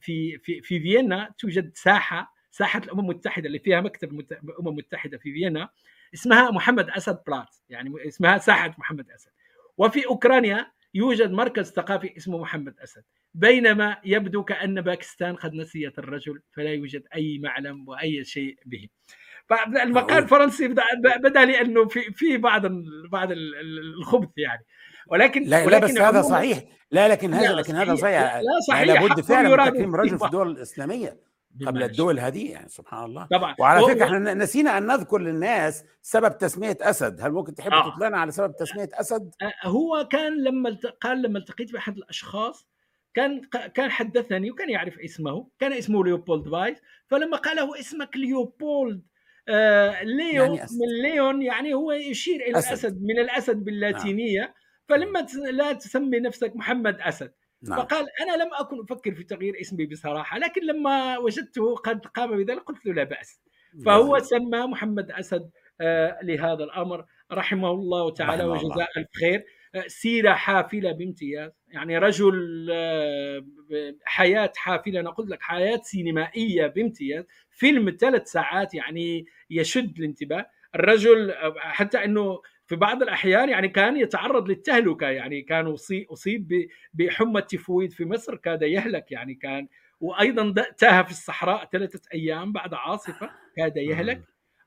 في 0.02 0.38
في 0.38 0.62
في 0.62 0.80
فيينا 0.80 1.34
توجد 1.38 1.72
ساحة 1.76 2.34
ساحة 2.52 2.80
الأمم 2.84 3.00
المتحدة 3.00 3.48
اللي 3.48 3.60
فيها 3.60 3.82
مكتب 3.82 4.20
الامم 4.32 4.68
المتحده 4.68 5.18
في 5.18 5.34
فيينا 5.34 5.70
اسمها 6.14 6.52
محمد 6.52 6.90
أسد 6.90 7.18
Platz 7.28 7.56
يعني 7.70 7.94
اسمها 8.08 8.38
ساحة 8.38 8.76
محمد 8.78 9.12
أسد. 9.16 9.32
وفي 9.78 10.06
أوكرانيا 10.06 10.72
يوجد 10.94 11.32
مركز 11.32 11.72
ثقافي 11.72 12.18
اسمه 12.18 12.38
محمد 12.38 12.80
أسد. 12.80 13.04
بينما 13.34 13.98
يبدو 14.06 14.44
كأن 14.44 14.82
باكستان 14.82 15.36
قد 15.36 15.54
نسيت 15.54 16.00
الرجل 16.00 16.42
فلا 16.52 16.70
يوجد 16.70 17.04
أي 17.16 17.40
معلم 17.44 17.90
وأي 17.90 18.24
شيء 18.24 18.58
به. 18.66 18.88
فالمقال 19.50 20.24
الفرنسي 20.24 20.68
بدا 21.24 21.46
لي 21.46 21.62
انه 21.62 21.88
في 21.88 22.02
في 22.02 22.38
بعض 22.38 22.62
بعض 23.12 23.30
الخبث 23.32 24.30
يعني. 24.38 24.66
ولكن 25.08 25.44
لا, 25.44 25.66
ولكن 25.66 25.94
لا 25.94 25.94
بس 25.94 25.98
هذا 25.98 26.22
صحيح. 26.22 26.64
لا 26.92 27.08
لكن 27.08 27.34
هذا 27.34 27.54
لكن 27.54 27.76
هذا 27.76 27.96
صحيح. 27.96 28.36
لا 28.36 28.60
صحيح. 28.68 28.82
لابد 28.82 29.22
فعلا 29.22 29.66
من 29.66 29.72
تكريم 29.72 29.96
الرجل 29.96 30.20
في 30.20 30.26
الدول 30.26 30.52
الإسلامية. 30.52 31.31
قبل 31.68 31.84
الدول 31.84 32.20
هذه 32.20 32.52
يعني 32.52 32.70
سبحان 32.70 33.06
الله. 33.06 33.28
طبعا. 33.32 33.56
وعلى 33.60 33.88
فكرة 33.88 34.06
إحنا 34.06 34.34
نسينا 34.34 34.78
أن 34.78 34.88
نذكر 34.88 35.18
للناس 35.18 35.86
سبب 36.02 36.38
تسمية 36.38 36.78
أسد. 36.82 37.22
هل 37.22 37.32
ممكن 37.32 37.56
تحب 37.56 37.74
آه. 37.74 37.96
تطلعنا 37.96 38.18
على 38.18 38.32
سبب 38.32 38.56
تسمية 38.56 38.90
أسد؟ 38.94 39.32
هو 39.64 40.08
كان 40.12 40.44
لما 40.44 40.78
قال 41.02 41.22
لما 41.22 41.40
التقيت 41.40 41.74
بأحد 41.74 41.98
الأشخاص 41.98 42.68
كان 43.14 43.42
كان 43.74 43.92
حدثني 43.92 44.52
وكان 44.52 44.70
يعرف 44.70 45.00
اسمه 45.00 45.48
كان 45.60 45.74
اسمه 45.74 46.04
ليوبولد 46.06 46.50
فايس. 46.50 46.78
فلما 47.08 47.38
قال 47.38 47.56
له 47.56 47.80
اسمك 47.80 48.18
ليوبولد 48.18 49.02
آه 49.48 50.04
ليو 50.04 50.44
يعني 50.44 50.56
من 50.56 51.02
ليون 51.12 51.42
يعني 51.42 51.74
هو 51.74 51.92
يشير 51.92 52.36
إلى 52.36 52.58
أسد. 52.58 52.68
الأسد 52.68 53.02
من 53.02 53.20
الأسد 53.20 53.64
باللاتينية. 53.64 54.44
آه. 54.44 54.54
فلما 54.88 55.28
لا 55.52 55.74
تسمي 55.74 56.20
نفسك 56.20 56.56
محمد 56.56 57.02
أسد. 57.02 57.34
نعم. 57.64 57.80
فقال 57.80 58.06
أنا 58.22 58.44
لم 58.44 58.50
أكن 58.54 58.82
أفكر 58.82 59.16
في 59.16 59.24
تغيير 59.24 59.62
اسمي 59.62 59.86
بصراحة 59.86 60.38
لكن 60.38 60.62
لما 60.66 61.18
وجدته 61.18 61.76
قد 61.76 62.06
قام 62.06 62.38
بذلك 62.38 62.60
قلت 62.60 62.86
له 62.86 62.94
لا 62.94 63.04
بأس. 63.04 63.42
فهو 63.86 64.20
سمى 64.20 64.60
محمد 64.68 65.12
أسد 65.12 65.52
آه 65.82 66.20
لهذا 66.24 66.64
الأمر. 66.64 67.06
رحمه 67.32 67.72
الله 67.72 68.14
تعالى 68.14 68.44
وجزاء 68.44 68.90
ألف 68.98 69.08
خير. 69.20 69.44
آه 69.76 69.84
سيرة 69.88 70.34
حافلة 70.34 70.92
بامتياز. 70.92 71.52
يعني 71.68 71.98
رجل 71.98 72.68
آه 72.72 73.46
حياة 74.06 74.54
حافلة 74.56 75.00
أنا 75.00 75.10
قلت 75.10 75.30
لك 75.30 75.42
حياة 75.42 75.80
سينمائية 75.84 76.68
بامتياز. 76.68 77.24
فيلم 77.50 77.98
ثلاث 78.00 78.28
ساعات 78.28 78.74
يعني 78.74 79.26
يشد 79.50 80.00
الانتباه. 80.00 80.46
الرجل 80.76 81.34
حتى 81.58 82.06
إنه 82.06 82.42
في 82.72 82.78
بعض 82.78 83.02
الأحيان 83.02 83.50
يعني 83.50 83.68
كان 83.68 83.98
يتعرض 83.98 84.50
للتهلكة 84.50 85.08
يعني 85.08 85.42
كان 85.42 85.76
أصيب 86.12 86.68
بحمى 86.94 87.40
التيفويد 87.40 87.92
في 87.92 88.06
مصر 88.06 88.36
كاد 88.36 88.62
يهلك 88.62 89.12
يعني 89.12 89.34
كان 89.34 89.68
وأيضا 90.00 90.54
تاه 90.78 91.02
في 91.02 91.12
الصحراء 91.12 91.70
ثلاثة 91.72 92.00
أيام 92.14 92.52
بعد 92.52 92.74
عاصفة 92.74 93.30
كاد 93.58 93.78
يهلك. 93.78 94.22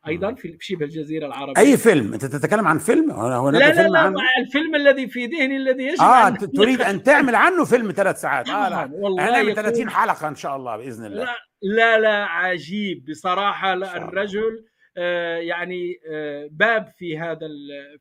أيضا 0.09 0.34
في 0.34 0.57
شبه 0.61 0.84
الجزيرة 0.84 1.26
العربية. 1.26 1.61
أي 1.62 1.76
فيلم؟ 1.76 2.12
أنت 2.12 2.24
تتكلم 2.24 2.66
عن 2.66 2.78
فيلم؟ 2.78 3.11
هو 3.11 3.50
لا 3.50 3.59
لا 3.59 3.72
فيلم 3.72 3.92
لا 3.92 3.98
عنه؟ 3.98 4.16
الفيلم 4.46 4.74
الذي 4.74 5.07
في 5.09 5.26
ذهني 5.26 5.57
الذي 5.57 5.84
يجب 5.84 6.00
آه 6.00 6.28
أن 6.28 6.38
تريد 6.38 6.80
أن 6.80 7.02
تعمل 7.02 7.34
عنه 7.34 7.64
فيلم 7.64 7.92
ثلاث 7.92 8.20
ساعات. 8.20 8.48
آه 8.48 8.68
لا. 8.68 8.90
والله 8.92 9.28
هنعمل 9.28 9.55
30 9.55 9.90
حلقة 9.90 10.28
إن 10.28 10.34
شاء 10.34 10.57
الله 10.57 10.76
بإذن 10.76 11.05
الله. 11.05 11.24
لا 11.24 11.36
لا, 11.62 11.98
لا 11.98 12.24
عجيب. 12.24 13.05
بصراحة 13.11 13.74
لا 13.74 13.96
الرجل 13.96 14.64
يعني 15.40 16.01
باب 16.51 16.92
في 16.97 17.18
هذا 17.18 17.49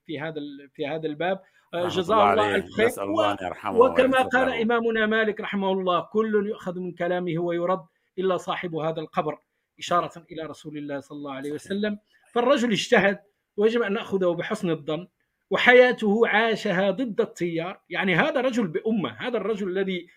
في 0.06 0.20
هذا 0.20 0.42
في 0.74 0.88
هذا 0.88 1.08
الباب. 1.08 1.42
جزاه 1.74 2.32
الله 2.34 2.56
الف 2.56 2.74
خير 2.74 3.04
الله 3.04 3.32
أن 3.32 3.38
يرحمه 3.42 3.80
وكما 3.80 4.22
قال 4.22 4.54
إمامنا 4.54 5.06
مالك 5.06 5.42
رحمه 5.42 5.72
الله 5.72 6.02
كل 6.02 6.48
يؤخذ 6.48 6.80
من 6.80 6.92
كلامه 6.92 7.40
ويرد 7.40 7.86
إلا 8.20 8.38
صاحب 8.38 8.76
هذا 8.76 9.00
القبر 9.00 9.38
إشارة 9.80 10.26
إلى 10.32 10.44
رسول 10.44 10.78
الله 10.78 11.00
صلى 11.00 11.16
الله 11.16 11.34
عليه 11.34 11.52
وسلم. 11.52 12.00
فالرجل 12.34 12.72
اجتهد 12.72 13.20
ويجب 13.58 13.82
أن 13.82 13.94
نأخذه 13.94 14.34
بحسن 14.34 14.70
الظن 14.70 15.08
وحياته 15.50 16.28
عاشها 16.28 16.92
ضد 16.92 17.22
التيار. 17.22 17.82
يعني 17.90 18.16
هذا 18.16 18.42
رجل 18.42 18.68
بأمة 18.68 19.10
هذا 19.10 19.38
الرجل 19.38 19.70
الذي 19.70 20.08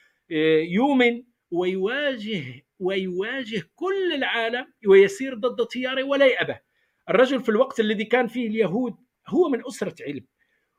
يؤمن 0.70 1.22
ويواجه 1.50 2.42
ويواجه 2.78 3.62
كل 3.74 4.14
العالم 4.14 4.72
ويسير 4.88 5.34
ضد 5.34 5.66
تياره 5.66 6.02
ولا 6.02 6.26
يأبه. 6.26 6.65
الرجل 7.10 7.40
في 7.40 7.48
الوقت 7.48 7.80
الذي 7.80 8.04
كان 8.04 8.26
فيه 8.26 8.48
اليهود 8.48 8.96
هو 9.28 9.48
من 9.48 9.66
أسرة 9.66 9.94
علم. 10.06 10.24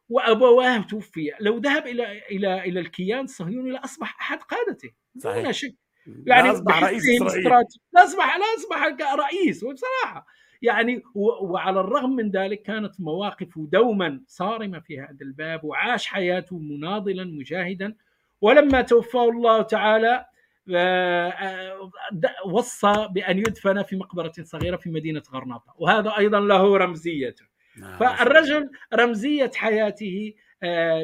وأبواه 0.09 0.77
توفي. 0.77 1.31
لو 1.39 1.57
ذهب 1.57 1.87
إلى 1.87 2.21
إلى 2.31 2.63
إلى 2.63 2.79
الكيان 2.79 3.23
الصهيوني 3.23 3.71
لاصبح 3.71 4.21
أحد 4.21 4.39
قادته. 4.43 4.89
صحيح. 5.19 5.43
دون 5.43 5.53
شك 5.53 5.75
يعني 6.25 6.51
أصبح 6.51 6.83
رئيس 6.83 7.03
إسرائيل. 7.09 7.49
لا 7.93 8.03
أصبح 8.03 8.37
لا 8.37 8.45
أصبح 8.57 9.13
رئيس. 9.15 9.63
وبصراحة 9.63 10.25
يعني 10.61 11.03
وعلى 11.15 11.79
الرغم 11.79 12.15
من 12.15 12.31
ذلك 12.31 12.61
كانت 12.61 13.01
مواقفه 13.01 13.67
دوما 13.71 14.23
صارمة 14.27 14.79
في 14.79 14.99
هذا 14.99 15.17
الباب 15.21 15.63
وعاش 15.63 16.07
حياته 16.07 16.59
مناضلا 16.59 17.23
مجاهدا. 17.23 17.95
ولما 18.41 18.81
توفاه 18.81 19.29
الله 19.29 19.61
تعالى 19.61 20.25
وصى 22.45 23.07
بأن 23.11 23.37
يدفن 23.37 23.83
في 23.83 23.95
مقبرة 23.95 24.31
صغيرة 24.41 24.77
في 24.77 24.89
مدينة 24.89 25.23
غرناطة. 25.33 25.73
وهذا 25.77 26.17
أيضا 26.17 26.39
له 26.39 26.77
رمزيته 26.77 27.45
فالرجل 27.99 28.69
رمزية 28.93 29.51
حياته 29.55 30.33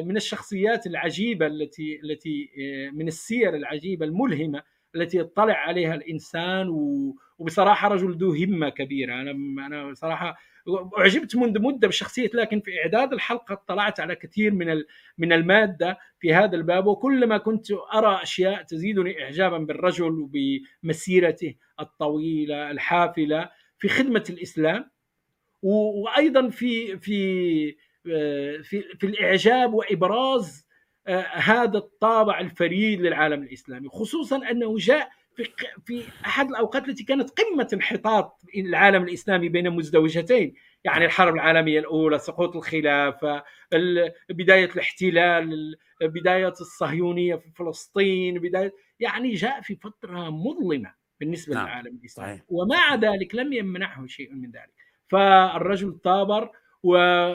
من 0.04 0.16
الشخصيات 0.16 0.86
العجيبة 0.86 1.46
التي 1.46 2.00
التي 2.04 2.50
من 2.92 3.08
السير 3.08 3.54
العجيبة 3.54 4.06
الملهمة 4.06 4.62
التي 4.96 5.18
يطلع 5.18 5.54
عليها 5.54 5.94
الإنسان 5.94 6.68
وبصراحة 7.38 7.88
رجل 7.88 8.12
ذو 8.12 8.32
همة 8.32 8.68
كبيرة. 8.68 9.14
أنا 9.14 9.30
أنا 9.66 9.90
بصراحه 9.90 10.36
اعجبت 10.98 11.36
منذ 11.36 11.60
مدة 11.60 11.88
بشخصيته 11.88 12.38
لكن 12.38 12.60
في 12.60 12.70
إعداد 12.80 13.12
الحلقة 13.12 13.52
اطلعت 13.52 14.00
على 14.00 14.14
كثير 14.14 14.50
من 14.54 14.82
من 15.18 15.32
المادة 15.32 15.98
في 16.18 16.34
هذا 16.34 16.56
الباب 16.56 16.86
وكلما 16.86 17.38
كنت 17.38 17.66
أرى 17.94 18.22
أشياء 18.22 18.62
تزيدني 18.62 19.22
اعجابا 19.22 19.58
بالرجل 19.58 20.28
وبمسيرته 20.82 21.54
الطويلة 21.80 22.70
الحافلة 22.70 23.50
في 23.78 23.88
خدمة 23.88 24.24
الإسلام 24.30 24.90
وأيضا 25.62 26.48
في 26.48 26.98
في 26.98 27.76
في 28.62 28.82
في 28.98 29.06
الإعجاب 29.06 29.74
وإبراز 29.74 30.64
آه، 31.06 31.26
هذا 31.32 31.78
الطابع 31.78 32.40
الفريد 32.40 33.00
للعالم 33.00 33.42
الإسلامي 33.42 33.88
خصوصا 33.88 34.50
أنه 34.50 34.76
جاء 34.78 35.10
في 35.36 35.50
في 35.84 36.02
أحد 36.26 36.48
الأوقات 36.48 36.88
التي 36.88 37.04
كانت 37.04 37.30
قمة 37.30 37.68
انحطاط 37.72 38.40
العالم 38.56 39.02
الإسلامي 39.02 39.48
بين 39.48 39.70
مزدوجتين. 39.70 40.54
يعني 40.84 41.04
الحرب 41.04 41.34
العالمية 41.34 41.78
الأولى 41.80 42.18
سقوط 42.18 42.56
الخلافة 42.56 43.44
بداية 44.30 44.64
الاحتلال 44.64 45.76
بداية 46.02 46.54
الصهيونية 46.60 47.34
في 47.34 47.50
فلسطين 47.56 48.38
بداية 48.38 48.74
يعني 49.00 49.34
جاء 49.34 49.60
في 49.60 49.76
فترة 49.76 50.30
مظلمة 50.30 50.94
بالنسبة 51.20 51.54
نعم. 51.54 51.66
للعالم 51.66 51.98
الإسلامي. 52.00 52.40
ومع 52.48 52.94
ذلك 52.94 53.34
لم 53.34 53.52
يمنعه 53.52 54.06
شيء 54.06 54.34
من 54.34 54.50
ذلك. 54.50 54.74
فالرجل 55.08 55.98
ثابر 56.04 56.50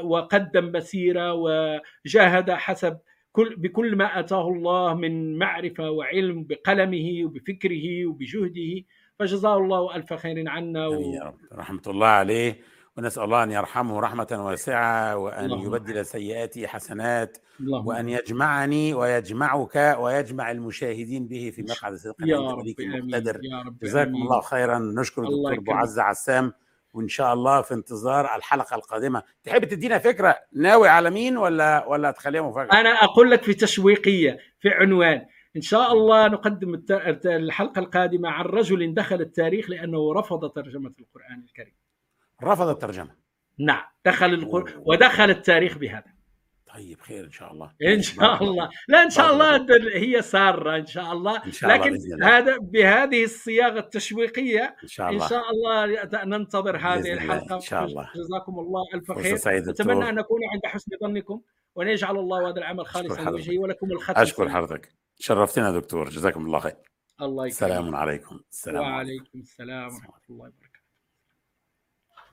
وقدم 0.03 0.71
مسيرة 0.71 1.33
وجاهد 1.33 2.51
حسب 2.51 2.99
كل 3.39 3.55
بكل 3.55 3.95
ما 3.95 4.19
أتاه 4.19 4.47
الله 4.47 4.93
من 4.93 5.37
معرفة 5.37 5.91
وعلم 5.91 6.43
بقلمه 6.43 7.25
وبفكره 7.25 8.05
وبجهده 8.05 8.83
فجزاه 9.19 9.57
الله 9.57 9.95
ألف 9.95 10.13
خير 10.13 10.49
عنا 10.49 10.87
و... 10.87 10.93
يا 10.93 11.23
رب. 11.23 11.35
رحمة 11.53 11.81
الله 11.87 12.07
عليه. 12.07 12.59
ونسأل 12.97 13.23
الله 13.23 13.43
أن 13.43 13.51
يرحمه 13.51 13.99
رحمة 13.99 14.27
واسعة 14.45 15.17
وأن 15.17 15.51
يبدل 15.51 16.05
سيئاته 16.05 16.67
حسنات 16.67 17.37
الله 17.59 17.87
وأن 17.87 18.09
يجمعني 18.09 18.93
ويجمعك 18.93 19.97
ويجمع 19.99 20.51
المشاهدين 20.51 21.27
به 21.27 21.51
في 21.55 21.61
مقعد 21.61 21.93
صدق 21.93 22.15
يا 22.25 22.39
رب 22.39 22.73
المقتدر. 22.79 23.41
جزاكم 23.81 24.15
الله 24.15 24.41
خيرا. 24.41 24.79
نشكر 24.79 25.23
الدكتور 25.23 25.53
أبو 25.53 25.71
عزه 25.71 26.03
عسام 26.03 26.53
وإن 26.93 27.07
شاء 27.07 27.33
الله 27.33 27.61
في 27.61 27.73
انتظار 27.73 28.35
الحلقة 28.35 28.75
القادمة. 28.75 29.23
تحب 29.43 29.65
تدينا 29.65 29.97
فكرة 29.97 30.35
ناوي 30.53 30.87
على 30.87 31.09
مين 31.09 31.37
ولا 31.37 31.85
ولا 31.85 32.11
تخليها 32.11 32.41
مفاجأة؟ 32.41 32.79
أنا 32.79 32.89
أقول 32.89 33.31
لك 33.31 33.43
في 33.43 33.53
تشويقية 33.53 34.39
في 34.59 34.69
عنوان. 34.69 35.25
إن 35.55 35.61
شاء 35.61 35.93
الله 35.93 36.27
نقدم 36.27 36.83
الحلقة 37.25 37.79
القادمة 37.79 38.29
عن 38.29 38.45
رجل 38.45 38.93
دخل 38.93 39.21
التاريخ 39.21 39.69
لأنه 39.69 40.13
رفض 40.13 40.49
ترجمة 40.49 40.93
القرآن 40.99 41.43
الكريم. 41.43 41.75
رفض 42.43 42.67
الترجمة. 42.67 43.15
نعم 43.59 43.83
دخل 44.05 44.33
القرآن 44.33 44.83
ودخل 44.85 45.29
التاريخ 45.29 45.77
بهذا. 45.77 46.18
طيب 46.73 47.01
خير 47.01 47.25
إن 47.25 47.31
شاء 47.31 47.51
الله. 47.51 47.71
إن 47.83 48.01
شاء 48.01 48.43
الله 48.43 48.69
لا 48.87 49.03
إن 49.03 49.09
شاء 49.09 49.33
الله 49.33 49.65
هي 49.95 50.21
سارة 50.21 50.77
إن 50.77 50.85
شاء 50.85 51.13
الله. 51.13 51.45
إن 51.45 51.51
شاء 51.51 51.69
لكن 51.69 51.95
الله. 51.95 52.37
هذا 52.37 52.57
بهذه 52.57 53.23
الصياغة 53.23 53.79
التشويقية 53.79 54.75
إن 54.83 54.87
شاء 54.87 55.09
الله. 55.09 55.23
إن 55.23 55.29
شاء 55.29 55.43
الله 55.49 56.25
ننتظر 56.25 56.77
هذه 56.77 57.13
الحلقة 57.13 57.55
إن 57.55 57.61
شاء 57.61 57.85
الله. 57.85 58.09
جزاكم 58.15 58.59
الله 58.59 58.83
ألف 58.93 59.11
خير. 59.11 59.35
أتمنى 59.69 60.09
أن 60.09 60.15
نكون 60.15 60.39
عند 60.53 60.65
حسن 60.65 60.91
ظنكم 61.03 61.41
وان 61.75 61.87
يجعل 61.87 62.17
الله 62.17 62.49
هذا 62.49 62.57
العمل 62.57 62.85
خالصا 62.85 63.21
لوجهه 63.21 63.59
ولكم 63.59 63.91
الختم 63.91 64.21
أشكر 64.21 64.49
حضرتك. 64.49 64.89
شرفتنا 65.19 65.71
دكتور. 65.71 66.09
جزاكم 66.09 66.45
الله 66.45 66.59
خير. 66.59 66.75
الله 67.21 67.47
يكرمك. 67.47 67.61
السلام 67.61 67.95
عليكم. 67.95 68.39
السلام 68.51 68.83
وعليكم 68.83 69.39
السلام 69.39 69.85
ورحمة 69.85 70.21
الله 70.29 70.45
وبركاته. 70.45 70.68